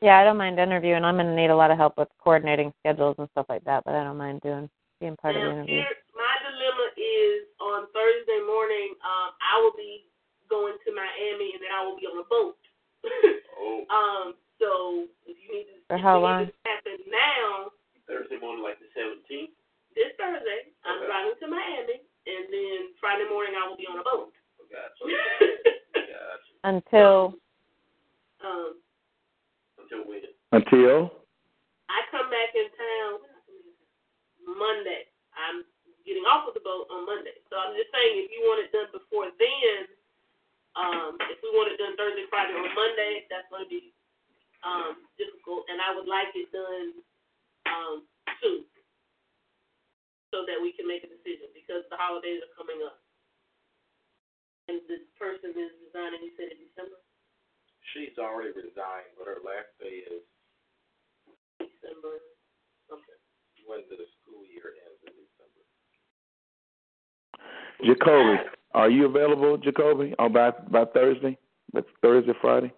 Yeah, 0.00 0.18
I 0.18 0.24
don't 0.24 0.38
mind 0.38 0.58
interviewing. 0.58 1.02
I'm 1.02 1.16
gonna 1.16 1.34
need 1.34 1.50
a 1.50 1.56
lot 1.56 1.70
of 1.70 1.78
help 1.78 1.98
with 1.98 2.08
coordinating 2.22 2.72
schedules 2.80 3.16
and 3.18 3.28
stuff 3.32 3.46
like 3.48 3.64
that, 3.64 3.82
but 3.84 3.94
I 3.94 4.04
don't 4.04 4.16
mind 4.18 4.40
doing 4.42 4.70
being 5.00 5.16
part 5.16 5.34
of 5.34 5.42
the 5.42 5.50
interview. 5.50 5.82
here, 5.82 5.94
my 6.14 6.34
dilemma 6.42 6.86
is 6.98 7.46
on 7.58 7.86
Thursday 7.90 8.42
morning, 8.46 8.94
um, 9.02 9.34
I 9.42 9.58
will 9.62 9.74
be 9.74 10.06
going 10.50 10.74
to 10.86 10.88
Miami 10.94 11.54
and 11.54 11.62
then 11.62 11.70
I 11.74 11.82
will 11.82 11.98
be 11.98 12.06
on 12.06 12.18
a 12.18 12.26
boat. 12.26 12.58
Oh, 13.58 13.82
um, 13.94 14.26
so 14.58 15.06
if 15.26 15.34
you 15.38 15.48
need 15.50 15.66
to, 15.70 15.78
For 15.90 15.98
how 15.98 16.18
long? 16.18 16.46
need 16.46 16.54
to 16.54 16.66
happen 16.66 16.98
now, 17.10 17.74
Thursday 18.06 18.38
morning, 18.38 18.62
like 18.62 18.78
the 18.78 18.90
seventeenth. 18.94 19.54
this 19.98 20.14
Thursday, 20.14 20.70
I'm 20.86 21.02
driving 21.06 21.38
to 21.42 21.46
Miami, 21.50 22.02
and 22.26 22.44
then 22.50 22.94
Friday 23.02 23.26
morning 23.26 23.54
I 23.58 23.66
will 23.66 23.78
be 23.78 23.86
on 23.86 23.98
a 23.98 24.06
boat. 24.06 24.30
Gotcha. 24.70 25.02
Gotcha. 25.94 26.50
Until 26.62 27.34
um, 28.42 28.78
Until 29.88 30.04
when? 30.04 30.20
Until 30.52 31.16
I 31.88 32.04
come 32.12 32.28
back 32.28 32.52
in 32.52 32.68
town 32.76 33.24
when 33.24 33.32
I 33.32 33.40
come 33.40 33.56
in 33.56 33.72
town? 33.72 34.60
Monday. 34.60 35.08
I'm 35.32 35.64
getting 36.04 36.28
off 36.28 36.44
of 36.44 36.52
the 36.52 36.60
boat 36.60 36.92
on 36.92 37.08
Monday. 37.08 37.40
So 37.48 37.56
I'm 37.56 37.72
just 37.72 37.88
saying, 37.88 38.20
if 38.20 38.28
you 38.28 38.44
want 38.44 38.60
it 38.60 38.68
done 38.68 38.92
before 38.92 39.32
then, 39.40 39.88
um, 40.76 41.16
if 41.32 41.40
we 41.40 41.48
want 41.56 41.72
it 41.72 41.80
done 41.80 41.96
Thursday, 41.96 42.28
Friday, 42.28 42.52
or 42.52 42.68
Monday, 42.76 43.24
that's 43.32 43.48
going 43.48 43.64
to 43.64 43.72
be 43.72 43.96
um, 44.60 45.08
difficult. 45.16 45.64
And 45.72 45.80
I 45.80 45.96
would 45.96 46.04
like 46.04 46.36
it 46.36 46.52
done 46.52 47.00
um, 47.64 48.04
soon, 48.44 48.68
so 50.28 50.44
that 50.44 50.60
we 50.60 50.76
can 50.76 50.84
make 50.84 51.00
a 51.00 51.08
decision 51.08 51.48
because 51.56 51.88
the 51.88 51.96
holidays 51.96 52.44
are 52.44 52.52
coming 52.60 52.84
up. 52.84 53.00
And 54.68 54.84
the 54.84 55.00
person 55.16 55.56
is 55.56 55.72
resigning. 55.80 56.28
You 56.28 56.36
said 56.36 56.52
in 56.52 56.60
December. 56.60 57.00
She's 57.94 58.18
already 58.18 58.50
resigned, 58.50 59.16
but 59.16 59.26
her 59.26 59.40
last 59.40 59.72
day 59.80 60.04
is 60.04 60.22
December 61.58 62.20
something. 62.88 63.20
when 63.66 63.80
the 63.88 63.96
school 64.20 64.44
year 64.44 64.76
ends 64.84 65.00
in 65.08 65.12
December. 65.16 65.62
Jacoby, 67.84 68.36
are 68.74 68.90
you 68.90 69.06
available, 69.06 69.56
Jacoby, 69.56 70.14
on 70.18 70.32
by 70.32 70.50
by 70.70 70.84
Thursday? 70.92 71.38
By 71.72 71.80
Thursday, 72.02 72.32
Friday, 72.40 72.72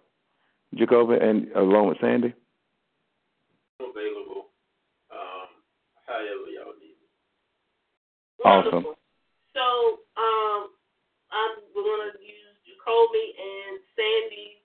Jacoby, 0.74 1.16
and 1.20 1.50
along 1.56 1.88
with 1.88 1.98
Sandy. 2.00 2.34
I'm 3.80 3.90
available. 3.90 4.50
Um, 5.11 5.48
however 6.06 6.50
y'all 6.54 6.74
need 6.78 6.98
me. 6.98 7.08
Awesome. 8.44 8.84
Wonderful. 8.84 8.94
So, 9.54 9.66
um, 10.18 10.70
I'm, 11.30 11.62
we're 11.74 11.82
going 11.82 12.11
to 12.14 12.22
use 12.22 12.54
Jacoby 12.66 13.34
and 13.38 13.78
Sandy 13.94 14.58
to 14.58 14.59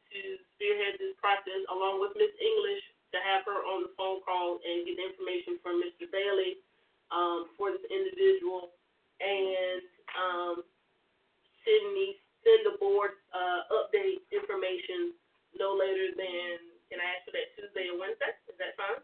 spearhead 0.65 0.97
this 0.97 1.13
process, 1.21 1.61
along 1.69 2.01
with 2.01 2.17
Miss 2.17 2.33
English, 2.41 2.81
to 3.13 3.21
have 3.21 3.45
her 3.45 3.61
on 3.69 3.85
the 3.85 3.93
phone 3.93 4.25
call 4.25 4.57
and 4.65 4.81
get 4.89 4.97
information 4.97 5.61
from 5.61 5.77
Mr. 5.77 6.09
Bailey 6.09 6.57
um, 7.13 7.53
for 7.53 7.69
this 7.69 7.85
individual, 7.93 8.73
and 9.21 9.85
um, 10.17 10.55
send 11.61 11.93
me 11.93 12.17
send 12.41 12.65
the 12.65 12.81
board 12.81 13.21
uh, 13.29 13.69
update 13.77 14.25
information 14.33 15.13
no 15.53 15.77
later 15.77 16.17
than. 16.17 16.73
Can 16.89 17.01
I 17.01 17.17
ask 17.17 17.25
for 17.25 17.33
that 17.33 17.49
Tuesday 17.57 17.89
or 17.89 17.97
Wednesday? 17.97 18.33
Is 18.49 18.57
that 18.61 18.77
fine? 18.77 19.01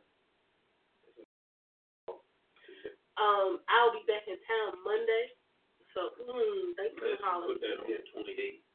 Um, 3.18 3.62
I'll 3.70 3.94
be 3.94 4.02
back 4.10 4.26
in 4.30 4.38
town 4.50 4.82
Monday. 4.82 5.34
So, 5.94 6.14
mm, 6.26 6.74
thank 6.78 6.94
you 6.98 7.02
for 7.02 7.22
calling. 7.22 7.58
put 7.58 7.62
that 7.62 7.82
on 7.82 7.90
the 7.90 8.02
twenty-eighth. 8.14 8.71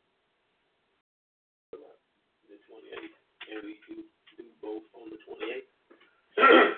The 2.67 2.75
twenty-eighth, 2.75 3.19
and 3.55 3.59
we 3.63 3.79
could 3.87 4.03
do 4.37 4.45
both 4.61 4.83
on 4.99 5.15
the 5.15 5.19
twenty-eighth. 5.23 5.71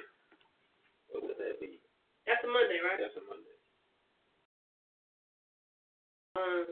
What 1.11 1.23
would 1.25 1.39
that 1.41 1.57
be? 1.61 1.81
That's 2.27 2.43
a 2.45 2.51
Monday, 2.51 2.81
right? 2.85 3.01
That's 3.01 3.17
a 3.17 3.25
Monday. 3.25 3.57
Um, 6.37 6.67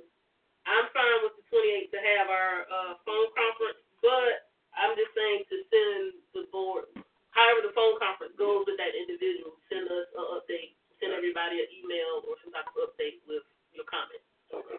I'm 0.69 0.87
fine 0.93 1.19
with 1.25 1.37
the 1.41 1.45
28th 1.49 1.91
to 1.97 2.01
have 2.03 2.27
our 2.29 2.55
uh, 2.69 2.93
phone 3.07 3.31
conference, 3.33 3.81
but 4.05 4.51
I'm 4.77 4.93
just 4.99 5.13
saying 5.17 5.47
to 5.49 5.57
send 5.73 6.05
the 6.37 6.45
board, 6.53 6.91
however 7.33 7.65
the 7.65 7.73
phone 7.77 7.97
conference 8.03 8.37
goes 8.37 8.67
with 8.69 8.77
that 8.81 8.93
individual, 8.97 9.57
send 9.73 9.89
us 9.89 10.09
an 10.17 10.27
update, 10.37 10.77
send 11.01 11.17
everybody 11.17 11.63
an 11.65 11.71
email 11.73 12.25
or 12.29 12.37
some 12.45 12.53
type 12.53 12.69
of 12.69 12.77
update 12.93 13.23
with 13.31 13.45
your 13.73 13.89
comments. 13.89 14.27
Okay, 14.53 14.77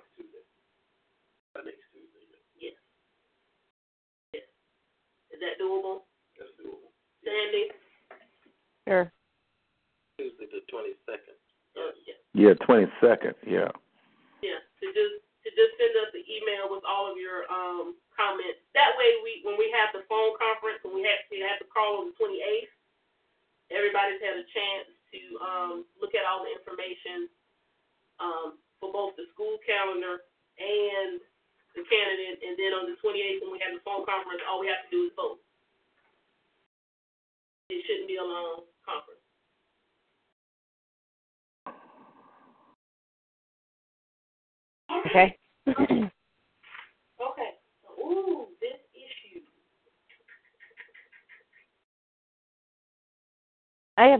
Is 5.38 5.46
that 5.46 5.62
doable? 5.62 6.02
That's 6.34 6.50
doable. 6.58 6.90
Sandy? 7.22 7.70
Sure. 8.90 9.06
Tuesday 10.18 10.50
the 10.50 10.66
22nd. 10.66 11.38
Uh, 11.78 11.94
yeah. 12.10 12.18
yeah, 12.34 12.54
22nd, 12.66 13.38
yeah. 13.46 13.70
Yeah, 14.42 14.58
to 14.82 14.86
just 14.98 15.22
to 15.46 15.50
just 15.54 15.78
send 15.78 15.94
us 16.02 16.10
an 16.18 16.26
email 16.26 16.74
with 16.74 16.82
all 16.90 17.06
of 17.06 17.22
your 17.22 17.46
um, 17.54 17.94
comments. 18.18 18.66
That 18.74 18.98
way, 18.98 19.22
we 19.22 19.46
when 19.46 19.62
we 19.62 19.70
have 19.78 19.94
the 19.94 20.02
phone 20.10 20.34
conference 20.42 20.82
and 20.82 20.98
we 20.98 21.06
have 21.06 21.22
to 21.30 21.38
have 21.46 21.62
to 21.62 21.70
call 21.70 22.02
on 22.02 22.10
the 22.10 22.18
28th, 22.18 22.74
everybody's 23.70 24.18
had 24.26 24.42
a 24.42 24.48
chance 24.50 24.90
to 25.14 25.22
um, 25.38 25.74
look 26.02 26.18
at 26.18 26.26
all 26.26 26.42
the 26.42 26.50
information 26.50 27.30
um, 28.18 28.58
for 28.82 28.90
both 28.90 29.14
the 29.22 29.30
school 29.38 29.62
calendar 29.62 30.26
and 30.58 31.22
the 31.78 31.86
candidate. 31.86 32.42
And 32.42 32.58
then 32.58 32.74
on 32.74 32.90
the 32.90 32.98
28th, 32.98 33.46
when 33.46 33.54
we 33.54 33.62
have 33.62 33.78
the 33.78 33.86
phone 33.86 34.02
conference, 34.02 34.42
all 34.50 34.58
we 34.58 34.70
have 34.74 34.82
to 34.82 34.87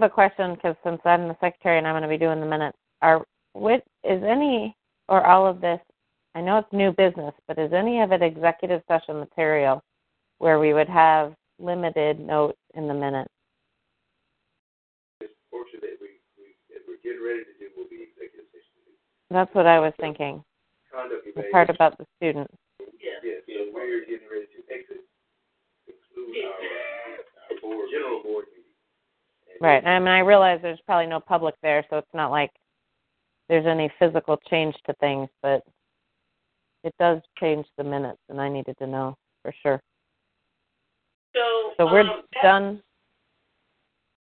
a 0.08 0.10
question 0.10 0.56
because 0.56 0.76
since 0.84 1.00
I'm 1.06 1.28
the 1.28 1.38
secretary 1.40 1.78
and 1.78 1.86
I'm 1.86 1.94
going 1.94 2.04
to 2.04 2.10
be 2.10 2.18
doing 2.18 2.40
the 2.40 2.46
minutes, 2.46 2.78
are 3.02 3.24
with 3.54 3.84
is 4.04 4.24
any 4.24 4.76
or 5.08 5.26
all 5.26 5.46
of 5.46 5.62
this? 5.62 5.80
I 6.36 6.42
know 6.42 6.58
it's 6.60 6.72
new 6.72 6.92
business, 6.92 7.34
but 7.48 7.60
is 7.60 7.74
any 7.74 8.02
of 8.02 8.12
it 8.12 8.22
executive 8.22 8.82
session 8.88 9.20
material 9.20 9.84
where 10.40 10.60
we 10.60 10.74
would 10.74 10.90
have 10.90 11.34
limited 11.60 12.20
notes 12.20 12.58
in 12.76 12.88
the 12.88 12.94
minutes? 12.94 13.32
This 15.20 15.30
portion 15.50 15.80
that 15.82 15.98
we, 16.00 16.22
we, 16.38 16.54
that 16.70 16.82
we're 16.88 17.02
getting 17.04 17.26
ready 17.26 17.44
to 17.44 17.54
do 17.60 17.74
will 17.76 17.90
be 17.90 18.06
executive 18.06 18.46
session. 18.54 18.94
That's 19.30 19.54
what 19.54 19.66
I 19.66 19.80
was 19.80 19.94
thinking. 20.00 20.44
Conduct 20.94 21.26
The 21.36 21.44
part 21.52 21.70
about 21.70 21.98
the 21.98 22.06
students. 22.18 22.54
Yeah. 23.02 23.18
Yes, 23.24 23.42
so 23.50 23.74
we're 23.74 24.06
getting 24.06 24.30
ready 24.30 24.46
to 24.46 24.60
exit, 24.70 25.02
exclude 25.90 26.34
our, 26.46 26.56
our 27.50 27.62
board, 27.62 27.90
general 27.92 28.22
board 28.22 28.46
meeting. 28.50 28.57
And 28.57 28.57
Right. 29.62 29.84
and 29.84 29.90
I 29.90 30.00
mean, 30.00 30.08
I 30.10 30.20
realize 30.20 30.60
there's 30.62 30.80
probably 30.86 31.08
no 31.08 31.20
public 31.20 31.56
there, 31.62 31.86
so 31.90 31.98
it's 31.98 32.14
not 32.14 32.32
like 32.32 32.52
there's 33.50 33.66
any 33.66 33.92
physical 34.00 34.38
change 34.50 34.76
to 34.86 34.94
things, 34.96 35.30
but 35.42 35.64
it 36.84 36.94
does 37.00 37.22
change 37.40 37.66
the 37.78 37.84
minutes, 37.84 38.20
and 38.30 38.40
I 38.40 38.50
needed 38.50 38.78
to 38.80 38.88
know 38.88 39.18
for 39.42 39.54
sure. 39.64 39.82
So, 41.36 41.74
So 41.78 41.86
we're 41.86 42.02
um, 42.02 42.24
that- 42.34 42.44
done. 42.44 42.84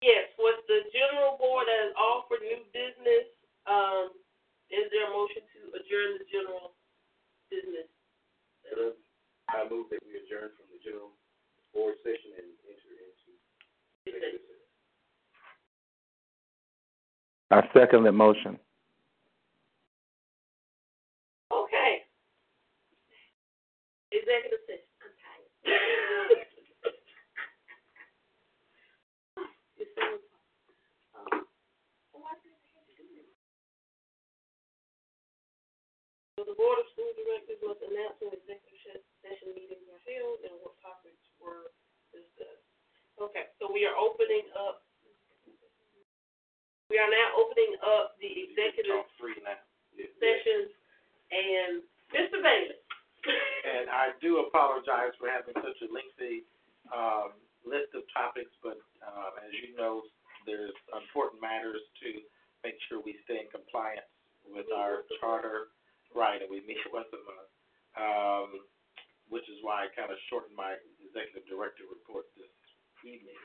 Yes, 0.01 0.33
was 0.39 0.57
the 0.67 0.81
general 0.89 1.37
board 1.37 1.67
that 1.67 1.89
is 1.89 1.93
all 1.95 2.25
for 2.27 2.41
new 2.41 2.57
business, 2.73 3.29
um, 3.67 4.09
is 4.71 4.89
there 4.89 5.05
a 5.05 5.13
motion 5.13 5.43
to 5.45 5.59
adjourn 5.77 6.17
the 6.17 6.25
general 6.31 6.73
business? 7.51 7.85
I 9.51 9.67
move 9.67 9.91
that 9.91 9.99
we 10.07 10.15
adjourn 10.15 10.49
from 10.55 10.65
the 10.71 10.79
general 10.79 11.11
board 11.75 11.99
session 12.01 12.31
and 12.39 12.49
enter 12.65 12.93
into 12.97 13.29
executive 14.07 14.41
session. 14.47 14.60
I 17.51 17.61
second 17.73 18.03
that 18.05 18.13
motion. 18.13 18.57
Okay. 21.51 22.03
Executive 24.11 24.59
session, 24.67 24.87
I'm? 25.03 26.45
So 36.39 36.47
the 36.47 36.55
Board 36.55 36.79
of 36.79 36.87
School 36.95 37.11
Directors 37.19 37.59
must 37.61 37.83
announce 37.83 38.17
when 38.23 38.31
executive 38.33 38.79
se- 38.87 39.05
session 39.21 39.51
meetings 39.53 39.85
are 39.91 40.01
held 40.07 40.39
and 40.47 40.55
what 40.63 40.79
topics 40.79 41.21
were 41.37 41.69
discussed. 42.15 42.65
Okay, 43.19 43.51
so 43.59 43.69
we 43.69 43.85
are 43.85 43.93
opening 43.93 44.47
up, 44.57 44.87
we 46.91 46.99
are 46.99 47.07
now 47.07 47.39
opening 47.39 47.79
up 47.87 48.19
the 48.19 48.51
executive 48.51 49.07
Talk 49.07 49.15
three 49.15 49.39
now. 49.47 49.55
sessions 50.19 50.75
and 51.31 51.79
Mr. 52.11 52.43
Bailey. 52.43 52.75
And 53.63 53.87
I 53.87 54.11
do 54.19 54.43
apologize 54.43 55.15
for 55.15 55.31
having 55.31 55.55
such 55.55 55.79
a 55.79 55.87
lengthy 55.87 56.43
um, 56.91 57.31
list 57.63 57.95
of 57.95 58.03
topics, 58.11 58.51
but 58.59 58.75
uh, 58.99 59.39
as 59.39 59.55
you 59.63 59.71
know, 59.79 60.03
there's 60.43 60.75
important 60.91 61.39
matters 61.39 61.79
to 62.03 62.19
make 62.67 62.75
sure 62.91 62.99
we 62.99 63.15
stay 63.23 63.39
in 63.45 63.47
compliance 63.47 64.09
with 64.43 64.67
our 64.75 65.07
charter, 65.21 65.71
right, 66.11 66.43
and 66.43 66.51
we 66.51 66.59
meet 66.67 66.81
once 66.91 67.07
a 67.15 67.21
month, 67.23 67.51
um, 67.95 68.49
which 69.31 69.47
is 69.47 69.63
why 69.63 69.87
I 69.87 69.95
kind 69.95 70.11
of 70.11 70.19
shortened 70.27 70.59
my 70.59 70.75
executive 70.99 71.47
director 71.47 71.87
report 71.87 72.27
this 72.35 72.51
evening. 73.07 73.37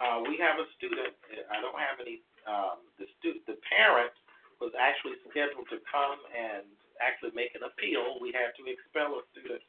Uh, 0.00 0.24
we 0.24 0.40
have 0.40 0.56
a 0.56 0.64
student, 0.80 1.12
I 1.52 1.60
don't 1.60 1.76
have 1.76 2.00
any, 2.00 2.24
um, 2.48 2.84
the 2.96 3.06
stu- 3.18 3.42
the 3.44 3.56
parent 3.68 4.12
was 4.60 4.72
actually 4.76 5.16
scheduled 5.28 5.68
to 5.72 5.80
come 5.88 6.20
and 6.32 6.68
actually 7.00 7.32
make 7.32 7.56
an 7.56 7.64
appeal. 7.64 8.20
We 8.20 8.30
had 8.36 8.52
to 8.60 8.62
expel 8.68 9.16
a 9.16 9.24
student. 9.32 9.64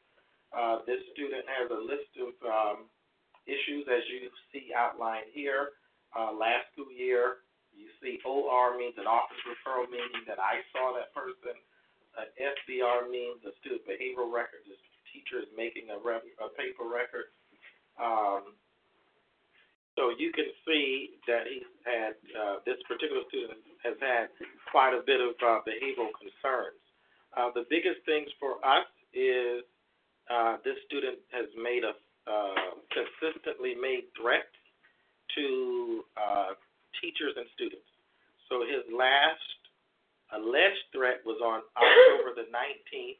Uh, 0.52 0.84
this 0.84 1.00
student 1.16 1.48
has 1.48 1.72
a 1.72 1.80
list 1.80 2.12
of 2.20 2.36
um, 2.44 2.78
issues, 3.48 3.88
as 3.88 4.04
you 4.12 4.28
see 4.52 4.70
outlined 4.76 5.32
here. 5.32 5.80
Uh, 6.12 6.28
last 6.36 6.68
school 6.76 6.92
year, 6.92 7.40
you 7.72 7.88
see 8.04 8.20
OR 8.28 8.76
means 8.76 9.00
an 9.00 9.08
office 9.08 9.40
referral, 9.48 9.88
meaning 9.88 10.28
that 10.28 10.36
I 10.36 10.60
saw 10.76 10.92
that 10.92 11.08
person. 11.16 11.56
An 12.20 12.28
SBR 12.36 13.08
means 13.08 13.40
a 13.48 13.56
student 13.64 13.88
behavioral 13.88 14.28
record. 14.28 14.60
This 14.68 14.76
teacher 15.08 15.40
is 15.40 15.48
making 15.56 15.88
a, 15.88 15.96
rep, 15.96 16.20
a 16.36 16.52
paper 16.52 16.84
record. 16.84 17.32
Um, 17.96 18.60
so 19.96 20.08
you 20.16 20.32
can 20.32 20.48
see 20.64 21.20
that 21.28 21.44
he's 21.44 21.68
had, 21.84 22.16
uh, 22.32 22.64
this 22.64 22.80
particular 22.88 23.20
student 23.28 23.60
has 23.84 23.96
had 24.00 24.32
quite 24.70 24.96
a 24.96 25.04
bit 25.04 25.20
of 25.20 25.36
uh, 25.44 25.60
behavioral 25.68 26.12
concerns. 26.16 26.80
Uh, 27.36 27.52
the 27.52 27.68
biggest 27.68 28.00
things 28.08 28.28
for 28.40 28.56
us 28.64 28.88
is 29.12 29.64
uh, 30.32 30.56
this 30.64 30.80
student 30.88 31.20
has 31.32 31.48
made 31.60 31.84
a 31.84 31.92
uh, 32.22 32.78
consistently 32.94 33.74
made 33.74 34.06
threats 34.14 34.54
to 35.34 36.06
uh, 36.14 36.54
teachers 37.02 37.34
and 37.34 37.50
students. 37.50 37.88
So 38.46 38.62
his 38.62 38.86
last 38.94 39.58
alleged 40.30 40.86
threat 40.94 41.18
was 41.26 41.42
on 41.42 41.66
October 41.74 42.38
the 42.38 42.46
19th. 42.46 43.18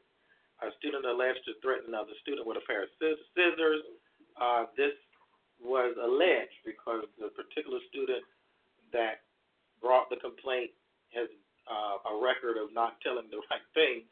A 0.62 0.70
student 0.79 1.03
alleged 1.03 1.43
to 1.51 1.59
threaten 1.59 1.91
another 1.91 2.14
student 2.23 2.47
with 2.47 2.62
a 2.62 2.64
pair 2.64 2.87
of 2.87 2.95
scissors. 3.01 3.83
This 4.79 4.95
was 5.63 5.95
alleged 5.97 6.59
because 6.67 7.07
the 7.17 7.31
particular 7.33 7.79
student 7.89 8.27
that 8.93 9.23
brought 9.81 10.11
the 10.11 10.19
complaint 10.19 10.71
has 11.15 11.31
uh, 11.71 12.03
a 12.11 12.15
record 12.19 12.59
of 12.59 12.75
not 12.75 12.99
telling 13.01 13.31
the 13.31 13.41
right 13.51 13.67
thing, 13.75 14.03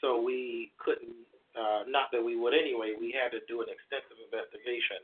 so 0.00 0.20
we 0.20 0.72
couldn't, 0.78 1.16
uh, 1.56 1.88
not 1.88 2.12
that 2.12 2.22
we 2.22 2.36
would 2.36 2.54
anyway, 2.54 2.94
we 2.94 3.10
had 3.10 3.32
to 3.32 3.40
do 3.48 3.64
an 3.64 3.68
extensive 3.72 4.18
investigation. 4.20 5.00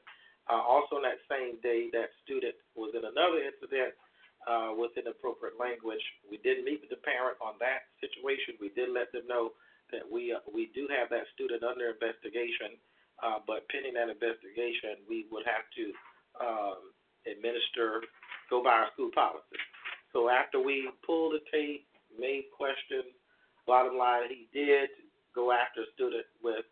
Uh, 0.47 0.62
also, 0.62 1.03
on 1.03 1.05
that 1.05 1.18
same 1.26 1.59
day, 1.59 1.90
that 1.90 2.14
student 2.22 2.55
was 2.78 2.94
in 2.94 3.03
another 3.03 3.42
incident 3.42 3.90
uh, 4.47 4.70
with 4.78 4.94
inappropriate 4.94 5.59
language. 5.59 6.03
We 6.30 6.38
did 6.38 6.62
meet 6.62 6.86
with 6.86 6.90
the 6.94 7.03
parent 7.03 7.34
on 7.42 7.59
that 7.59 7.90
situation. 7.99 8.55
We 8.62 8.70
did 8.70 8.94
let 8.94 9.11
them 9.11 9.26
know 9.26 9.59
that 9.90 10.07
we 10.07 10.30
uh, 10.30 10.42
we 10.47 10.70
do 10.74 10.86
have 10.90 11.11
that 11.11 11.26
student 11.34 11.66
under 11.66 11.90
investigation, 11.90 12.78
uh, 13.22 13.40
but 13.46 13.68
pending 13.68 13.94
that 13.94 14.08
investigation, 14.08 15.00
we 15.08 15.26
would 15.30 15.44
have 15.46 15.64
to 15.76 15.84
um, 16.40 16.80
administer, 17.24 18.04
go 18.50 18.62
by 18.62 18.84
our 18.84 18.88
school 18.92 19.10
policy. 19.14 19.58
So 20.12 20.28
after 20.28 20.60
we 20.60 20.88
pulled 21.04 21.34
the 21.34 21.42
tape, 21.52 21.86
made 22.18 22.48
questions, 22.56 23.12
bottom 23.66 23.98
line, 23.98 24.28
he 24.28 24.48
did 24.52 24.88
go 25.34 25.52
after 25.52 25.82
a 25.82 25.92
student 25.94 26.24
with 26.42 26.64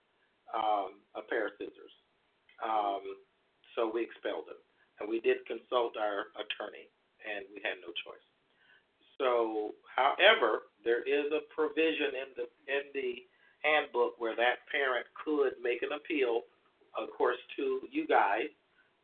um, 0.54 1.00
a 1.16 1.22
pair 1.26 1.48
of 1.48 1.56
scissors. 1.58 1.94
Um, 2.62 3.02
so 3.74 3.90
we 3.92 4.06
expelled 4.06 4.48
him. 4.48 4.60
And 5.00 5.10
we 5.10 5.18
did 5.18 5.42
consult 5.50 5.98
our 5.98 6.30
attorney, 6.38 6.86
and 7.26 7.42
we 7.50 7.58
had 7.66 7.82
no 7.82 7.90
choice. 8.06 8.22
So, 9.18 9.74
however, 9.90 10.70
there 10.86 11.02
is 11.02 11.34
a 11.34 11.42
provision 11.50 12.14
in 12.14 12.28
the 12.38 12.46
in 12.70 12.84
the 12.94 13.10
handbook 13.64 14.20
where 14.20 14.36
that 14.36 14.68
parent 14.68 15.08
could 15.16 15.56
make 15.64 15.80
an 15.80 15.96
appeal, 15.96 16.44
of 16.92 17.08
course, 17.16 17.40
to 17.56 17.88
you 17.88 18.04
guys, 18.06 18.52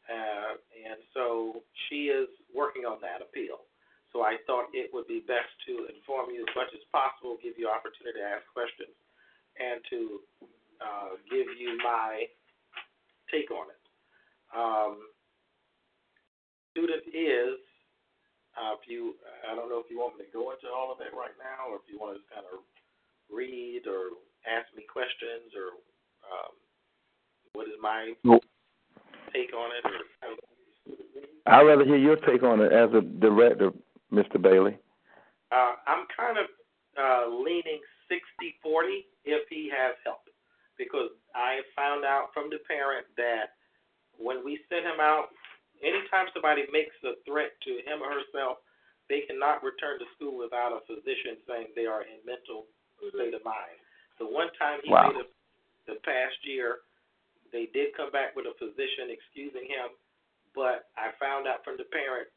uh, 0.06 0.60
and 0.86 1.00
so 1.16 1.64
she 1.88 2.12
is 2.12 2.28
working 2.52 2.84
on 2.84 3.00
that 3.00 3.24
appeal. 3.24 3.64
So 4.12 4.20
I 4.20 4.36
thought 4.46 4.68
it 4.76 4.92
would 4.92 5.08
be 5.08 5.24
best 5.24 5.48
to 5.66 5.88
inform 5.88 6.30
you 6.30 6.44
as 6.44 6.52
much 6.52 6.68
as 6.76 6.84
possible, 6.92 7.40
give 7.40 7.56
you 7.56 7.72
opportunity 7.72 8.20
to 8.20 8.26
ask 8.26 8.44
questions, 8.52 8.92
and 9.56 9.80
to 9.88 9.98
uh, 10.84 11.12
give 11.32 11.48
you 11.56 11.80
my 11.80 12.28
take 13.32 13.50
on 13.50 13.66
it. 13.72 13.82
Um, 14.52 15.08
student 16.70 17.08
is 17.10 17.58
Uh, 18.50 18.74
if 18.74 18.82
you, 18.90 19.14
I 19.46 19.54
don't 19.54 19.70
know 19.70 19.78
if 19.78 19.86
you 19.88 20.02
want 20.02 20.18
me 20.18 20.26
to 20.26 20.34
go 20.34 20.50
into 20.50 20.66
all 20.68 20.90
of 20.90 20.98
that 20.98 21.14
right 21.14 21.32
now, 21.38 21.70
or 21.70 21.78
if 21.78 21.86
you 21.86 21.96
want 22.02 22.12
to 22.12 22.18
just 22.18 22.34
kind 22.34 22.44
of 22.50 22.58
read 23.30 23.86
or 23.86 24.18
ask 24.46 24.68
me 24.76 24.84
questions, 24.90 25.52
or 25.56 25.76
um, 26.24 26.52
what 27.52 27.68
is 27.68 27.74
my 27.80 28.12
take 29.32 29.52
on 29.54 29.70
it, 29.74 29.84
or 29.84 30.04
I'd 31.46 31.66
rather 31.66 31.84
hear 31.84 31.96
your 31.96 32.16
take 32.16 32.42
on 32.42 32.60
it 32.60 32.72
as 32.72 32.90
a 32.94 33.00
director, 33.00 33.70
Mr. 34.12 34.40
Bailey. 34.40 34.76
Uh, 35.50 35.74
I'm 35.86 36.06
kind 36.14 36.38
of 36.38 36.46
uh, 36.94 37.26
leaning 37.34 37.80
60-40 38.10 39.06
if 39.24 39.48
he 39.48 39.70
has 39.74 39.94
help, 40.04 40.22
because 40.78 41.10
I 41.34 41.60
found 41.74 42.04
out 42.04 42.30
from 42.34 42.50
the 42.50 42.58
parent 42.68 43.06
that 43.16 43.58
when 44.18 44.44
we 44.44 44.60
send 44.68 44.86
him 44.86 45.00
out, 45.00 45.32
anytime 45.82 46.28
somebody 46.32 46.68
makes 46.70 46.94
a 47.02 47.18
threat 47.26 47.56
to 47.66 47.82
him 47.82 48.02
or 48.04 48.12
herself, 48.12 48.58
they 49.08 49.26
cannot 49.26 49.64
return 49.66 49.98
to 49.98 50.06
school 50.14 50.38
without 50.38 50.70
a 50.70 50.86
physician 50.86 51.40
saying 51.48 51.74
they 51.74 51.90
are 51.90 52.06
in 52.06 52.22
mental 52.22 52.70
state 53.10 53.34
of 53.34 53.42
mind. 53.42 53.80
The 54.20 54.28
one 54.28 54.52
time 54.60 54.78
he 54.84 54.92
Wow. 54.92 55.08
made 55.10 55.20
it 55.24 55.30
the 55.88 55.96
past 56.04 56.36
year, 56.44 56.84
they 57.50 57.66
did 57.72 57.96
come 57.96 58.12
back 58.12 58.36
with 58.36 58.46
a 58.46 58.54
physician 58.60 59.10
excusing 59.10 59.66
him, 59.66 59.90
but 60.54 60.86
I 60.96 61.10
found 61.18 61.48
out 61.48 61.64
from 61.64 61.76
the 61.80 61.84
parent 61.90 62.28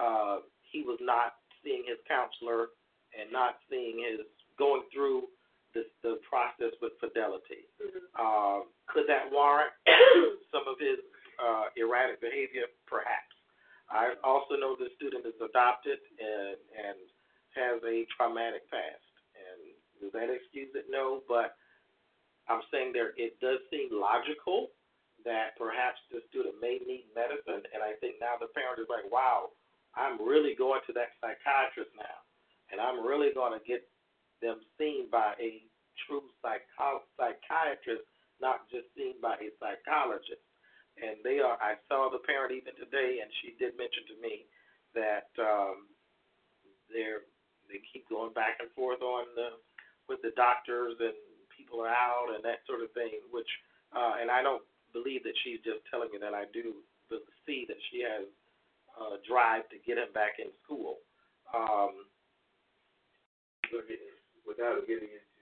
uh, 0.00 0.40
he 0.62 0.82
was 0.82 0.98
not 1.02 1.34
seeing 1.62 1.84
his 1.86 1.98
counselor 2.08 2.70
and 3.18 3.30
not 3.30 3.58
seeing 3.68 3.98
his 3.98 4.20
going 4.58 4.82
through 4.92 5.28
the 5.74 5.84
the 6.02 6.18
process 6.28 6.72
with 6.80 6.92
fidelity. 7.00 7.66
Uh, 8.18 8.62
could 8.86 9.06
that 9.08 9.30
warrant 9.30 9.72
some 10.54 10.66
of 10.66 10.78
his 10.78 10.98
uh, 11.42 11.66
erratic 11.76 12.20
behavior? 12.20 12.66
Perhaps. 12.86 13.34
I 13.90 14.14
also 14.24 14.54
know 14.56 14.74
the 14.78 14.88
student 14.96 15.26
is 15.26 15.34
adopted 15.42 15.98
and 16.18 16.56
and 16.74 16.98
has 17.54 17.78
a 17.84 18.06
traumatic 18.16 18.66
past. 18.70 19.03
Does 20.00 20.12
that 20.12 20.30
excuse 20.30 20.70
it? 20.74 20.86
No, 20.90 21.22
but 21.28 21.56
I'm 22.48 22.62
saying 22.70 22.92
there 22.92 23.16
it 23.16 23.38
does 23.40 23.62
seem 23.70 23.88
logical 23.92 24.68
that 25.24 25.56
perhaps 25.56 25.96
the 26.12 26.20
student 26.28 26.60
may 26.60 26.76
need 26.84 27.08
medicine, 27.16 27.64
and 27.72 27.80
I 27.80 27.96
think 28.02 28.20
now 28.20 28.36
the 28.36 28.52
parent 28.52 28.76
is 28.76 28.90
like, 28.92 29.08
wow, 29.08 29.56
I'm 29.96 30.20
really 30.20 30.52
going 30.52 30.84
to 30.84 30.92
that 31.00 31.16
psychiatrist 31.22 31.94
now, 31.96 32.18
and 32.68 32.76
I'm 32.76 33.00
really 33.00 33.32
going 33.32 33.56
to 33.56 33.62
get 33.64 33.88
them 34.44 34.60
seen 34.76 35.08
by 35.08 35.32
a 35.40 35.64
true 36.04 36.28
psycho- 36.44 37.08
psychiatrist, 37.16 38.04
not 38.42 38.68
just 38.68 38.90
seen 38.92 39.16
by 39.22 39.40
a 39.40 39.48
psychologist. 39.56 40.44
And 41.00 41.18
they 41.26 41.42
are. 41.42 41.58
I 41.58 41.74
saw 41.90 42.06
the 42.06 42.22
parent 42.22 42.54
even 42.54 42.76
today, 42.78 43.18
and 43.18 43.30
she 43.42 43.58
did 43.58 43.74
mention 43.74 44.06
to 44.14 44.16
me 44.22 44.46
that 44.94 45.26
um, 45.42 45.90
they're 46.86 47.26
they 47.66 47.80
keep 47.90 48.06
going 48.06 48.30
back 48.36 48.62
and 48.62 48.70
forth 48.76 49.02
on 49.02 49.26
the 49.34 49.58
with 50.08 50.20
the 50.22 50.32
doctors 50.36 50.94
and 51.00 51.14
people 51.52 51.80
are 51.80 51.92
out 51.92 52.34
and 52.34 52.44
that 52.44 52.64
sort 52.66 52.82
of 52.82 52.92
thing. 52.92 53.22
Which, 53.30 53.48
uh, 53.94 54.20
and 54.20 54.30
I 54.30 54.42
don't 54.42 54.62
believe 54.92 55.22
that 55.24 55.36
she's 55.42 55.62
just 55.64 55.82
telling 55.90 56.10
me 56.12 56.18
that. 56.20 56.34
I 56.34 56.46
do 56.52 56.82
see 57.46 57.64
that 57.68 57.76
she 57.92 58.00
has 58.00 58.24
uh, 58.96 59.20
drive 59.26 59.68
to 59.68 59.76
get 59.84 59.98
him 60.00 60.10
back 60.14 60.40
in 60.40 60.48
school. 60.64 61.02
Um, 61.52 62.08
Look 63.72 63.88
at 63.88 63.96
this, 63.96 64.20
without 64.44 64.84
getting 64.84 65.08
into, 65.08 65.40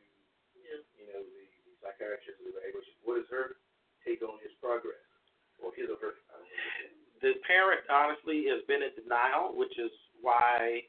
you 0.95 1.05
know, 1.11 1.21
the, 1.27 1.43
the 1.67 1.75
psychiatrist 1.83 2.39
evaluation, 2.39 2.95
what 3.03 3.19
is 3.19 3.27
her 3.29 3.59
take 4.07 4.23
on 4.23 4.39
his 4.41 4.55
progress? 4.63 5.03
Or 5.59 5.75
his 5.75 5.91
or 5.91 5.99
her, 6.01 6.15
I 6.31 6.39
don't 6.39 6.47
know. 6.47 7.29
the 7.29 7.33
parent 7.45 7.83
honestly 7.91 8.47
has 8.49 8.63
been 8.71 8.81
in 8.81 8.95
denial, 8.95 9.59
which 9.59 9.75
is 9.75 9.91
why 10.23 10.87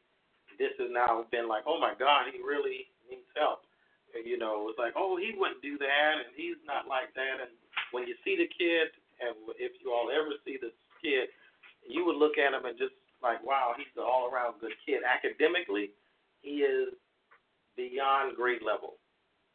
this 0.62 0.72
has 0.78 0.94
now 0.94 1.26
been 1.34 1.50
like, 1.50 1.66
oh 1.66 1.82
my 1.82 1.98
God, 1.98 2.30
he 2.30 2.38
really 2.38 2.93
needs 3.10 3.28
help. 3.36 3.66
And, 4.14 4.26
You 4.26 4.38
know, 4.38 4.70
it's 4.70 4.80
like, 4.80 4.94
oh, 4.96 5.18
he 5.18 5.34
wouldn't 5.38 5.62
do 5.62 5.78
that, 5.78 6.14
and 6.22 6.32
he's 6.36 6.60
not 6.66 6.88
like 6.88 7.14
that. 7.18 7.42
And 7.42 7.52
when 7.92 8.08
you 8.08 8.16
see 8.24 8.38
the 8.38 8.50
kid, 8.50 8.94
and 9.22 9.36
if 9.58 9.74
you 9.82 9.94
all 9.94 10.10
ever 10.14 10.34
see 10.46 10.58
this 10.60 10.76
kid, 11.02 11.30
you 11.88 12.06
would 12.06 12.18
look 12.18 12.38
at 12.38 12.54
him 12.54 12.66
and 12.66 12.78
just 12.78 12.94
like, 13.22 13.44
wow, 13.44 13.74
he's 13.78 13.92
an 13.96 14.04
all-around 14.04 14.60
good 14.60 14.76
kid. 14.86 15.02
Academically, 15.04 15.92
he 16.42 16.64
is 16.64 16.94
beyond 17.76 18.36
grade 18.36 18.62
level. 18.62 19.00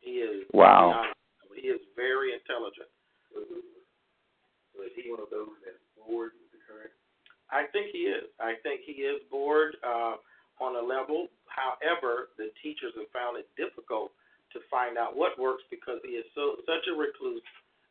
He 0.01 0.25
is 0.25 0.47
Wow. 0.53 0.91
beyond, 0.91 1.09
he 1.55 1.69
is 1.69 1.81
very 1.97 2.33
intelligent. 2.33 2.89
So 3.33 4.83
is 4.83 4.93
he 4.95 5.11
one 5.11 5.21
of 5.21 5.31
those 5.31 5.53
that's 5.65 5.83
bored 5.97 6.33
with 6.39 6.51
the 6.55 6.61
current? 6.67 6.93
I 7.51 7.67
think 7.73 7.91
he 7.93 8.09
is. 8.09 8.25
I 8.41 8.55
think 8.63 8.83
he 8.87 9.03
is 9.03 9.21
bored 9.31 9.77
uh, 9.83 10.17
on 10.61 10.77
a 10.77 10.85
level. 10.85 11.29
However, 11.47 12.31
the 12.39 12.51
teachers 12.63 12.95
have 12.95 13.11
found 13.11 13.39
it 13.39 13.49
difficult 13.59 14.15
to 14.53 14.59
find 14.73 14.97
out 14.97 15.17
what 15.17 15.37
works 15.37 15.63
because 15.69 16.01
he 16.05 16.17
is 16.17 16.25
so 16.35 16.59
such 16.65 16.87
a 16.89 16.95
recluse. 16.95 17.45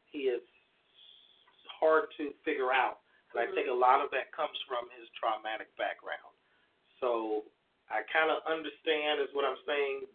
He 0.10 0.32
is 0.32 0.42
hard 1.68 2.10
to 2.18 2.34
figure 2.42 2.74
out, 2.74 3.04
and 3.32 3.38
I 3.38 3.46
mm-hmm. 3.46 3.56
think 3.56 3.68
a 3.70 3.76
lot 3.76 4.02
of 4.02 4.10
that 4.16 4.34
comes 4.34 4.58
from 4.66 4.90
his 4.98 5.06
traumatic 5.20 5.70
background. 5.78 6.34
So 6.98 7.46
I 7.94 8.02
kind 8.10 8.34
of 8.34 8.42
understand, 8.50 9.22
is 9.22 9.32
what 9.38 9.46
I'm 9.46 9.62
saying. 9.68 10.10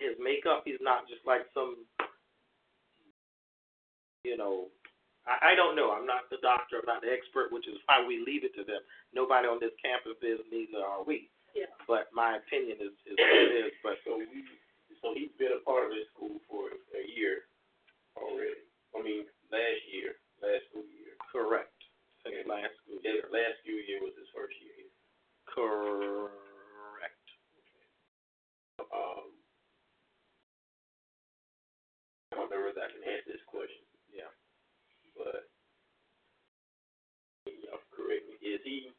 His 0.00 0.16
makeup, 0.16 0.64
he's 0.64 0.80
not 0.80 1.04
just 1.12 1.20
like 1.28 1.44
some, 1.52 1.84
you 4.24 4.40
know, 4.40 4.72
I, 5.28 5.52
I 5.52 5.58
don't 5.58 5.76
know. 5.76 5.92
I'm 5.92 6.08
not 6.08 6.32
the 6.32 6.40
doctor. 6.40 6.80
I'm 6.80 6.88
not 6.88 7.04
the 7.04 7.12
expert, 7.12 7.52
which 7.52 7.68
is 7.68 7.76
why 7.84 8.00
we 8.00 8.24
leave 8.24 8.48
it 8.48 8.56
to 8.56 8.64
them. 8.64 8.80
Nobody 9.12 9.44
on 9.44 9.60
this 9.60 9.76
campus 9.76 10.16
is, 10.24 10.40
neither 10.48 10.80
are 10.80 11.04
we. 11.04 11.28
Yeah. 11.54 11.70
But 11.88 12.08
my 12.14 12.38
opinion 12.38 12.78
is, 12.78 12.94
is 13.06 13.16
what 13.18 13.34
it 13.42 13.54
is. 13.66 13.74
But 13.82 13.96
So 14.06 14.18
we, 14.18 14.26
so 15.02 15.12
he's 15.16 15.32
been 15.38 15.56
a 15.56 15.62
part 15.66 15.90
of 15.90 15.92
this 15.96 16.06
school 16.14 16.38
for 16.48 16.70
a 16.94 17.02
year 17.16 17.48
already. 18.16 18.62
I 18.94 19.02
mean, 19.02 19.24
last 19.50 19.82
year, 19.90 20.18
last 20.42 20.66
school 20.70 20.86
year. 20.94 21.14
correct. 21.32 21.72
Since 22.22 22.44
last 22.46 22.74
school 22.84 23.00
His 23.02 23.16
year. 23.22 23.26
last 23.32 23.56
school 23.64 23.80
year 23.80 23.98
was 24.04 24.12
his 24.18 24.28
first 24.36 24.54
year 24.60 24.74
here. 24.76 24.92
Correct. 25.48 27.26
Um, 28.92 29.32
I 32.30 32.36
don't 32.36 32.50
know 32.52 32.68
if 32.70 32.76
I 32.78 32.86
can 32.92 33.02
answer 33.08 33.30
this 33.34 33.44
question, 33.48 33.82
Yeah. 34.12 34.30
but 35.16 35.48
y'all 37.48 37.82
correct 37.94 38.24
me. 38.28 38.36
Is 38.44 38.60
he? 38.68 38.92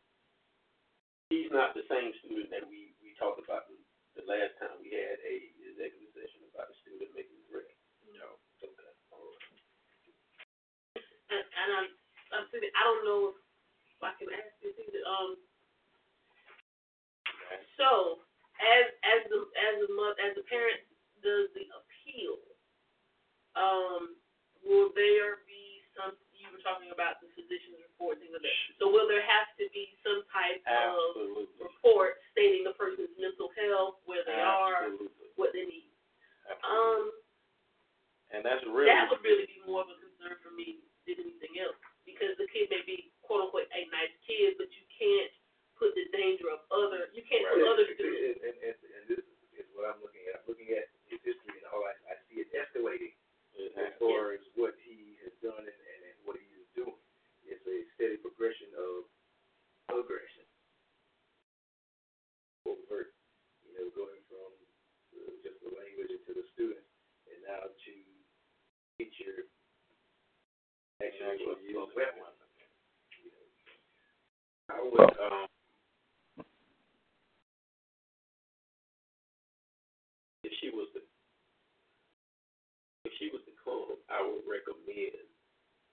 He's 1.32 1.48
not 1.48 1.72
the 1.72 1.88
same 1.88 2.12
student 2.28 2.52
that 2.52 2.68
we 2.68 2.92
we 3.00 3.16
talked 3.16 3.40
about 3.40 3.72
the, 3.72 3.80
the 4.20 4.26
last 4.28 4.52
time 4.60 4.76
we 4.84 4.92
had 4.92 5.16
a 5.24 5.36
executive 5.72 6.12
session 6.12 6.44
about 6.52 6.68
the 6.68 6.76
student 6.84 7.16
making 7.16 7.40
threat. 7.48 7.72
Mm-hmm. 8.04 8.20
No. 8.20 8.36
Okay. 8.60 8.92
All 9.16 9.24
right. 9.24 9.40
And, 11.32 11.44
and 11.48 11.70
I'm, 11.80 11.88
I'm 12.36 12.46
thinking, 12.52 12.76
I 12.76 12.84
don't 12.84 13.08
know 13.08 13.32
if 13.32 14.02
I 14.04 14.12
can 14.20 14.28
ask 14.36 14.52
this 14.60 14.76
either. 14.76 15.04
Um, 15.08 15.40
so 17.80 18.20
as 18.60 18.92
as 19.08 19.22
the 19.32 19.40
as 19.56 19.74
the 19.88 19.90
mother 19.96 20.20
as 20.20 20.36
the 20.36 20.44
parent 20.52 20.84
does 21.24 21.48
the 21.56 21.64
appeal, 21.72 22.36
um, 23.56 24.20
will 24.68 24.92
there 24.94 25.48
be 25.48 25.80
some? 25.96 26.20
You 26.36 26.50
were 26.50 26.66
talking 26.66 26.90
about 26.90 27.22
the 27.22 27.30
physician's 27.38 27.78
report, 27.86 28.18
things 28.18 28.34
like 28.34 28.42
that. 28.42 28.58
So 28.82 28.90
will 28.90 29.06
there 29.06 29.22
have 29.22 29.54
to 29.62 29.70
be 29.70 29.94
some 30.02 30.26
type 30.34 30.58
of 30.66 31.22
Absolutely. 31.22 31.54
report 31.62 32.18
stating 32.34 32.66
the 32.66 32.74
person's 32.74 33.14
mental 33.22 33.54
health, 33.54 34.02
where 34.10 34.26
they 34.26 34.42
are, 34.42 34.90
Absolutely. 34.90 35.30
what 35.38 35.54
they 35.54 35.70
need? 35.70 35.94
Absolutely. 36.50 36.66
Um. 36.66 37.02
and 38.34 38.42
that's 38.42 38.64
really 38.66 38.90
that 38.90 39.06
would 39.14 39.22
really 39.22 39.46
be 39.46 39.62
more 39.70 39.86
of 39.86 39.94
a 39.94 39.98
concern 40.02 40.34
for 40.42 40.50
me 40.50 40.82
than 41.06 41.22
anything 41.22 41.62
else. 41.62 41.78
Because 42.10 42.34
the 42.42 42.50
kid 42.50 42.74
may 42.74 42.82
be 42.90 43.14
quote 43.22 43.46
unquote 43.46 43.70
a 43.70 43.82
nice 43.94 44.10
kid, 44.26 44.58
but 44.58 44.66
you 44.74 44.82
can't 44.98 45.30
put 45.78 45.94
the 45.94 46.10
danger 46.10 46.50
of 46.50 46.66
other 46.74 47.10
you 47.14 47.22
can't 47.26 47.46
put 47.54 47.62
other 47.70 47.86
students 47.94 48.42
And, 48.42 48.58
and, 48.58 48.58
and, 48.66 48.78
and 48.98 49.04
this 49.14 49.22
is 49.58 49.70
what 49.78 49.90
I'm 49.94 50.02
looking 50.02 50.26
at. 50.34 50.42
I'm 50.42 50.50
looking 50.50 50.74
at 50.74 50.90
his 51.06 51.22
history 51.22 51.54
and 51.62 51.70
all 51.70 51.86
I, 51.86 51.94
I 52.10 52.18
see 52.30 52.42
it 52.42 52.50
escalating 52.54 53.14
as 53.78 53.94
far 54.02 54.34
as 54.34 54.42
what 54.58 54.74
he 54.82 55.22
has 55.22 55.34
done 55.44 55.62
and, 55.62 55.70
and, 55.70 56.02
and 56.02 56.18
what 56.26 56.38
he 56.40 56.46
is 56.58 56.66
doing. 56.74 56.98
It's 57.46 57.62
a 57.68 57.78
steady 57.98 58.18
progression 58.22 58.72
of 58.78 59.10
aggression. 59.92 60.46
Overt, 62.64 63.12
you 63.66 63.74
know, 63.76 63.90
going 63.92 64.22
from 64.32 64.50
uh, 65.18 65.34
just 65.44 65.60
the 65.66 65.74
language 65.74 66.14
into 66.14 66.32
the 66.32 66.46
student 66.56 66.86
and 67.28 67.38
now 67.44 67.66
to 67.68 67.94
teacher 69.02 69.50
actually 71.02 71.42
use 71.68 71.90
weapons. 71.98 72.38
You 73.18 73.34
know, 73.34 73.46
I 74.72 74.78
would 74.80 75.12
um 75.20 75.50
if 80.44 80.54
she 80.62 80.70
was 80.74 80.88
the 80.94 81.02
if 83.06 83.14
she 83.18 83.30
was 83.34 83.42
to 83.46 83.54
come, 83.66 83.98
I 84.10 84.22
would 84.22 84.46
recommend 84.46 85.26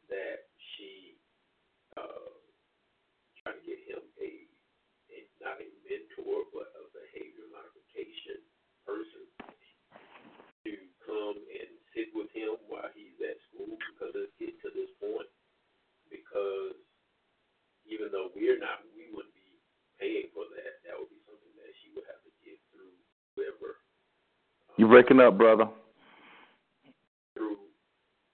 that 0.08 0.48
she 0.76 1.16
uh 1.96 2.32
try 3.44 3.52
to 3.56 3.62
get 3.64 3.80
him 3.88 4.04
a, 4.20 4.30
a 5.12 5.18
not 5.40 5.60
a 5.60 5.66
mental 5.88 6.28
Breaking 24.88 25.20
up, 25.20 25.36
brother? 25.36 25.68
through 27.36 27.60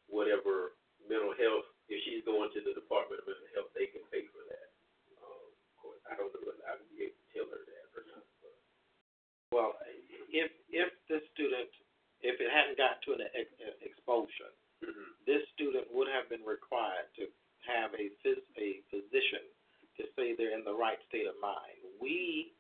whatever 0.06 0.78
mental 1.10 1.34
health. 1.34 1.66
If 1.90 1.98
she's 2.06 2.22
going 2.22 2.46
to 2.54 2.62
the 2.62 2.78
Department 2.78 3.20
of 3.20 3.26
Mental 3.26 3.50
Health, 3.58 3.74
they 3.74 3.90
can 3.90 4.06
pay 4.14 4.22
for 4.30 4.40
that. 4.46 4.68
Um, 5.18 5.50
of 5.50 5.74
course, 5.82 5.98
I 6.06 6.14
don't 6.14 6.30
know 6.30 6.40
whether 6.46 6.62
I 6.62 6.78
would 6.78 6.86
be 6.94 7.10
able 7.10 7.18
to 7.18 7.26
tell 7.34 7.48
her 7.50 7.58
that 7.58 7.86
or 7.98 8.02
not. 8.06 8.24
But 8.38 8.54
Well, 9.50 9.70
if 10.30 10.48
if 10.70 10.94
the 11.10 11.26
student, 11.34 11.68
if 12.22 12.38
it 12.38 12.48
hadn't 12.48 12.78
gotten 12.78 13.02
to 13.02 13.10
an 13.18 13.26
ex- 13.34 13.82
expulsion, 13.82 14.54
this 15.26 15.42
student 15.58 15.90
would 15.90 16.06
have 16.06 16.30
been 16.30 16.46
required 16.46 17.10
to 17.18 17.26
have 17.66 17.90
a 17.98 18.14
phys- 18.22 18.46
a 18.56 18.78
physician 18.94 19.42
to 19.98 20.06
say 20.14 20.38
they're 20.38 20.54
in 20.54 20.62
the 20.62 20.72
right 20.74 21.02
state 21.10 21.26
of 21.26 21.34
mind. 21.42 21.82
We 21.98 22.54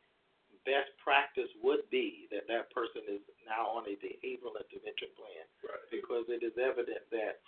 best 0.64 0.88
practice 0.96 1.48
would 1.60 1.84
be 1.92 2.24
that 2.32 2.48
that 2.48 2.72
person 2.72 3.04
is 3.04 3.20
now 3.44 3.68
on 3.68 3.84
a 3.84 4.00
behavioral 4.00 4.56
intervention 4.56 5.12
plan 5.12 5.44
right, 5.60 5.84
because 5.92 6.24
it 6.32 6.40
is 6.40 6.56
evident 6.56 7.04
that 7.12 7.44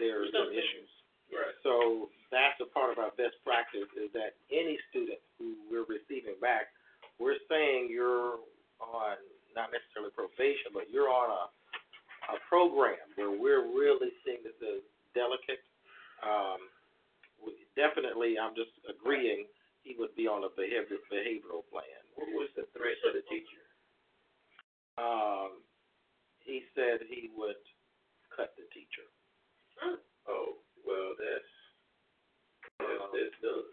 there 0.00 0.24
are 0.24 0.32
some 0.32 0.48
issues. 0.48 0.88
right. 1.28 1.52
So 1.60 2.08
that's 2.32 2.56
a 2.64 2.68
part 2.72 2.88
of 2.88 2.96
our 2.96 3.12
best 3.20 3.36
practice 3.44 3.88
is 4.00 4.08
that 4.16 4.40
any 4.48 4.80
student 4.88 5.20
who 5.36 5.60
we're 5.68 5.84
receiving 5.84 6.40
back, 6.40 6.72
we're 7.20 7.36
saying 7.52 7.92
you're 7.92 8.40
on 8.80 9.20
not 9.52 9.68
necessarily 9.68 10.08
probation, 10.16 10.72
but 10.72 10.88
you're 10.88 11.12
on 11.12 11.28
a 11.28 11.44
a 12.32 12.36
program 12.48 13.00
where 13.16 13.32
we're 13.32 13.64
really 13.72 14.12
seeing 14.20 14.40
this 14.44 14.56
as 14.60 14.84
delicate. 15.16 15.64
Um, 16.20 16.60
we, 17.40 17.56
definitely, 17.72 18.36
I'm 18.36 18.52
just 18.52 18.72
agreeing 18.84 19.48
he 19.80 19.96
would 19.96 20.12
be 20.12 20.28
on 20.28 20.44
a 20.44 20.52
behavior, 20.52 21.00
behavioral 21.08 21.64
plan. 21.72 21.98
What 22.20 22.28
was 22.36 22.50
the 22.52 22.68
threat 22.76 23.00
to 23.08 23.16
the 23.16 23.24
teacher? 23.32 23.64
Um, 25.00 25.64
he 26.44 26.66
said 26.76 27.06
he 27.08 27.32
would 27.32 27.56
cut 28.34 28.52
the 28.60 28.68
teacher. 28.76 29.06
Oh, 30.28 30.60
well, 30.84 31.16
that's 31.16 31.52
that's, 32.76 33.08
that's 33.08 33.38
done. 33.40 33.64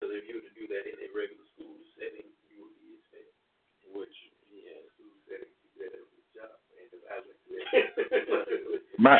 Because 0.00 0.16
if 0.16 0.24
you 0.24 0.40
were 0.40 0.46
to 0.48 0.54
do 0.56 0.64
that 0.72 0.88
in 0.88 0.96
a 1.04 1.08
regular 1.12 1.44
school 1.52 1.76
setting, 2.00 2.30
you 2.48 2.64
would 2.64 2.72
be 2.80 2.96
expected. 2.96 3.36
Which, 3.92 4.16
yeah. 4.48 4.80
School 4.96 5.12
setting, 5.28 5.50
you 5.60 5.68
better 5.76 6.00
do 6.00 6.16
a 6.16 6.24
job, 6.32 6.56
and 6.78 6.88
if 6.88 7.02
I 7.04 7.16
went 7.20 7.36
to 7.36 7.50
My, 9.02 9.18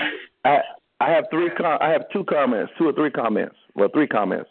I 1.01 1.11
have 1.11 1.25
three 1.31 1.51
com- 1.51 1.79
I 1.81 1.89
have 1.91 2.09
two 2.13 2.25
comments, 2.25 2.73
two 2.79 2.89
or 2.89 2.93
three 2.93 3.11
comments. 3.11 3.57
Well, 3.75 3.89
three 3.93 4.07
comments. 4.07 4.51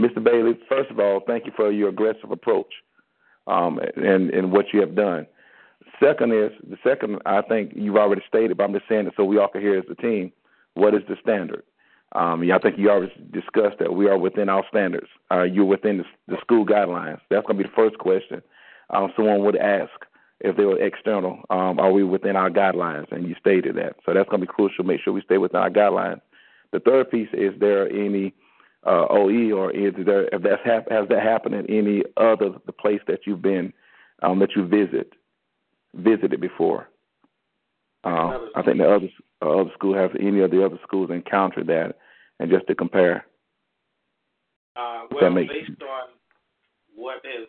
Mr. 0.00 0.22
Bailey, 0.22 0.58
first 0.68 0.90
of 0.90 1.00
all, 1.00 1.20
thank 1.26 1.46
you 1.46 1.52
for 1.56 1.72
your 1.72 1.88
aggressive 1.88 2.30
approach, 2.30 2.72
um, 3.46 3.80
and 3.96 4.30
and 4.30 4.52
what 4.52 4.66
you 4.72 4.80
have 4.80 4.94
done. 4.94 5.26
Second 6.02 6.32
is 6.32 6.52
the 6.68 6.76
second. 6.84 7.20
I 7.24 7.40
think 7.42 7.72
you've 7.74 7.96
already 7.96 8.22
stated, 8.28 8.58
but 8.58 8.64
I'm 8.64 8.74
just 8.74 8.88
saying 8.88 9.06
it 9.06 9.14
so 9.16 9.24
we 9.24 9.38
all 9.38 9.48
can 9.48 9.62
hear 9.62 9.78
as 9.78 9.84
a 9.90 9.94
team. 9.94 10.32
What 10.74 10.94
is 10.94 11.00
the 11.08 11.16
standard? 11.22 11.62
Um, 12.12 12.44
yeah, 12.44 12.56
I 12.56 12.58
think 12.58 12.78
you 12.78 12.90
already 12.90 13.12
discussed 13.32 13.78
that 13.78 13.94
we 13.94 14.08
are 14.08 14.18
within 14.18 14.48
our 14.48 14.64
standards. 14.68 15.08
Uh, 15.30 15.42
you're 15.42 15.64
within 15.64 15.98
the, 15.98 16.04
the 16.28 16.36
school 16.40 16.64
guidelines. 16.66 17.20
That's 17.30 17.46
going 17.46 17.56
to 17.58 17.64
be 17.64 17.68
the 17.68 17.74
first 17.74 17.98
question. 17.98 18.42
Um, 18.90 19.12
someone 19.16 19.42
would 19.44 19.56
ask 19.56 19.90
if 20.40 20.56
they 20.56 20.64
were 20.64 20.80
external, 20.80 21.40
um, 21.50 21.78
are 21.78 21.92
we 21.92 22.04
within 22.04 22.36
our 22.36 22.50
guidelines? 22.50 23.10
And 23.10 23.26
you 23.26 23.34
stated 23.40 23.76
that. 23.76 23.96
So 24.04 24.12
that's 24.12 24.28
going 24.28 24.40
to 24.40 24.46
be 24.46 24.52
crucial. 24.52 24.84
Make 24.84 25.00
sure 25.00 25.12
we 25.12 25.22
stay 25.22 25.38
within 25.38 25.60
our 25.60 25.70
guidelines. 25.70 26.20
The 26.72 26.80
third 26.80 27.10
piece 27.10 27.28
is 27.32 27.52
there 27.58 27.88
any 27.88 28.34
uh, 28.86 29.06
OE 29.10 29.52
or 29.52 29.70
is 29.72 29.94
there 30.04 30.28
if 30.32 30.42
that's 30.42 30.62
hap- 30.64 30.90
has 30.90 31.08
that 31.08 31.22
happened 31.22 31.54
in 31.54 31.70
any 31.70 32.02
other 32.16 32.50
the 32.66 32.72
place 32.72 33.00
that 33.06 33.20
you've 33.26 33.42
been 33.42 33.72
um, 34.22 34.38
that 34.40 34.50
you 34.54 34.66
visit 34.66 35.12
visited 35.94 36.40
before? 36.40 36.88
Um, 38.04 38.50
I 38.54 38.62
think 38.62 38.78
the 38.78 38.88
other 38.88 39.08
uh, 39.42 39.60
other 39.60 39.70
school 39.74 39.96
have 39.96 40.10
any 40.20 40.40
of 40.40 40.50
the 40.50 40.64
other 40.64 40.78
schools 40.82 41.10
encountered 41.10 41.66
that, 41.68 41.96
and 42.38 42.50
just 42.50 42.66
to 42.68 42.74
compare. 42.74 43.26
Uh, 44.76 45.06
well, 45.10 45.34
based 45.34 45.82
on 45.82 46.08
what 46.94 47.24
has 47.24 47.48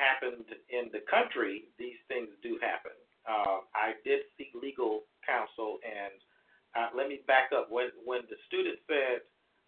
happened 0.00 0.48
in 0.72 0.88
the 0.92 1.04
country, 1.04 1.68
these 1.78 2.00
things 2.08 2.32
do 2.42 2.56
happen. 2.64 2.96
Uh, 3.28 3.68
I 3.76 4.00
did 4.02 4.24
seek 4.36 4.48
legal 4.56 5.04
counsel, 5.28 5.76
and 5.84 6.16
uh, 6.72 6.88
let 6.96 7.08
me 7.08 7.20
back 7.28 7.52
up. 7.52 7.68
When 7.68 7.92
when 8.08 8.24
the 8.32 8.40
student 8.48 8.80
said, 8.88 9.20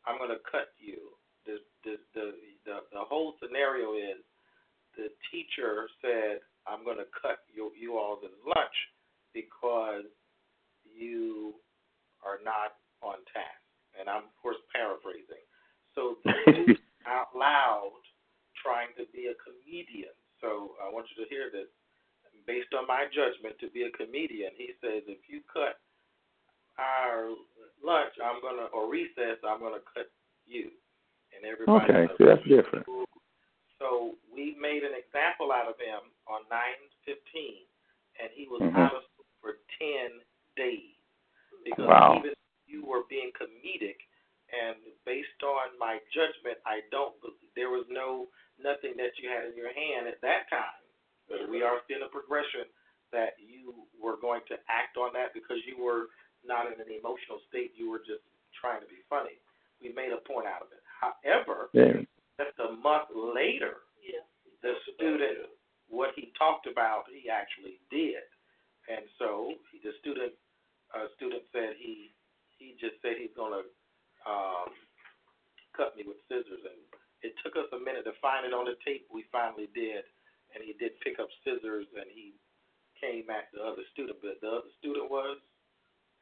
"I'm 0.09 0.17
going 0.17 0.33
to 0.33 0.41
cut 0.49 0.73
you," 0.81 1.13
the 1.45 1.61
the, 1.85 2.01
the 2.17 2.27
the 2.65 2.77
the 2.91 3.05
whole 3.05 3.37
scenario 3.43 3.95
is 3.95 4.25
the 4.97 5.13
teacher 5.29 5.89
said, 6.01 6.41
"I'm 6.67 6.85
going 6.85 6.99
to 6.99 7.11
cut 7.13 7.45
you 7.53 7.71
you 7.77 7.99
all's 7.99 8.25
lunch 8.47 8.79
because 9.37 10.09
you 10.89 11.55
are 12.25 12.41
not 12.43 12.81
on 13.05 13.21
task." 13.37 13.63
And 14.01 14.09
I'm 14.09 14.25
of 14.25 14.37
course 14.41 14.57
paraphrasing. 14.73 15.45
So 15.95 16.17
out 17.07 17.37
loud 17.37 18.01
trying 18.63 18.95
to 18.97 19.05
be 19.13 19.29
a 19.29 19.37
comedian. 19.43 20.15
So 20.43 20.75
I 20.83 20.91
want 20.91 21.07
you 21.15 21.25
to 21.25 21.31
hear 21.31 21.49
this. 21.49 21.71
Based 22.47 22.75
on 22.75 22.91
my 22.91 23.07
judgment, 23.15 23.55
to 23.63 23.71
be 23.71 23.87
a 23.87 23.93
comedian, 23.95 24.51
he 24.59 24.75
says, 24.83 25.07
if 25.07 25.23
you 25.31 25.41
cut 25.47 25.79
our 26.77 27.31
lunch, 27.79 28.13
I'm 28.19 28.43
gonna 28.43 28.67
or 28.75 28.91
recess, 28.91 29.39
I'm 29.47 29.63
gonna 29.63 29.85
cut 29.95 30.11
you. 30.45 30.75
And 31.31 31.47
everybody. 31.47 31.87
Okay, 31.87 32.11
so 32.19 32.27
that's 32.27 32.43
different. 32.45 32.85
So 33.79 34.15
we 34.31 34.59
made 34.61 34.83
an 34.83 34.95
example 34.95 35.51
out 35.55 35.71
of 35.71 35.79
him 35.79 36.03
on 36.27 36.43
9:15, 36.51 37.67
and 38.19 38.31
he 38.35 38.47
was 38.47 38.63
Mhm. 38.63 38.77
out 38.77 38.95
of 38.95 39.03
school 39.13 39.27
for 39.41 39.59
10 39.79 40.23
days 40.57 40.95
because 41.65 41.87
Wow. 41.87 42.19
even 42.19 42.35
you 42.67 42.85
were 42.85 43.05
being 43.05 43.33
comedic, 43.33 44.03
and 44.53 44.77
based 45.09 45.41
on 45.43 45.73
my 45.81 45.99
judgment, 46.13 46.61
I 46.69 46.85
don't. 46.93 47.17
There 47.57 47.73
was 47.73 47.89
no 47.89 48.29
nothing 48.61 48.95
that 49.01 49.17
you 49.17 49.33
had 49.33 49.49
in 49.49 49.57
your 49.57 49.73
hand 49.73 50.07
at 50.07 50.21
that 50.21 50.47
time. 50.53 50.81
But 51.29 51.49
we 51.49 51.65
are 51.65 51.81
seeing 51.89 52.05
a 52.05 52.13
progression 52.13 52.69
that 53.13 53.37
you 53.41 53.89
were 53.97 54.21
going 54.21 54.45
to 54.53 54.57
act 54.69 54.97
on 55.01 55.13
that 55.17 55.33
because 55.33 55.61
you 55.65 55.81
were 55.81 56.13
not 56.45 56.69
in 56.69 56.77
an 56.77 56.91
emotional 56.93 57.41
state. 57.49 57.73
You 57.77 57.89
were 57.89 58.05
just 58.05 58.25
trying 58.57 58.81
to 58.85 58.89
be 58.89 59.01
funny. 59.09 59.41
We 59.81 59.93
made 59.93 60.13
a 60.13 60.21
point 60.29 60.47
out 60.47 60.63
of 60.63 60.71
it. 60.73 60.83
However, 61.01 61.69
Yeah. 61.73 62.05
just 62.39 62.59
a 62.61 62.73
month 62.73 63.09
later, 63.11 63.83
Yeah. 64.03 64.25
the 64.61 64.77
student, 64.95 65.49
what 65.89 66.15
he 66.15 66.33
talked 66.39 66.67
about, 66.67 67.09
he 67.09 67.29
actually 67.29 67.81
did. 67.91 68.23
And 68.89 69.09
so 69.19 69.55
he, 69.71 69.79
the 69.79 69.93
student, 70.01 70.35
uh, 70.95 71.09
student 71.17 71.43
said 71.53 71.77
he, 71.77 72.15
he 72.59 72.75
just 72.75 73.01
said 73.03 73.17
he's 73.17 73.33
gonna 73.35 73.65
um, 74.27 74.71
cut 75.77 75.97
me 75.97 76.05
with 76.07 76.21
scissors, 76.29 76.63
and 76.63 76.81
it 77.23 77.35
took 77.41 77.55
us 77.57 77.71
a 77.73 77.81
minute 77.81 78.05
to 78.07 78.15
find 78.21 78.45
it 78.45 78.55
on 78.55 78.67
the 78.67 78.77
tape. 78.83 79.07
We 79.09 79.25
finally 79.31 79.71
did, 79.73 80.05
and 80.55 80.61
he 80.63 80.75
did 80.77 80.99
pick 81.01 81.19
up 81.19 81.31
scissors, 81.43 81.89
and 81.95 82.09
he 82.11 82.37
came 82.99 83.27
at 83.31 83.51
the 83.51 83.63
other 83.63 83.83
student, 83.91 84.23
but 84.23 84.39
the 84.39 84.63
other 84.63 84.73
student 84.79 85.11
was 85.11 85.43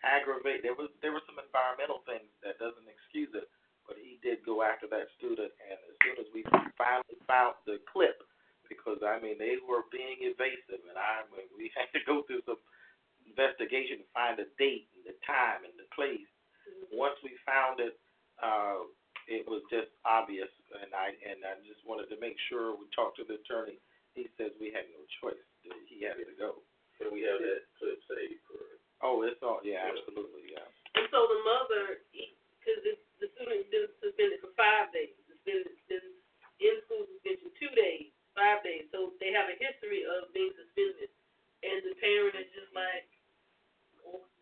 aggravated. 0.00 0.64
There 0.64 0.76
was 0.76 0.88
there 1.04 1.12
were 1.12 1.24
some 1.28 1.36
environmental 1.36 2.00
things 2.08 2.28
that 2.40 2.56
doesn't 2.56 2.88
excuse 2.88 3.32
it, 3.36 3.48
but 3.84 4.00
he 4.00 4.16
did 4.24 4.40
go 4.44 4.64
after 4.64 4.88
that 4.88 5.12
student, 5.20 5.52
and 5.60 5.76
as 5.76 5.96
soon 6.00 6.16
as 6.20 6.28
we 6.32 6.44
finally 6.80 7.20
found 7.28 7.56
the 7.68 7.80
clip, 7.88 8.24
because 8.68 9.04
I 9.04 9.20
mean 9.20 9.36
they 9.36 9.60
were 9.60 9.84
being 9.92 10.24
evasive, 10.24 10.80
and 10.88 10.96
I 10.96 11.28
mean, 11.32 11.48
we 11.52 11.68
had 11.76 11.92
to 11.92 12.00
go 12.08 12.24
through 12.24 12.44
some 12.48 12.60
investigation 13.28 14.02
to 14.02 14.08
find 14.16 14.40
the 14.40 14.48
date 14.56 14.88
and 14.96 15.04
the 15.04 15.16
time 15.26 15.68
and 15.68 15.76
the 15.76 15.88
place. 15.92 16.28
Once 16.88 17.16
we 17.22 17.36
found 17.44 17.78
it, 17.80 17.94
uh, 18.40 18.84
it 19.28 19.44
was 19.46 19.60
just 19.70 19.92
obvious, 20.08 20.50
and 20.80 20.90
I 20.96 21.12
and 21.22 21.44
I 21.44 21.60
just 21.68 21.84
wanted 21.84 22.08
to 22.10 22.18
make 22.18 22.34
sure 22.48 22.72
we 22.74 22.88
talked 22.96 23.20
to 23.20 23.24
the 23.28 23.38
attorney. 23.44 23.76
He 24.16 24.26
says 24.40 24.50
we 24.58 24.72
had 24.74 24.88
no 24.90 25.02
choice; 25.22 25.44
he 25.86 26.02
had 26.02 26.16
to 26.18 26.34
go. 26.40 26.64
And 27.00 27.08
we 27.14 27.24
have 27.24 27.40
that 27.40 27.64
clip 27.80 27.96
saved 28.10 28.40
for. 28.44 28.60
Oh, 29.00 29.24
it's 29.24 29.40
all 29.40 29.64
yeah, 29.64 29.80
absolutely, 29.88 30.52
yeah. 30.52 30.66
And 30.98 31.08
so 31.08 31.24
the 31.24 31.40
mother, 31.48 32.04
because 32.12 32.80
the 33.22 33.28
student's 33.36 33.70
been 33.72 33.88
suspended 34.04 34.40
for 34.44 34.52
five 34.58 34.92
days, 34.92 35.16
it's 35.30 35.40
been, 35.48 35.64
been 35.88 36.04
in 36.60 36.74
school 36.84 37.08
suspension 37.08 37.48
two 37.56 37.72
days, 37.72 38.12
five 38.36 38.60
days. 38.60 38.84
So 38.92 39.16
they 39.16 39.32
have 39.32 39.48
a 39.48 39.56
history 39.56 40.04
of 40.04 40.28
being 40.36 40.52
suspended, 40.52 41.08
and 41.64 41.78
the 41.88 41.96
parent 42.04 42.36
is 42.36 42.48
just 42.52 42.68
like, 42.76 43.08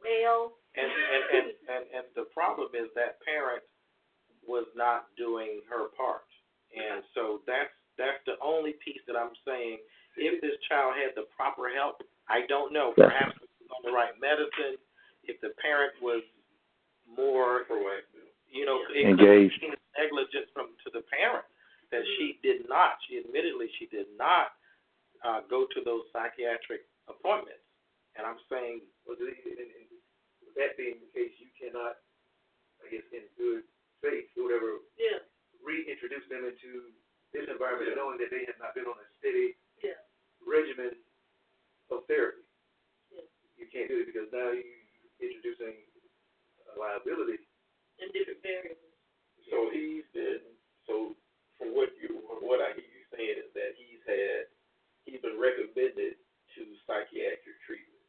well. 0.02 0.58
And 0.74 0.86
and 0.90 1.22
and 1.34 1.46
and, 1.70 1.84
and 2.02 2.06
the 2.18 2.26
problem 2.34 2.70
is 2.74 2.86
that 2.98 3.18
parent 3.22 3.62
was 4.46 4.66
not 4.78 5.10
doing 5.18 5.62
her 5.70 5.90
part, 5.94 6.26
and 6.74 7.02
so 7.14 7.42
that's 7.46 7.70
that's 7.98 8.18
the 8.26 8.38
only 8.42 8.74
piece 8.82 9.02
that 9.06 9.14
I'm 9.14 9.34
saying. 9.46 9.78
If 10.18 10.42
this 10.42 10.54
child 10.66 10.98
had 10.98 11.14
the 11.14 11.30
proper 11.34 11.70
help, 11.70 12.02
I 12.26 12.42
don't 12.50 12.70
know. 12.74 12.90
Yeah. 12.98 13.06
Perhaps 13.10 13.38
it 13.38 13.46
was 13.62 13.70
on 13.74 13.82
the 13.86 13.94
right 13.94 14.14
medicine. 14.18 14.78
If 15.26 15.38
the 15.42 15.54
parent 15.62 15.94
was 16.02 16.22
more, 17.06 17.66
you 18.50 18.66
know, 18.66 18.82
it 18.90 19.06
could 19.14 19.18
Engaged. 19.18 19.58
be 19.62 19.70
negligence 19.98 20.50
from 20.54 20.74
to 20.86 20.88
the 20.94 21.02
parent 21.10 21.46
that 21.94 22.02
she 22.18 22.38
did 22.42 22.66
not. 22.66 22.98
She 23.06 23.18
admittedly 23.22 23.70
she 23.78 23.86
did 23.94 24.10
not 24.18 24.54
uh, 25.22 25.42
go 25.50 25.66
to 25.70 25.78
those 25.86 26.06
psychiatric 26.14 26.82
appointments. 27.06 27.62
And 28.18 28.26
I'm 28.26 28.38
saying, 28.50 28.82
Well, 29.06 29.14
the- 29.18 29.30
and, 29.30 29.58
and 29.58 29.86
with 30.42 30.54
that 30.58 30.74
being 30.74 30.98
the 30.98 31.10
case, 31.14 31.30
you 31.38 31.46
cannot, 31.54 32.02
I 32.82 32.90
guess, 32.90 33.06
in 33.14 33.22
good 33.38 33.62
faith, 34.02 34.26
or 34.34 34.50
whatever, 34.50 34.82
Yeah, 34.98 35.22
reintroduce 35.62 36.26
them 36.26 36.42
into 36.42 36.90
this 37.30 37.46
environment, 37.46 37.94
knowing 37.94 38.18
that 38.18 38.34
they 38.34 38.42
have 38.50 38.58
not 38.58 38.74
been 38.74 38.88
on 38.90 38.98
a 38.98 39.06
steady 39.22 39.54
yeah, 39.84 39.98
regimen 40.44 40.96
of 41.92 42.04
therapy. 42.08 42.42
Yeah. 43.12 43.26
You 43.58 43.66
can't 43.72 43.88
do 43.90 44.00
it 44.04 44.08
because 44.12 44.28
now 44.32 44.52
you 44.54 44.64
introducing 45.20 45.76
a 46.70 46.78
liability. 46.78 47.42
and 47.98 48.08
different 48.14 48.38
variables. 48.44 48.94
So 49.50 49.68
he's 49.74 50.06
been 50.14 50.40
so 50.86 51.12
from 51.58 51.74
what 51.74 51.90
you 51.98 52.22
from 52.30 52.46
what 52.46 52.62
I 52.62 52.70
hear 52.78 52.86
you 52.86 53.04
saying 53.10 53.38
is 53.42 53.50
that 53.58 53.74
he's 53.76 54.02
had 54.06 54.46
he's 55.08 55.20
been 55.24 55.36
recommended 55.40 56.14
to 56.54 56.60
psychiatric 56.86 57.56
treatment 57.66 58.04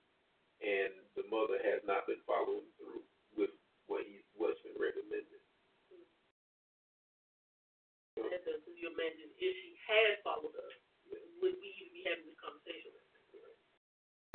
and 0.61 0.91
the 1.17 1.25
mother 1.33 1.57
has 1.65 1.81
not 1.87 2.05
been 2.05 2.21
following 2.29 2.67
through 2.77 3.01
with 3.39 3.51
what 3.89 4.03
he 4.05 4.21
what's 4.37 4.59
been 4.61 4.77
recommended. 4.77 5.39
And 8.19 8.43
so, 8.43 8.51
could 8.67 8.75
you 8.75 8.91
imagine 8.91 9.31
if 9.39 9.53
she 9.63 9.71
had 9.87 10.19
followed 10.27 10.51
up, 10.51 10.73
would 11.39 11.55
we 11.55 11.67
even 11.79 11.91
be 11.95 12.03
having 12.03 12.27
this 12.27 12.35
conversation? 12.43 12.91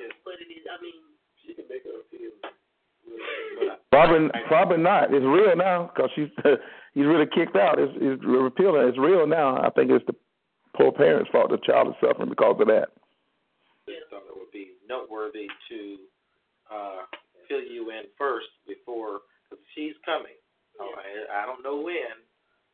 Yes. 0.01 0.11
But 0.25 0.41
it 0.41 0.49
is, 0.51 0.65
I 0.67 0.81
mean, 0.81 0.99
She 1.45 1.53
can 1.53 1.69
make 1.69 1.85
her 1.85 2.01
appeal. 2.01 2.33
Probably, 4.83 4.83
not. 4.83 5.15
It's 5.15 5.25
real 5.25 5.57
now 5.57 5.91
because 5.95 6.11
she's 6.15 6.31
he's 6.95 7.07
really 7.07 7.27
kicked 7.27 7.57
out. 7.57 7.79
It's, 7.79 7.93
it's 7.97 8.23
repealing. 8.25 8.89
It's 8.89 8.99
real 8.99 9.27
now. 9.27 9.63
I 9.63 9.71
think 9.71 9.91
it's 9.91 10.05
the 10.07 10.15
poor 10.77 10.93
parents' 10.93 11.31
fault. 11.31 11.51
The 11.51 11.59
child 11.59 11.89
is 11.89 11.95
suffering 12.01 12.31
because 12.31 12.57
of 12.61 12.67
that. 12.69 12.89
just 13.87 14.11
thought 14.11 14.27
it 14.27 14.37
would 14.37 14.53
be 14.53 14.75
noteworthy 14.89 15.49
to 15.71 15.79
uh, 16.71 17.03
fill 17.49 17.63
you 17.63 17.91
in 17.91 18.11
first 18.19 18.51
before, 18.67 19.23
because 19.45 19.63
she's 19.75 19.95
coming. 20.05 20.37
Oh, 20.81 20.91
I, 20.91 21.43
I 21.43 21.47
don't 21.47 21.63
know 21.63 21.79
when, 21.79 22.19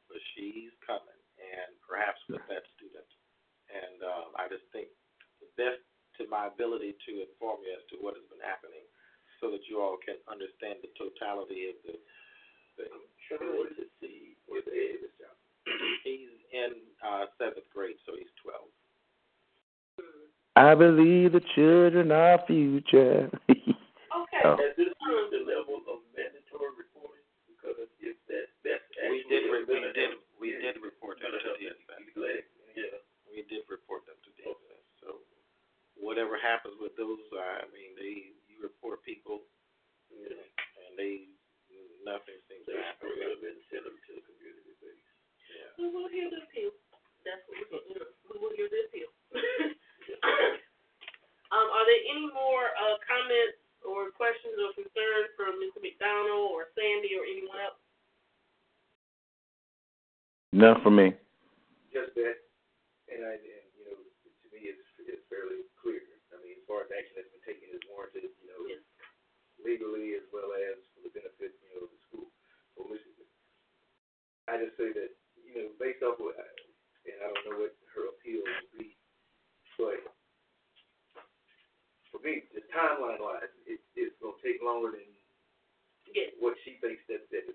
but 0.08 0.20
she's 0.32 0.72
coming, 0.86 1.20
and 1.36 1.70
perhaps 1.84 2.18
with 2.32 2.40
that 2.48 2.64
student. 2.76 3.04
And 3.68 4.02
uh, 4.02 4.24
I 4.40 4.48
just 4.48 4.64
think 4.72 4.88
the 5.44 5.50
best 5.60 5.84
to 6.18 6.26
my 6.28 6.48
ability 6.48 6.96
to 7.06 7.12
inform 7.24 7.62
you 7.64 7.72
as 7.76 7.84
to 7.92 8.00
what 8.00 8.16
has 8.16 8.24
been 8.32 8.42
happening, 8.42 8.84
so 9.40 9.48
that 9.52 9.64
you 9.68 9.80
all 9.80 9.96
can 10.00 10.20
understand 10.28 10.80
the 10.84 10.92
totality 10.96 11.72
of 11.72 11.76
the 11.84 11.96
thing. 12.76 12.96
Trying 13.28 13.56
what 13.56 13.72
is 13.72 13.78
it 13.78 13.90
see 14.00 14.36
what 14.48 14.64
the 14.64 14.74
age 14.74 15.00
of 15.00 15.08
this 15.08 15.14
child? 15.20 15.38
He's 16.04 16.34
in 16.52 16.72
uh, 17.04 17.28
seventh 17.38 17.68
grade, 17.72 18.00
so 18.04 18.16
he's 18.16 18.32
twelve. 18.40 18.68
I 20.56 20.74
believe 20.74 21.32
the 21.32 21.44
children 21.54 22.10
are 22.12 22.42
future. 22.90 23.30
okay. 23.48 24.42
Oh. 24.44 24.56
Has 24.58 24.74
this 24.76 24.90
reached 24.90 25.30
the 25.32 25.42
level 25.46 25.80
of 25.86 26.02
mandatory 26.12 26.74
reporting? 26.74 27.24
Because 27.46 27.78
if 28.02 28.16
that 28.28 28.46
that's 28.66 28.84
We 28.98 29.22
actually 29.22 29.30
did, 29.30 29.42
a 29.46 29.52
re- 29.52 29.64
we 29.64 29.74
mental 29.78 29.92
did, 29.94 30.10
health- 30.10 30.26
we 30.42 30.48
did 30.58 30.74
report 30.82 31.22
them 31.22 31.30
mental 31.32 31.54
to 31.54 31.62
health 31.62 31.80
DSS. 31.86 32.00
neglect. 32.10 32.46
Yeah. 32.74 32.96
We 33.30 33.46
did 33.46 33.62
report 33.70 34.04
them 34.10 34.18
to 34.20 34.30
DSS. 34.34 34.82
So 35.04 35.08
whatever 36.00 36.34
happens 36.40 36.74
with 36.82 36.96
those, 36.98 37.20
I 37.36 37.68
mean, 37.70 37.94
they, 37.94 38.34
you 38.50 38.58
report 38.64 39.04
people, 39.06 39.44
and 40.10 40.96
they, 40.98 41.28
nothing 42.02 42.36
seems 42.50 42.64
They 42.66 42.74
to 42.74 42.82
happen. 42.82 43.12
spring 43.14 43.28
up 43.30 43.38
and 43.44 43.58
send 43.70 43.84
them 43.86 43.94
to 43.94 44.10
the 44.18 44.22
community 44.24 44.74
base. 44.82 45.06
Yeah. 45.52 45.70
We 45.78 45.86
will 45.94 46.08
hear 46.10 46.26
the 46.32 46.42
appeal. 46.48 46.72
That's 47.22 47.44
what 47.46 47.60
we, 47.60 47.92
you 47.92 47.96
know, 48.00 48.08
we 48.32 48.36
will 48.40 48.54
hear 48.56 48.66
the 48.72 48.80
appeal. 48.88 49.10
um, 51.52 51.66
are 51.68 51.84
there 51.84 52.02
any 52.08 52.26
more 52.32 52.72
uh, 52.80 52.96
comments 53.04 53.60
or 53.84 54.08
questions 54.16 54.56
or 54.56 54.72
concerns 54.74 55.28
from 55.36 55.60
Mr. 55.60 55.78
McDonald 55.84 56.50
or 56.56 56.72
Sandy 56.74 57.12
or 57.14 57.24
anyone 57.28 57.60
else? 57.60 57.78
None 60.52 60.80
for 60.82 60.90
me. 60.90 61.14
That, 62.16 62.36
and 63.10 63.20
I, 63.22 63.34
and 63.38 63.66
you 63.78 63.84
know, 63.86 63.98
to 64.02 64.46
me, 64.50 64.66
it's 64.70 64.82
it's 65.06 65.22
fairly 65.30 65.62
clear. 65.78 66.02
I 66.34 66.38
mean, 66.42 66.58
as 66.58 66.64
far 66.66 66.82
as 66.86 66.90
action 66.94 67.14
that's 67.18 67.30
been 67.34 67.46
taken 67.46 67.70
is 67.74 67.82
warranted, 67.90 68.26
you 68.30 68.46
know, 68.50 68.60
Yes. 68.66 68.82
legally 69.62 70.14
as 70.18 70.26
well 70.32 70.50
as 70.54 70.78
for 70.94 71.02
the 71.06 71.12
benefit, 71.14 71.54
you 71.62 71.68
know, 71.74 71.86
of 71.86 71.90
the 71.92 72.00
school. 72.08 72.28
Holistically. 72.78 73.28
I 74.48 74.58
just 74.62 74.76
say 74.78 74.90
that, 74.94 75.10
you 75.44 75.54
know, 75.58 75.68
based 75.78 76.02
off 76.02 76.18
what, 76.18 76.38
I- 76.38 76.58
and 77.10 77.18
I 77.22 77.26
don't 77.30 77.44
know 77.50 77.58
what 77.66 77.74
her 77.94 78.08
appeal 78.14 78.42
would 78.46 78.70
be, 78.78 78.96
but 79.78 80.00
for 82.10 82.18
me, 82.20 82.46
just 82.54 82.68
timeline 82.70 83.20
wise, 83.20 83.50
it, 83.66 83.80
it's 83.94 84.16
gonna 84.22 84.36
take 84.42 84.62
longer 84.62 84.92
than 84.92 85.06
Yes. 86.14 86.34
what 86.42 86.56
she 86.64 86.74
thinks 86.82 87.02
that, 87.06 87.28
that 87.30 87.46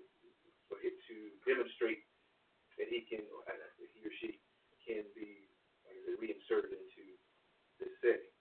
for 0.68 0.78
him 0.80 0.92
to 1.08 1.14
demonstrate 1.44 2.04
that 2.78 2.88
he 2.88 3.02
can, 3.04 3.20
or 3.32 3.44
uh, 3.48 3.52
he 3.92 4.00
or 4.06 4.12
she 4.20 4.40
can 4.86 5.02
be 5.18 5.50
reinserted 6.16 6.72
into 6.72 7.04
this 7.82 7.92
setting, 8.00 8.32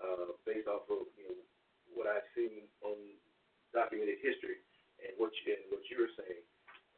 uh, 0.00 0.32
based 0.48 0.66
off 0.66 0.88
of 0.88 1.06
you 1.14 1.28
know 1.28 1.38
what 1.92 2.08
I've 2.08 2.26
seen 2.34 2.66
on 2.82 2.96
documented 3.76 4.18
history 4.24 4.64
and 5.04 5.12
what 5.20 5.30
you, 5.44 5.52
and 5.52 5.68
what 5.68 5.84
you're 5.92 6.10
saying. 6.16 6.44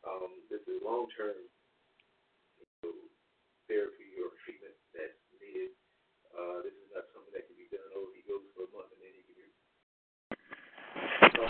Um, 0.07 0.31
this 0.53 0.63
is 0.71 0.79
long 0.85 1.11
term 1.17 1.35
you 2.61 2.67
know, 2.85 2.95
therapy 3.67 4.15
or 4.23 4.31
treatment 4.47 4.77
that's 4.95 5.19
needed. 5.43 5.75
Uh, 6.31 6.63
this 6.63 6.75
is 6.75 6.89
not 6.95 7.07
something 7.15 7.33
that 7.35 7.47
can 7.51 7.57
be 7.59 7.67
done. 7.71 7.87
Oh, 7.95 8.11
he 8.15 8.23
goes 8.27 8.45
for 8.55 8.67
a 8.67 8.71
month 8.75 8.91
and 8.95 9.01
then 9.03 9.13
he 9.15 9.23
can 9.27 9.37
be. 9.39 9.49
So, 11.35 11.43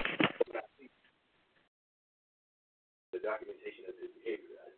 the 3.15 3.23
documentation 3.23 3.87
of 3.87 3.95
his 4.03 4.11
behavior. 4.19 4.59
I, 4.59 4.75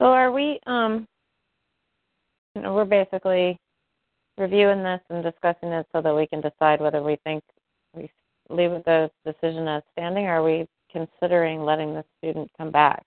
So 0.00 0.06
are 0.06 0.30
we 0.30 0.60
um 0.66 1.06
you 2.54 2.62
know, 2.62 2.74
we're 2.74 2.86
basically 2.86 3.58
reviewing 4.38 4.82
this 4.82 5.00
and 5.10 5.22
discussing 5.22 5.70
it 5.70 5.86
so 5.92 6.00
that 6.00 6.14
we 6.14 6.26
can 6.26 6.40
decide 6.40 6.80
whether 6.80 7.02
we 7.02 7.16
think 7.24 7.44
we 7.94 8.10
leave 8.48 8.70
the 8.84 9.10
decision 9.24 9.68
as 9.68 9.82
standing 9.92 10.24
or 10.24 10.40
are 10.40 10.42
we 10.42 10.66
considering 10.90 11.64
letting 11.64 11.92
the 11.92 12.04
student 12.18 12.50
come 12.56 12.70
back? 12.70 13.04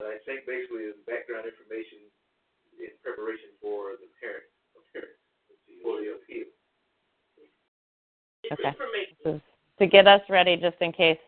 I 0.00 0.16
think 0.24 0.46
basically 0.46 0.88
the 0.88 0.96
background 1.06 1.44
information 1.44 1.98
in 2.80 2.92
preparation 3.02 3.52
for 3.60 3.96
the 4.00 4.08
parent, 4.20 4.44
parent 4.92 5.12
for 5.82 6.00
the 6.00 6.16
appeal. 6.16 6.48
Okay. 8.52 8.68
information. 8.68 9.16
This 9.24 9.34
is 9.36 9.40
to 9.80 9.86
get 9.86 10.06
us 10.06 10.20
ready 10.28 10.56
just 10.56 10.76
in 10.80 10.92
case 10.92 11.18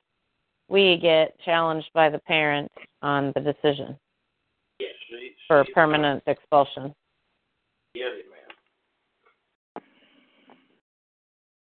we 0.68 0.98
get 1.00 1.38
challenged 1.44 1.88
by 1.94 2.08
the 2.08 2.18
parent 2.20 2.70
on 3.02 3.32
the 3.34 3.40
decision 3.40 3.96
Yes. 4.78 4.94
She- 5.08 5.34
for 5.48 5.64
permanent 5.74 6.22
expulsion. 6.26 6.94
Yes, 7.94 8.12
ma'am. 8.30 9.82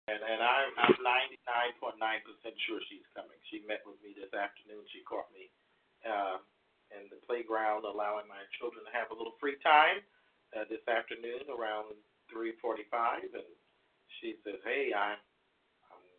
And 0.07 0.21
and 0.23 0.39
I'm 0.43 0.71
I'm 0.77 0.95
ninety 1.03 1.39
nine 1.47 1.73
point 1.79 1.97
nine 1.99 2.21
percent 2.23 2.55
sure 2.67 2.79
she's 2.87 3.07
coming. 3.15 3.39
She 3.49 3.63
met 3.67 3.81
with 3.87 3.99
me 4.03 4.13
this 4.13 4.31
afternoon. 4.35 4.85
She 4.91 5.03
caught 5.03 5.27
me 5.33 5.49
uh, 6.05 6.37
in 6.95 7.09
the 7.11 7.19
playground, 7.27 7.83
allowing 7.83 8.27
my 8.27 8.43
children 8.59 8.85
to 8.87 8.91
have 8.95 9.11
a 9.11 9.17
little 9.17 9.35
free 9.39 9.59
time 9.63 9.99
uh, 10.55 10.63
this 10.71 10.83
afternoon 10.87 11.47
around 11.51 11.95
three 12.31 12.55
forty 12.63 12.87
five, 12.91 13.23
and 13.23 13.51
she 14.19 14.39
says, 14.43 14.59
"Hey, 14.63 14.95
I'm 14.95 15.19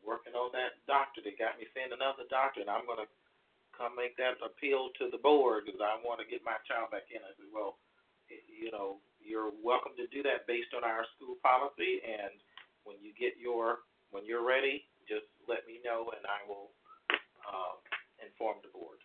working 0.07 0.35
on 0.35 0.53
that 0.53 0.81
doctor. 0.87 1.21
They 1.23 1.35
got 1.37 1.59
me 1.59 1.67
seeing 1.75 1.93
another 1.93 2.25
doctor, 2.31 2.61
and 2.63 2.71
I'm 2.71 2.87
gonna 2.87 3.11
come 3.77 3.95
make 3.95 4.17
that 4.19 4.39
appeal 4.43 4.91
to 4.99 5.11
the 5.11 5.21
board 5.21 5.67
because 5.67 5.81
I 5.83 5.99
want 6.03 6.19
to 6.21 6.27
get 6.27 6.45
my 6.45 6.59
child 6.67 6.91
back 6.91 7.11
in." 7.11 7.23
I 7.23 7.33
said, 7.37 7.51
"Well." 7.53 7.79
you 8.29 8.71
know, 8.71 8.99
you're 9.21 9.51
welcome 9.65 9.93
to 9.97 10.07
do 10.09 10.23
that 10.23 10.47
based 10.47 10.77
on 10.77 10.85
our 10.85 11.05
school 11.17 11.37
policy. 11.43 12.01
And 12.05 12.33
when 12.85 12.97
you 13.01 13.13
get 13.19 13.41
your, 13.41 13.87
when 14.11 14.25
you're 14.25 14.47
ready, 14.47 14.85
just 15.09 15.27
let 15.49 15.67
me 15.67 15.81
know 15.85 16.11
and 16.17 16.25
I 16.27 16.45
will 16.49 16.71
uh, 17.49 17.77
inform 18.21 18.59
the 18.63 18.73
board. 18.73 19.01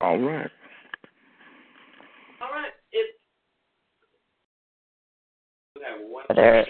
All 0.00 0.18
right. 0.18 0.50
All 2.42 2.52
right. 2.52 2.72
If 2.92 3.16
We 5.76 5.82
have 5.82 6.00
one. 6.08 6.24
There- 6.34 6.66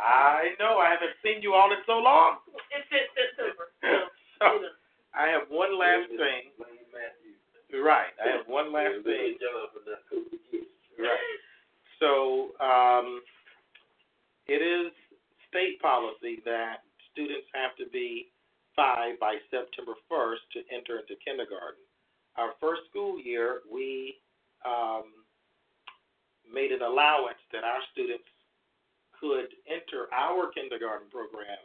I 0.00 0.54
know 0.58 0.78
I 0.78 0.90
haven't 0.90 1.16
seen 1.22 1.42
you 1.42 1.54
all 1.54 1.70
in 1.72 1.78
so 1.86 1.98
long. 1.98 2.38
it's 2.70 2.86
in 2.90 3.06
September, 3.14 3.66
so. 4.38 4.68
I 5.18 5.26
have 5.28 5.50
one 5.50 5.78
last 5.78 6.08
thing. 6.10 6.54
Right. 7.82 8.14
I 8.22 8.36
have 8.36 8.46
one 8.46 8.72
last 8.72 9.02
thing. 9.04 9.36
Right. 10.98 11.38
So 11.98 12.54
um, 12.62 13.20
it 14.46 14.62
is 14.62 14.92
state 15.48 15.80
policy 15.82 16.40
that 16.44 16.86
students 17.12 17.48
have 17.54 17.74
to 17.82 17.90
be 17.90 18.30
five 18.76 19.18
by 19.18 19.36
September 19.50 19.94
1st 20.10 20.44
to 20.54 20.58
enter 20.70 21.02
into 21.02 21.18
kindergarten. 21.24 21.82
Our 22.36 22.54
first 22.60 22.82
school 22.90 23.18
year, 23.18 23.66
we 23.66 24.14
um, 24.64 25.10
made 26.46 26.70
an 26.70 26.82
allowance 26.82 27.42
that 27.52 27.64
our 27.64 27.82
students 27.92 28.28
could 29.20 29.50
enter 29.66 30.06
our 30.14 30.50
kindergarten 30.54 31.10
program 31.10 31.60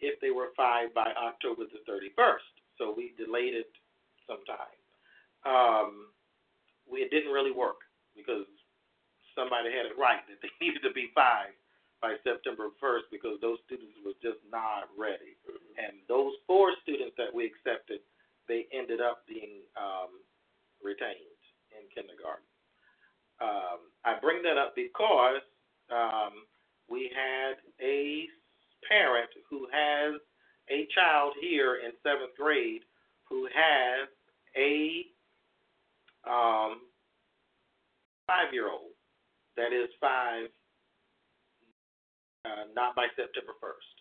if 0.00 0.18
they 0.20 0.30
were 0.30 0.56
five 0.56 0.92
by 0.94 1.12
October 1.14 1.64
the 1.70 1.80
31st. 1.86 2.48
So 2.78 2.92
we 2.96 3.14
delayed 3.16 3.54
it 3.54 3.70
some 4.26 4.42
time. 4.44 4.80
Um, 5.44 6.10
we, 6.90 7.00
it 7.04 7.10
didn't 7.10 7.32
really 7.32 7.52
work 7.52 7.84
because 8.16 8.48
somebody 9.36 9.70
had 9.70 9.86
it 9.86 9.96
right 9.98 10.24
that 10.26 10.40
they 10.42 10.50
needed 10.64 10.82
to 10.82 10.92
be 10.92 11.10
five 11.14 11.52
by 12.04 12.20
September 12.20 12.68
1st 12.82 13.08
because 13.08 13.40
those 13.40 13.56
students 13.64 13.96
were 14.04 14.16
just 14.20 14.40
not 14.52 14.92
ready. 14.92 15.40
And 15.80 16.04
those 16.04 16.36
four 16.46 16.76
students 16.84 17.16
that 17.16 17.32
we 17.32 17.48
accepted, 17.48 18.04
they 18.44 18.68
ended 18.76 19.00
up 19.00 19.24
being 19.24 19.64
um, 19.72 20.20
retained 20.84 21.40
in 21.72 21.88
kindergarten. 21.88 22.44
Um, 23.40 23.88
I 24.04 24.20
bring 24.20 24.44
that 24.44 24.60
up 24.60 24.76
because 24.76 25.42
um, 25.88 26.44
we 26.94 27.10
had 27.10 27.58
a 27.82 28.30
parent 28.86 29.28
who 29.50 29.66
has 29.74 30.14
a 30.70 30.86
child 30.94 31.34
here 31.40 31.82
in 31.82 31.90
seventh 32.06 32.38
grade 32.38 32.82
who 33.28 33.48
has 33.50 34.06
a 34.54 35.02
um, 36.22 36.86
five 38.30 38.54
year 38.54 38.70
old 38.70 38.94
that 39.56 39.74
is 39.74 39.90
five, 40.00 40.46
uh, 42.46 42.70
not 42.76 42.94
by 42.94 43.10
September 43.18 43.58
1st. 43.58 43.96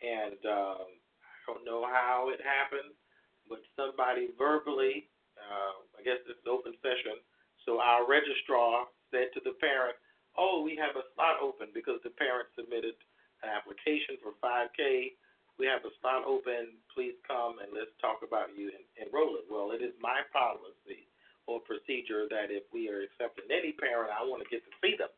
And 0.00 0.40
um, 0.48 0.88
I 0.88 1.36
don't 1.46 1.68
know 1.68 1.84
how 1.84 2.32
it 2.32 2.40
happened, 2.40 2.96
but 3.44 3.60
somebody 3.76 4.32
verbally, 4.38 5.08
uh, 5.36 5.84
I 6.00 6.02
guess 6.02 6.24
is 6.24 6.40
open 6.48 6.72
session, 6.80 7.20
so 7.68 7.78
our 7.78 8.08
registrar 8.08 8.88
said 9.12 9.28
to 9.36 9.40
the 9.44 9.52
parent, 9.60 9.96
Oh, 10.38 10.64
we 10.64 10.76
have 10.80 10.96
a 10.96 11.04
slot 11.14 11.40
open 11.42 11.68
because 11.74 12.00
the 12.02 12.14
parent 12.16 12.48
submitted 12.56 12.96
an 13.44 13.50
application 13.52 14.16
for 14.22 14.32
5K. 14.40 15.12
We 15.60 15.68
have 15.68 15.84
a 15.84 15.92
slot 16.00 16.24
open. 16.24 16.80
Please 16.88 17.16
come 17.28 17.60
and 17.60 17.68
let's 17.74 17.92
talk 18.00 18.24
about 18.24 18.56
you 18.56 18.72
and 18.72 18.84
enroll 18.96 19.36
it. 19.36 19.44
Well, 19.50 19.76
it 19.76 19.84
is 19.84 19.92
my 20.00 20.24
policy 20.32 21.08
or 21.46 21.60
procedure 21.60 22.30
that 22.30 22.48
if 22.48 22.64
we 22.72 22.88
are 22.88 23.02
accepting 23.02 23.50
any 23.50 23.74
parent, 23.74 24.14
I 24.14 24.22
want 24.24 24.40
to 24.40 24.48
get 24.48 24.64
to 24.64 24.72
see 24.80 24.94
them. 24.96 25.10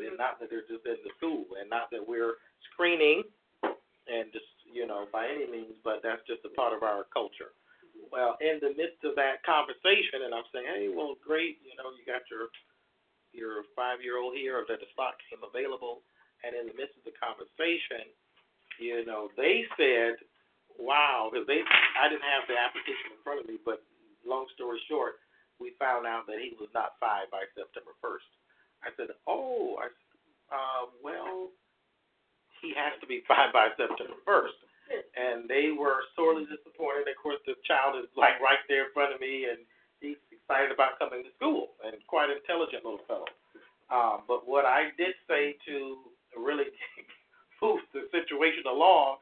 And 0.00 0.14
mm-hmm. 0.14 0.20
not 0.20 0.40
that 0.40 0.50
they're 0.50 0.66
just 0.66 0.86
in 0.86 0.98
the 1.04 1.12
school, 1.18 1.44
and 1.58 1.68
not 1.68 1.90
that 1.92 2.02
we're 2.02 2.40
screening, 2.72 3.22
and 4.08 4.32
just 4.32 4.48
you 4.64 4.86
know 4.86 5.10
by 5.12 5.28
any 5.28 5.48
means, 5.50 5.76
but 5.84 6.00
that's 6.00 6.22
just 6.24 6.46
a 6.46 6.52
part 6.56 6.72
of 6.72 6.82
our 6.82 7.04
culture. 7.12 7.52
Mm-hmm. 7.82 8.08
Well, 8.14 8.38
in 8.40 8.62
the 8.62 8.72
midst 8.78 9.02
of 9.04 9.18
that 9.18 9.44
conversation, 9.44 10.24
and 10.24 10.32
I'm 10.32 10.46
saying, 10.54 10.68
hey, 10.70 10.86
well, 10.88 11.18
great, 11.20 11.60
you 11.66 11.74
know, 11.76 11.90
you 11.92 12.06
got 12.06 12.24
your 12.30 12.48
your 13.32 13.64
five 13.76 14.00
year 14.00 14.18
old 14.18 14.34
here, 14.34 14.60
or 14.60 14.64
that 14.68 14.80
the 14.80 14.90
slot 14.94 15.16
came 15.28 15.42
available, 15.44 16.02
and 16.44 16.54
in 16.54 16.70
the 16.70 16.76
midst 16.76 16.96
of 16.96 17.04
the 17.04 17.16
conversation, 17.18 18.08
you 18.78 19.02
know, 19.04 19.28
they 19.34 19.66
said, 19.74 20.22
wow, 20.78 21.28
because 21.28 21.46
they 21.50 21.60
I 21.62 22.06
didn't 22.06 22.26
have 22.26 22.46
the 22.46 22.54
application 22.54 23.14
in 23.16 23.20
front 23.26 23.42
of 23.42 23.46
me, 23.50 23.58
but 23.64 23.82
long 24.22 24.46
story 24.54 24.78
short, 24.86 25.18
we 25.58 25.74
found 25.78 26.06
out 26.06 26.26
that 26.30 26.38
he 26.38 26.54
was 26.58 26.70
not 26.70 27.00
five 27.02 27.26
by 27.34 27.48
September 27.54 27.96
1st. 27.98 28.30
I 28.86 28.88
said, 28.94 29.10
oh, 29.26 29.74
I, 29.82 29.90
uh, 30.54 30.84
well, 31.02 31.50
he 32.62 32.70
has 32.78 32.94
to 33.02 33.06
be 33.10 33.26
five 33.30 33.50
by 33.50 33.74
September 33.74 34.18
1st. 34.22 34.58
And 34.88 35.44
they 35.50 35.68
were 35.76 36.00
sorely 36.16 36.48
disappointed. 36.48 37.12
Of 37.12 37.20
course, 37.20 37.42
the 37.44 37.58
child 37.68 38.00
is 38.00 38.08
like 38.16 38.40
right 38.40 38.62
there 38.72 38.88
in 38.88 38.94
front 38.96 39.12
of 39.12 39.20
me, 39.20 39.44
and 39.44 39.60
he's 40.00 40.16
excited 40.30 40.72
about 40.72 40.98
coming 40.98 41.24
to 41.24 41.30
school, 41.36 41.74
and 41.84 41.94
quite 42.06 42.30
intelligent 42.30 42.84
little 42.84 43.04
fellow. 43.06 43.28
Um, 43.90 44.22
but 44.28 44.46
what 44.46 44.64
I 44.64 44.92
did 44.96 45.14
say 45.28 45.56
to 45.66 45.96
really 46.36 46.68
move 47.62 47.80
the 47.92 48.08
situation 48.12 48.64
along, 48.68 49.16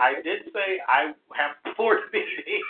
I 0.00 0.22
did 0.22 0.46
say 0.52 0.80
I 0.86 1.12
have 1.34 1.76
board 1.76 2.10
meeting 2.12 2.38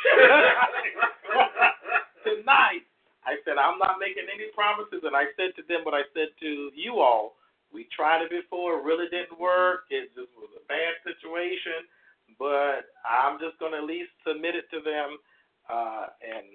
tonight. 2.24 2.85
I 3.24 3.40
said 3.44 3.56
I'm 3.56 3.78
not 3.78 3.97
making 4.01 4.28
any 4.28 4.52
promises, 4.52 5.05
and 5.05 5.16
I 5.16 5.32
said 5.36 5.56
to 5.56 5.62
them 5.68 5.85
what 5.85 5.94
I 5.94 6.05
said 6.12 6.28
to 6.40 6.70
you 6.74 7.01
all. 7.01 7.36
We 7.72 7.89
tried 7.90 8.22
it 8.22 8.31
before, 8.31 8.78
it 8.78 8.85
really 8.85 9.10
didn't 9.10 9.35
work. 9.35 9.90
It 9.90 10.14
just 10.14 10.31
was 10.39 10.47
a 10.55 10.62
bad 10.70 10.94
situation, 11.02 11.82
but 12.39 12.86
I'm 13.02 13.43
just 13.43 13.59
going 13.59 13.74
to 13.74 13.82
at 13.82 13.89
least 13.89 14.14
submit 14.22 14.55
it 14.55 14.70
to 14.70 14.78
them 14.78 15.18
uh, 15.66 16.06
and 16.22 16.47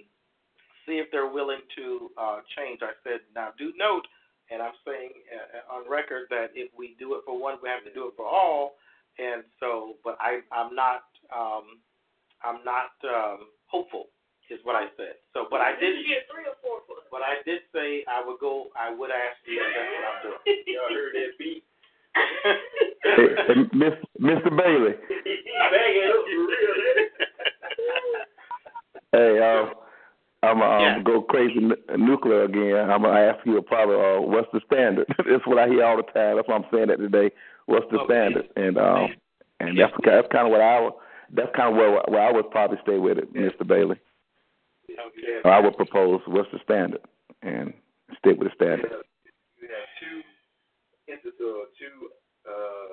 see 0.90 0.98
if 0.98 1.14
they're 1.14 1.30
willing 1.30 1.61
to 1.78 2.10
uh, 2.18 2.41
change. 2.57 2.82
I 2.82 2.98
said, 3.06 3.22
now 3.38 3.53
do 3.61 3.72
note, 3.78 4.10
and 4.49 4.61
I'm 4.61 4.74
saying 4.82 5.14
uh, 5.30 5.78
on 5.78 5.86
record 5.86 6.26
that 6.34 6.49
if 6.57 6.74
we 6.74 6.98
do 6.98 7.14
it 7.14 7.22
for 7.26 7.38
one, 7.38 7.61
we 7.61 7.70
have 7.70 7.86
to 7.86 7.94
do 7.94 8.10
it 8.10 8.18
for 8.18 8.26
all. 8.26 8.82
And 9.22 9.45
so, 9.61 10.02
but 10.03 10.18
I, 10.18 10.41
I'm 10.49 10.74
not, 10.74 11.06
um, 11.30 11.78
I'm 12.41 12.66
not 12.66 12.98
um, 13.06 13.53
hopeful, 13.70 14.10
is 14.49 14.57
what 14.66 14.76
I 14.76 14.90
said. 14.98 15.22
So, 15.38 15.45
but 15.45 15.61
I 15.61 15.78
did. 15.78 16.02
Did 16.02 16.10
get 16.10 16.26
three 16.34 16.49
or 16.49 16.57
four 16.66 16.82
foot? 16.90 17.06
But 17.14 17.22
I 17.22 17.38
did 17.45 17.61
say 17.70 18.02
I 18.10 18.26
would 18.26 18.41
go. 18.41 18.74
I 18.74 18.90
would 18.90 19.14
ask 19.14 19.38
you, 19.45 19.61
and 19.61 19.70
that's 19.78 19.94
what 19.94 20.10
I'm 20.10 20.18
doing. 20.26 20.41
Y'all 20.74 20.90
heard 20.90 21.14
that 21.14 21.38
beat? 21.38 21.61
Hey, 23.06 23.30
hey, 23.45 23.61
Miss, 23.78 23.94
Mr. 24.18 24.49
Bailey. 24.49 24.98
Bang 25.70 25.94
it 25.94 26.10
up 26.10 26.26
for 26.26 26.41
real, 26.49 26.74
Hey, 29.11 29.38
uh, 29.38 29.74
I'm 30.41 30.61
um, 30.61 30.82
Yeah. 30.82 30.99
go 31.03 31.22
crazy 31.22 31.60
nuclear 31.98 32.44
again. 32.44 32.90
I'm 32.90 33.02
gonna 33.02 33.20
ask 33.20 33.45
you 33.45 33.57
a 33.57 33.61
probably 33.61 33.95
uh, 33.95 34.22
what's 34.22 34.48
the 34.53 34.61
standard? 34.66 35.07
that's 35.30 35.45
what 35.45 35.57
I 35.60 35.68
hear 35.68 35.84
all 35.84 35.98
the 35.98 36.03
time. 36.03 36.36
That's 36.38 36.48
why 36.48 36.56
I'm 36.56 36.66
saying 36.72 36.88
that 36.88 36.98
today. 36.98 37.32
What's 37.66 37.90
the 37.91 37.99
Okay. 37.99 38.14
standard? 38.14 38.48
And 38.56 38.78
um, 38.78 39.16
and 39.60 39.78
that's 39.78 39.94
that's 40.06 40.28
kind 40.32 40.48
of 40.48 40.52
what 40.52 40.61
I. 40.61 40.90
That's 41.32 41.53
kind 41.56 41.70
of 41.70 41.76
where 41.76 41.91
where 42.07 42.22
I 42.24 42.32
would 42.32 42.49
probably 42.52 42.78
stay 42.84 42.98
with 42.98 43.18
it, 43.18 43.34
Mr. 43.34 43.68
Bailey. 43.68 43.99
Okay. 44.90 45.48
I 45.48 45.60
would 45.60 45.78
propose 45.78 46.22
what's 46.26 46.49
the 46.52 46.60
standard 46.64 47.02
and 47.44 47.74
stick 48.18 48.40
with 48.40 48.49
the 48.49 48.56
You 48.57 48.66
standard. 48.66 48.91
have, 48.91 49.06
you 49.61 49.68
have 49.70 49.90
two 49.99 50.24
or 51.45 51.70
two 51.78 51.98
uh, 52.49 52.91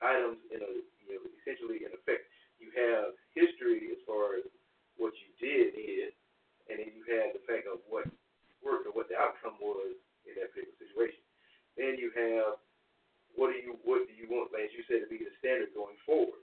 items 0.00 0.38
in 0.48 0.62
a, 0.64 0.70
you 1.04 1.06
know, 1.12 1.22
essentially 1.42 1.84
in 1.84 1.92
effect. 1.92 2.24
You 2.58 2.72
have 2.72 3.12
history 3.36 3.92
as 3.92 4.00
far 4.08 4.40
as 4.40 4.48
what 4.96 5.12
you 5.20 5.28
did 5.36 5.76
did, 5.76 6.15
and 6.66 6.82
then 6.82 6.90
you 6.90 7.02
have 7.14 7.34
the 7.34 7.42
fact 7.46 7.70
of 7.70 7.82
what 7.86 8.06
worked 8.64 8.86
or 8.90 8.94
what 8.94 9.06
the 9.06 9.18
outcome 9.18 9.56
was 9.62 9.94
in 10.26 10.34
that 10.38 10.50
particular 10.50 10.74
situation. 10.82 11.22
Then 11.78 11.94
you 12.00 12.10
have 12.16 12.58
what 13.36 13.52
do 13.52 13.60
you 13.60 13.76
what 13.84 14.08
do 14.08 14.14
you 14.16 14.26
want, 14.26 14.50
as 14.56 14.72
you 14.72 14.82
said, 14.88 15.04
to 15.04 15.10
be 15.10 15.20
the 15.20 15.32
standard 15.38 15.70
going 15.76 15.96
forward. 16.02 16.40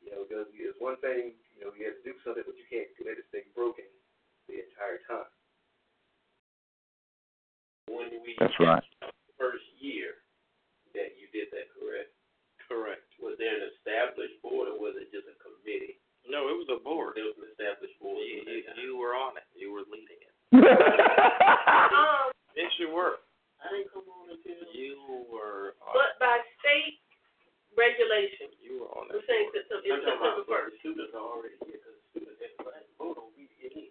You 0.00 0.16
know, 0.16 0.24
because 0.24 0.48
it's 0.56 0.80
one 0.80 0.96
thing, 1.04 1.36
you 1.52 1.60
know, 1.60 1.76
you 1.76 1.84
have 1.84 2.00
to 2.00 2.06
do 2.08 2.16
something, 2.24 2.42
but 2.42 2.56
you 2.56 2.64
can't 2.72 2.88
let 3.04 3.20
it 3.20 3.28
stay 3.28 3.44
broken 3.52 3.84
the 4.48 4.64
entire 4.64 5.04
time. 5.04 5.28
When 7.84 8.08
we 8.24 8.32
That's 8.40 8.56
right. 8.56 8.80
first 9.36 9.66
year 9.76 10.24
that 10.96 11.20
you 11.20 11.28
did 11.36 11.52
that, 11.52 11.68
correct? 11.76 12.16
Correct. 12.64 13.04
Was 13.20 13.36
there 13.36 13.60
an 13.60 13.68
established 13.76 14.40
board 14.40 14.72
or 14.72 14.80
was 14.80 14.96
it 14.96 15.12
just 15.12 15.28
a 15.28 15.36
committee? 15.36 16.00
No, 16.30 16.46
it 16.46 16.54
was 16.56 16.70
a 16.70 16.78
board. 16.78 17.18
There 17.18 17.26
was 17.26 17.34
an 17.42 17.50
established 17.50 17.98
board. 17.98 18.22
You, 18.22 18.46
you, 18.46 18.62
you 18.78 18.90
were 18.94 19.18
on 19.18 19.34
it. 19.34 19.44
You 19.58 19.74
were 19.74 19.82
leading 19.90 20.20
it. 20.22 20.34
Um, 21.90 22.30
Yes, 22.54 22.70
you 22.78 22.90
were. 22.90 23.18
I 23.62 23.70
didn't 23.70 23.90
come 23.94 24.06
on 24.10 24.30
until. 24.30 24.62
You 24.74 25.26
were. 25.30 25.74
On, 25.82 25.92
but 25.94 26.18
by 26.22 26.38
state 26.62 26.98
regulation, 27.78 28.50
you 28.62 28.82
were 28.86 28.90
on 28.94 29.06
we're 29.10 29.22
that 29.22 29.26
saying 29.30 29.50
board. 29.54 29.66
September, 29.70 29.90
I'm 29.90 29.98
it's 29.98 30.06
talking 30.06 30.22
about 30.22 30.34
September 30.38 30.50
first. 30.50 30.70
the 30.70 30.78
students 30.82 31.12
are 31.14 31.26
already 31.26 31.56
here 31.66 31.78
because 31.78 31.94
the 31.98 32.06
students 32.14 32.38
had 32.42 32.54
to 32.54 32.94
vote 32.98 33.16
on 33.22 33.28
we 33.38 33.46
get 33.62 33.74
in. 33.74 33.90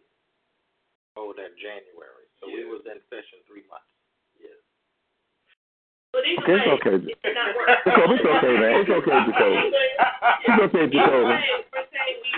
Oh, 1.19 1.31
that 1.35 1.51
January. 1.59 2.25
So 2.39 2.47
we 2.51 2.63
was 2.67 2.83
in 2.87 2.99
session 3.11 3.39
three 3.47 3.63
months. 3.67 3.87
Yes. 6.09 6.15
But 6.15 6.25
either 6.25 6.41
It's 6.41 6.65
way, 6.65 6.73
okay. 6.81 6.95
it's 7.05 7.35
not 7.37 7.53
working. 7.53 7.77
It's 7.85 8.25
okay, 8.25 8.55
man. 8.57 8.71
It's 8.81 8.89
okay, 8.89 9.17
Jacob. 9.29 9.51
It's 9.69 10.61
okay, 10.65 10.85
Either 10.89 10.89
Jacob. 10.89 11.23
way, 11.29 11.45
we're 11.69 11.89
saying 11.93 12.17
we, 12.25 12.31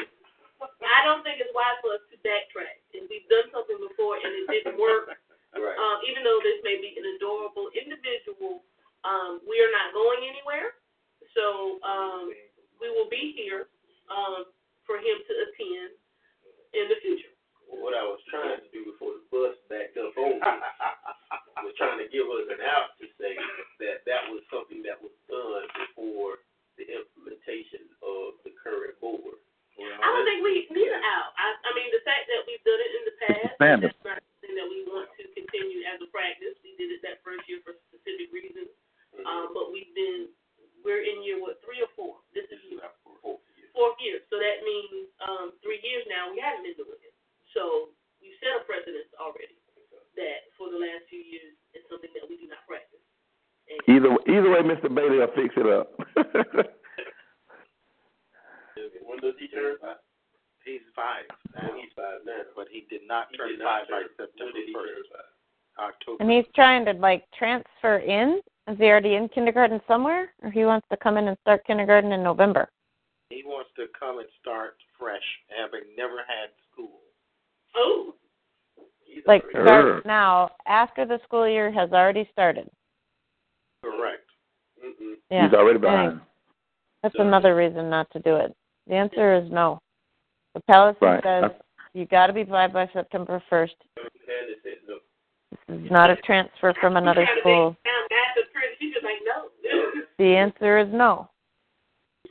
I 0.84 0.99
don't 1.07 1.23
think 1.23 1.39
it's 1.39 1.53
wise 1.56 1.80
for 1.80 1.95
us 1.95 2.03
to 2.11 2.18
backtrack. 2.19 2.84
If 2.91 3.07
we've 3.07 3.27
done 3.31 3.48
something 3.56 3.80
before 3.80 4.19
and 4.19 4.27
it 4.27 4.45
didn't 4.52 4.76
work, 4.80 5.15
Right. 5.52 5.76
um, 5.76 5.99
even 6.07 6.23
though 6.23 6.39
this 6.48 6.64
may 6.64 6.80
be 6.80 6.95
an 6.95 7.03
adorable 7.19 7.68
individual, 7.76 8.64
um, 9.03 9.43
we 9.43 9.60
are 9.60 9.72
not 9.76 9.91
going 9.91 10.23
anywhere. 10.23 10.80
So, 11.35 11.76
um, 11.84 12.31
we 12.80 12.88
will 12.91 13.07
be 13.11 13.35
here, 13.35 13.68
um, 14.07 14.48
for 14.88 14.95
him 14.99 15.15
to 15.19 15.34
attend 15.48 15.91
in 16.76 16.88
the 16.88 16.95
future. 17.03 17.31
what 17.68 17.95
I 17.95 18.03
was 18.03 18.19
trying 18.31 18.60
to 18.64 18.68
do 18.72 18.84
before 18.95 19.15
the 19.15 19.23
bus 19.31 19.56
backed 19.72 19.95
up 19.99 20.11
over 20.19 20.35
me 20.35 20.39
was 21.60 21.76
trying 21.76 21.99
to 21.99 22.07
give 22.07 22.28
us 22.32 22.48
an 22.48 22.64
out 22.64 22.95
to 23.03 23.06
say 23.19 23.36
that 23.84 24.07
that 24.07 24.23
was 24.32 24.40
something 24.48 24.80
that 24.88 24.95
was 25.03 25.11
done 25.28 25.68
before 25.76 26.40
the 26.80 26.88
implementation 26.88 27.91
of 27.99 28.40
the 28.48 28.56
current 28.56 28.95
board. 29.03 29.36
I 29.82 30.07
don't 30.07 30.28
think 30.28 30.45
we 30.45 30.69
need 30.69 30.91
an 30.94 31.02
out. 31.02 31.34
I, 31.36 31.48
I 31.65 31.72
mean, 31.73 31.90
the 31.90 32.03
fact 32.06 32.30
that 32.30 32.45
we've 32.45 32.61
done 32.61 32.78
it 32.78 32.91
in 32.91 33.03
the 33.07 33.15
past, 33.26 33.53
Standard. 33.57 33.90
that's 33.90 34.06
not 34.06 34.19
something 34.22 34.53
that 34.53 34.68
we 34.69 34.86
want 34.86 35.10
to 35.18 35.23
continue 35.34 35.82
as 35.90 35.98
a 36.06 36.10
practice. 36.14 36.53
We 36.61 36.78
did 36.78 36.94
it 36.94 37.02
that 37.02 37.26
first 37.26 37.44
year 37.49 37.65
for 37.65 37.73
specific 37.90 38.30
reasons. 38.30 38.69
Um, 39.26 39.52
but 39.57 39.73
we've 39.73 39.90
been, 39.98 40.30
we're 40.86 41.02
in 41.02 41.26
year, 41.26 41.41
what, 41.41 41.60
three 41.65 41.82
or 41.82 41.90
four? 41.98 42.22
This 42.32 42.45
is 42.53 42.61
year 42.69 42.86
fourth 43.73 43.98
year. 44.03 44.22
So 44.30 44.38
that 44.38 44.61
means, 44.61 45.10
um, 45.23 45.56
three 45.64 45.80
years 45.82 46.06
now, 46.06 46.30
we 46.30 46.38
haven't 46.44 46.68
been 46.68 46.78
doing 46.78 47.02
it. 47.02 47.15
So 47.56 47.90
we've 48.22 48.36
set 48.44 48.60
a 48.60 48.61
precedent 48.68 49.10
already 49.18 49.60
that 50.17 50.39
for 50.57 50.69
the 50.71 50.77
last 50.79 51.07
few 51.09 51.19
years, 51.21 51.55
it's 51.73 51.88
something 51.89 52.09
that 52.15 52.25
we 52.27 52.38
do 52.38 52.47
not 52.51 52.63
practice. 52.67 52.99
And 53.71 53.79
Either 53.88 54.11
either 54.27 54.49
way, 54.51 54.61
Mr. 54.67 54.89
Bailey 54.93 55.19
will 55.23 55.31
fix 55.35 55.53
it 55.57 55.67
up. 55.67 55.91
When 59.05 59.19
does 59.19 59.35
he 59.39 59.47
turn 59.47 59.75
five? 59.81 59.97
He's 60.65 60.81
five 60.95 61.25
now, 61.53 61.73
He's 61.75 61.91
five 61.95 62.21
now. 62.25 62.47
but 62.55 62.67
he 62.71 62.85
did 62.89 63.01
not 63.07 63.27
He 63.31 63.38
turn 63.38 63.49
did 63.49 63.59
five 63.61 63.88
by 63.89 64.01
turn- 64.07 64.09
September 64.17 64.53
did 64.53 64.67
he 64.67 64.73
turn 64.73 64.88
first. 64.88 65.09
October. 65.79 66.17
And 66.23 66.31
he's 66.31 66.45
trying 66.55 66.85
to 66.85 66.93
like 66.93 67.25
transfer 67.38 67.97
in. 67.97 68.39
Is 68.69 68.77
he 68.77 68.85
already 68.85 69.15
in 69.15 69.27
kindergarten 69.29 69.81
somewhere, 69.88 70.31
or 70.43 70.51
he 70.51 70.63
wants 70.65 70.88
to 70.91 70.97
come 70.97 71.17
in 71.17 71.27
and 71.27 71.38
start 71.41 71.65
kindergarten 71.65 72.11
in 72.11 72.21
November? 72.23 72.69
He 73.29 73.43
wants 73.45 73.71
to 73.77 73.88
come 73.97 74.19
and 74.19 74.27
start 74.39 74.75
fresh, 74.99 75.25
having 75.49 75.81
never 75.97 76.17
had 76.27 76.49
school. 76.71 76.99
Oh, 77.75 78.13
He's 78.13 78.20
Like 79.25 79.43
already- 79.53 79.67
start 79.67 80.05
now 80.05 80.49
after 80.67 81.05
the 81.05 81.19
school 81.23 81.47
year 81.47 81.71
has 81.71 81.91
already 81.91 82.27
started. 82.31 82.69
Correct. 83.83 84.23
Mm-mm. 84.83 85.15
Yeah. 85.29 85.45
He's 85.47 85.53
already 85.53 85.79
behind. 85.79 86.21
That's 87.03 87.15
another 87.19 87.55
reason 87.55 87.89
not 87.89 88.09
to 88.11 88.19
do 88.19 88.35
it. 88.35 88.55
The 88.88 88.95
answer 88.95 89.35
is 89.35 89.49
no. 89.51 89.79
The 90.53 90.61
policy 90.61 90.97
Right. 91.01 91.23
says 91.23 91.51
you 91.93 92.05
got 92.05 92.27
to 92.27 92.33
be 92.33 92.43
live 92.45 92.73
by 92.73 92.88
September 92.93 93.41
1st. 93.49 93.73
Candace. 93.97 94.57
This 95.67 95.79
is 95.85 95.91
not 95.91 96.09
a 96.09 96.15
transfer 96.17 96.73
from 96.79 96.97
another 96.97 97.27
school. 97.39 97.69
make 97.71 97.77
it 97.83 97.89
sound 97.89 98.07
massive 98.11 98.53
pretty. 98.53 98.75
She's 98.79 98.93
just 98.93 99.03
like, 99.05 99.15
no. 99.25 100.01
The 100.17 100.35
answer 100.35 100.77
is 100.77 100.88
no. 100.93 101.29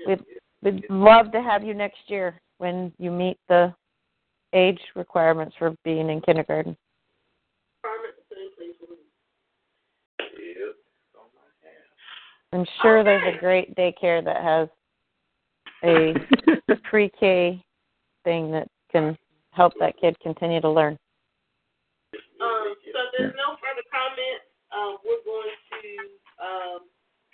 We'd, 0.07 0.25
we'd 0.63 0.85
love 0.89 1.33
to 1.33 1.43
have 1.43 1.65
you 1.65 1.75
next 1.75 1.99
year 2.09 2.41
when 2.59 2.93
you 2.99 3.11
meet 3.11 3.37
the 3.49 3.75
age 4.53 4.81
requirements 4.95 5.55
for 5.59 5.75
being 5.85 6.11
in 6.11 6.21
kindergarten. 6.21 6.77
Requirements 7.83 8.21
put 8.29 8.39
in 8.39 8.51
place 8.57 8.77
for 8.79 8.91
me. 8.91 8.99
Yep. 10.59 10.77
I'm 12.53 12.67
sure 12.83 13.05
there's 13.05 13.35
a 13.35 13.39
great 13.39 13.77
daycare 13.77 14.25
that 14.25 14.43
has 14.43 14.69
a 15.85 16.15
pre-K 16.91 17.63
thing 18.25 18.51
that 18.51 18.69
can 18.91 19.17
help 19.53 19.73
that 19.79 19.95
kid 20.01 20.19
continue 20.21 20.61
to 20.61 20.69
learn. 20.69 20.99
Um, 22.41 22.75
so 22.93 22.99
there's 23.17 23.35
no 23.37 23.55
further 23.61 23.87
comments, 23.87 24.51
um, 24.75 24.99
we're 25.05 25.23
going 25.23 25.51
to, 25.51 25.93
um, 26.43 26.81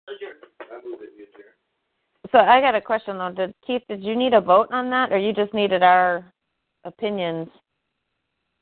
So 2.32 2.38
I 2.38 2.60
got 2.60 2.74
a 2.76 2.80
question 2.80 3.18
though. 3.18 3.32
Did 3.34 3.54
Keith, 3.66 3.82
did 3.88 4.02
you 4.04 4.14
need 4.14 4.34
a 4.34 4.40
vote 4.40 4.68
on 4.70 4.88
that, 4.90 5.10
or 5.12 5.18
you 5.18 5.32
just 5.32 5.52
needed 5.52 5.82
our 5.82 6.24
opinions? 6.84 7.48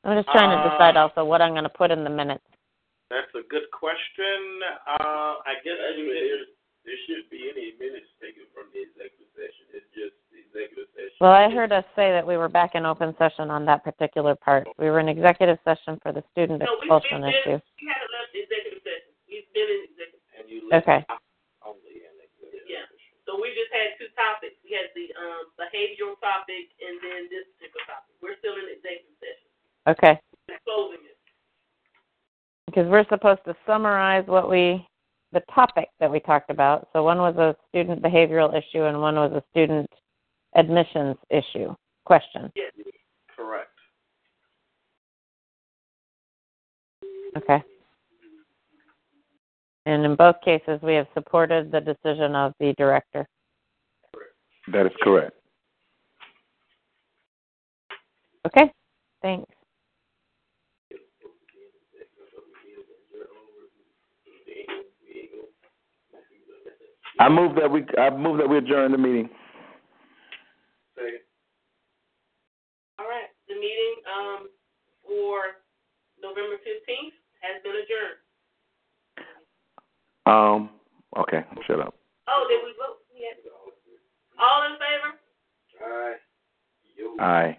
I'm 0.03 0.17
just 0.17 0.29
trying 0.31 0.49
to 0.49 0.69
decide 0.69 0.97
Uh, 0.97 1.01
also 1.05 1.25
what 1.25 1.41
I'm 1.41 1.51
going 1.51 1.63
to 1.69 1.69
put 1.69 1.91
in 1.91 2.03
the 2.03 2.09
minutes. 2.09 2.43
That's 3.11 3.29
a 3.35 3.43
good 3.49 3.69
question. 3.71 4.61
Uh, 4.87 5.43
I 5.45 5.53
guess 5.63 5.77
Actually, 5.77 6.13
there, 6.13 6.45
there 6.85 6.97
shouldn't 7.05 7.29
be 7.29 7.45
any 7.51 7.73
minutes 7.77 8.09
taken 8.21 8.45
from 8.55 8.71
the 8.73 8.81
executive 8.89 9.27
session. 9.37 9.65
It's 9.75 9.89
just 9.93 10.15
the 10.33 10.39
executive 10.49 10.87
session. 10.95 11.17
Well, 11.21 11.33
I 11.35 11.49
heard 11.51 11.71
us 11.73 11.85
say 11.95 12.09
that 12.15 12.25
we 12.25 12.37
were 12.37 12.49
back 12.49 12.73
in 12.73 12.85
open 12.85 13.13
session 13.19 13.51
on 13.51 13.65
that 13.65 13.83
particular 13.83 14.33
part. 14.35 14.67
We 14.79 14.89
were 14.89 14.99
in 15.01 15.09
executive 15.09 15.59
session 15.65 15.99
for 16.01 16.09
the 16.13 16.23
student 16.31 16.61
No, 16.63 16.73
we, 16.81 16.89
we've 16.89 16.97
expulsion 16.97 17.21
been, 17.21 17.29
issue. 17.37 17.57
we 17.59 17.85
haven't 17.91 18.13
left 18.17 18.33
executive 18.33 18.81
session. 18.81 19.11
We've 19.27 19.49
been 19.53 19.67
in 19.69 19.81
executive. 19.93 20.21
and 20.39 20.45
you 20.49 20.59
list 20.69 20.87
Okay. 20.87 21.01
only 21.65 22.07
in 22.07 22.13
executive 22.23 22.65
Yeah. 22.71 22.87
session. 22.87 23.18
So 23.29 23.37
we 23.37 23.53
just 23.53 23.69
had 23.69 23.93
two 24.01 24.09
topics. 24.17 24.57
We 24.65 24.73
had 24.73 24.89
the, 24.97 25.13
um, 25.13 25.53
behavioral 25.53 26.17
topic 26.17 26.73
and 26.81 26.97
then 26.97 27.29
this 27.29 27.45
particular 27.53 27.85
topic. 27.85 28.17
We're 28.25 28.33
still 28.41 28.57
in 28.57 28.65
executive 28.73 29.13
session. 29.21 29.49
Okay. 29.85 30.19
We're 30.49 30.57
closing 30.65 31.05
it. 31.05 31.17
Because 32.65 32.89
we're 32.89 33.05
supposed 33.05 33.45
to 33.45 33.55
summarize 33.67 34.25
what 34.25 34.49
we, 34.49 34.83
the 35.31 35.41
topic 35.53 35.89
that 35.99 36.09
we 36.09 36.19
talked 36.19 36.49
about. 36.49 36.89
So 36.91 37.03
one 37.03 37.19
was 37.19 37.35
a 37.37 37.55
student 37.69 38.01
behavioral 38.01 38.49
issue 38.49 38.85
and 38.85 38.99
one 38.99 39.13
was 39.13 39.31
a 39.31 39.43
student 39.51 39.89
admissions 40.55 41.15
issue, 41.29 41.75
question. 42.05 42.51
Yes. 42.55 42.73
Correct. 43.37 43.69
Okay. 47.37 47.63
And 49.89 50.05
in 50.05 50.15
both 50.15 50.35
cases, 50.45 50.79
we 50.83 50.93
have 50.93 51.07
supported 51.15 51.71
the 51.71 51.79
decision 51.81 52.35
of 52.35 52.53
the 52.59 52.75
director. 52.77 53.27
That 54.71 54.85
is 54.85 54.91
correct. 55.01 55.33
Okay, 58.45 58.71
thanks. 59.23 59.51
I 67.19 67.27
move 67.27 67.55
that 67.55 67.71
we 67.71 67.83
I 67.97 68.11
move 68.11 68.37
that 68.37 68.47
we 68.47 68.59
adjourn 68.59 68.91
the 68.91 68.97
meeting. 68.99 69.27
Second. 70.93 71.19
All 72.99 73.07
right, 73.07 73.29
the 73.47 73.55
meeting, 73.55 73.95
um, 74.05 74.49
for 75.01 75.41
November 76.21 76.57
fifteenth 76.57 77.15
has 77.41 77.63
been 77.63 77.71
adjourned. 77.71 78.28
Um. 80.29 80.69
Okay. 81.17 81.41
Shut 81.65 81.81
up. 81.81 81.97
Oh, 82.29 82.45
did 82.45 82.61
we 82.61 82.77
vote? 82.77 83.01
We 83.09 83.25
had 83.25 83.41
to 83.41 83.49
vote. 83.49 83.73
All 84.37 84.69
in 84.69 84.77
favor? 84.77 85.17
Aye. 85.81 86.21
Aye. 87.17 87.57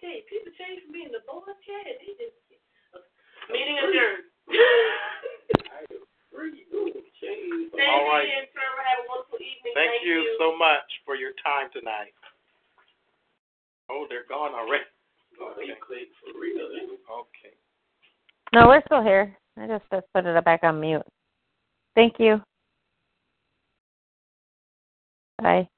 Okay, 0.00 0.24
people 0.30 0.52
change 0.56 0.80
from 0.86 0.92
being 0.94 1.10
the 1.10 1.20
board 1.26 1.50
chair. 1.66 1.82
They 1.98 2.14
just 2.14 2.38
meeting 3.50 3.76
adjourned. 3.82 4.30
Free. 6.30 6.64
Ooh, 6.72 6.94
change. 7.18 7.68
Sandy 7.74 7.90
All 7.90 8.06
right. 8.08 8.24
and 8.24 8.46
Trevor 8.54 8.84
have 8.86 9.02
a 9.02 9.06
wonderful 9.10 9.42
evening. 9.42 9.74
Thank, 9.74 10.06
you, 10.06 10.24
so 10.38 10.56
much 10.56 10.86
for 11.04 11.18
your 11.18 11.34
time 11.42 11.68
tonight. 11.74 12.14
Oh, 13.90 14.06
they're 14.08 14.30
gone 14.30 14.54
already. 14.54 14.86
Oh, 15.42 15.58
he 15.58 15.74
clicked 15.84 16.14
for 16.22 16.38
real. 16.38 16.70
Okay. 16.70 17.52
No, 18.54 18.68
we're 18.68 18.82
still 18.86 19.02
here. 19.02 19.36
I 19.58 19.66
just 19.66 19.84
put 19.90 20.26
it 20.26 20.44
back 20.44 20.60
on 20.64 20.80
mute. 20.80 21.02
Thank 21.94 22.14
you. 22.18 22.42
Bye. 25.42 25.68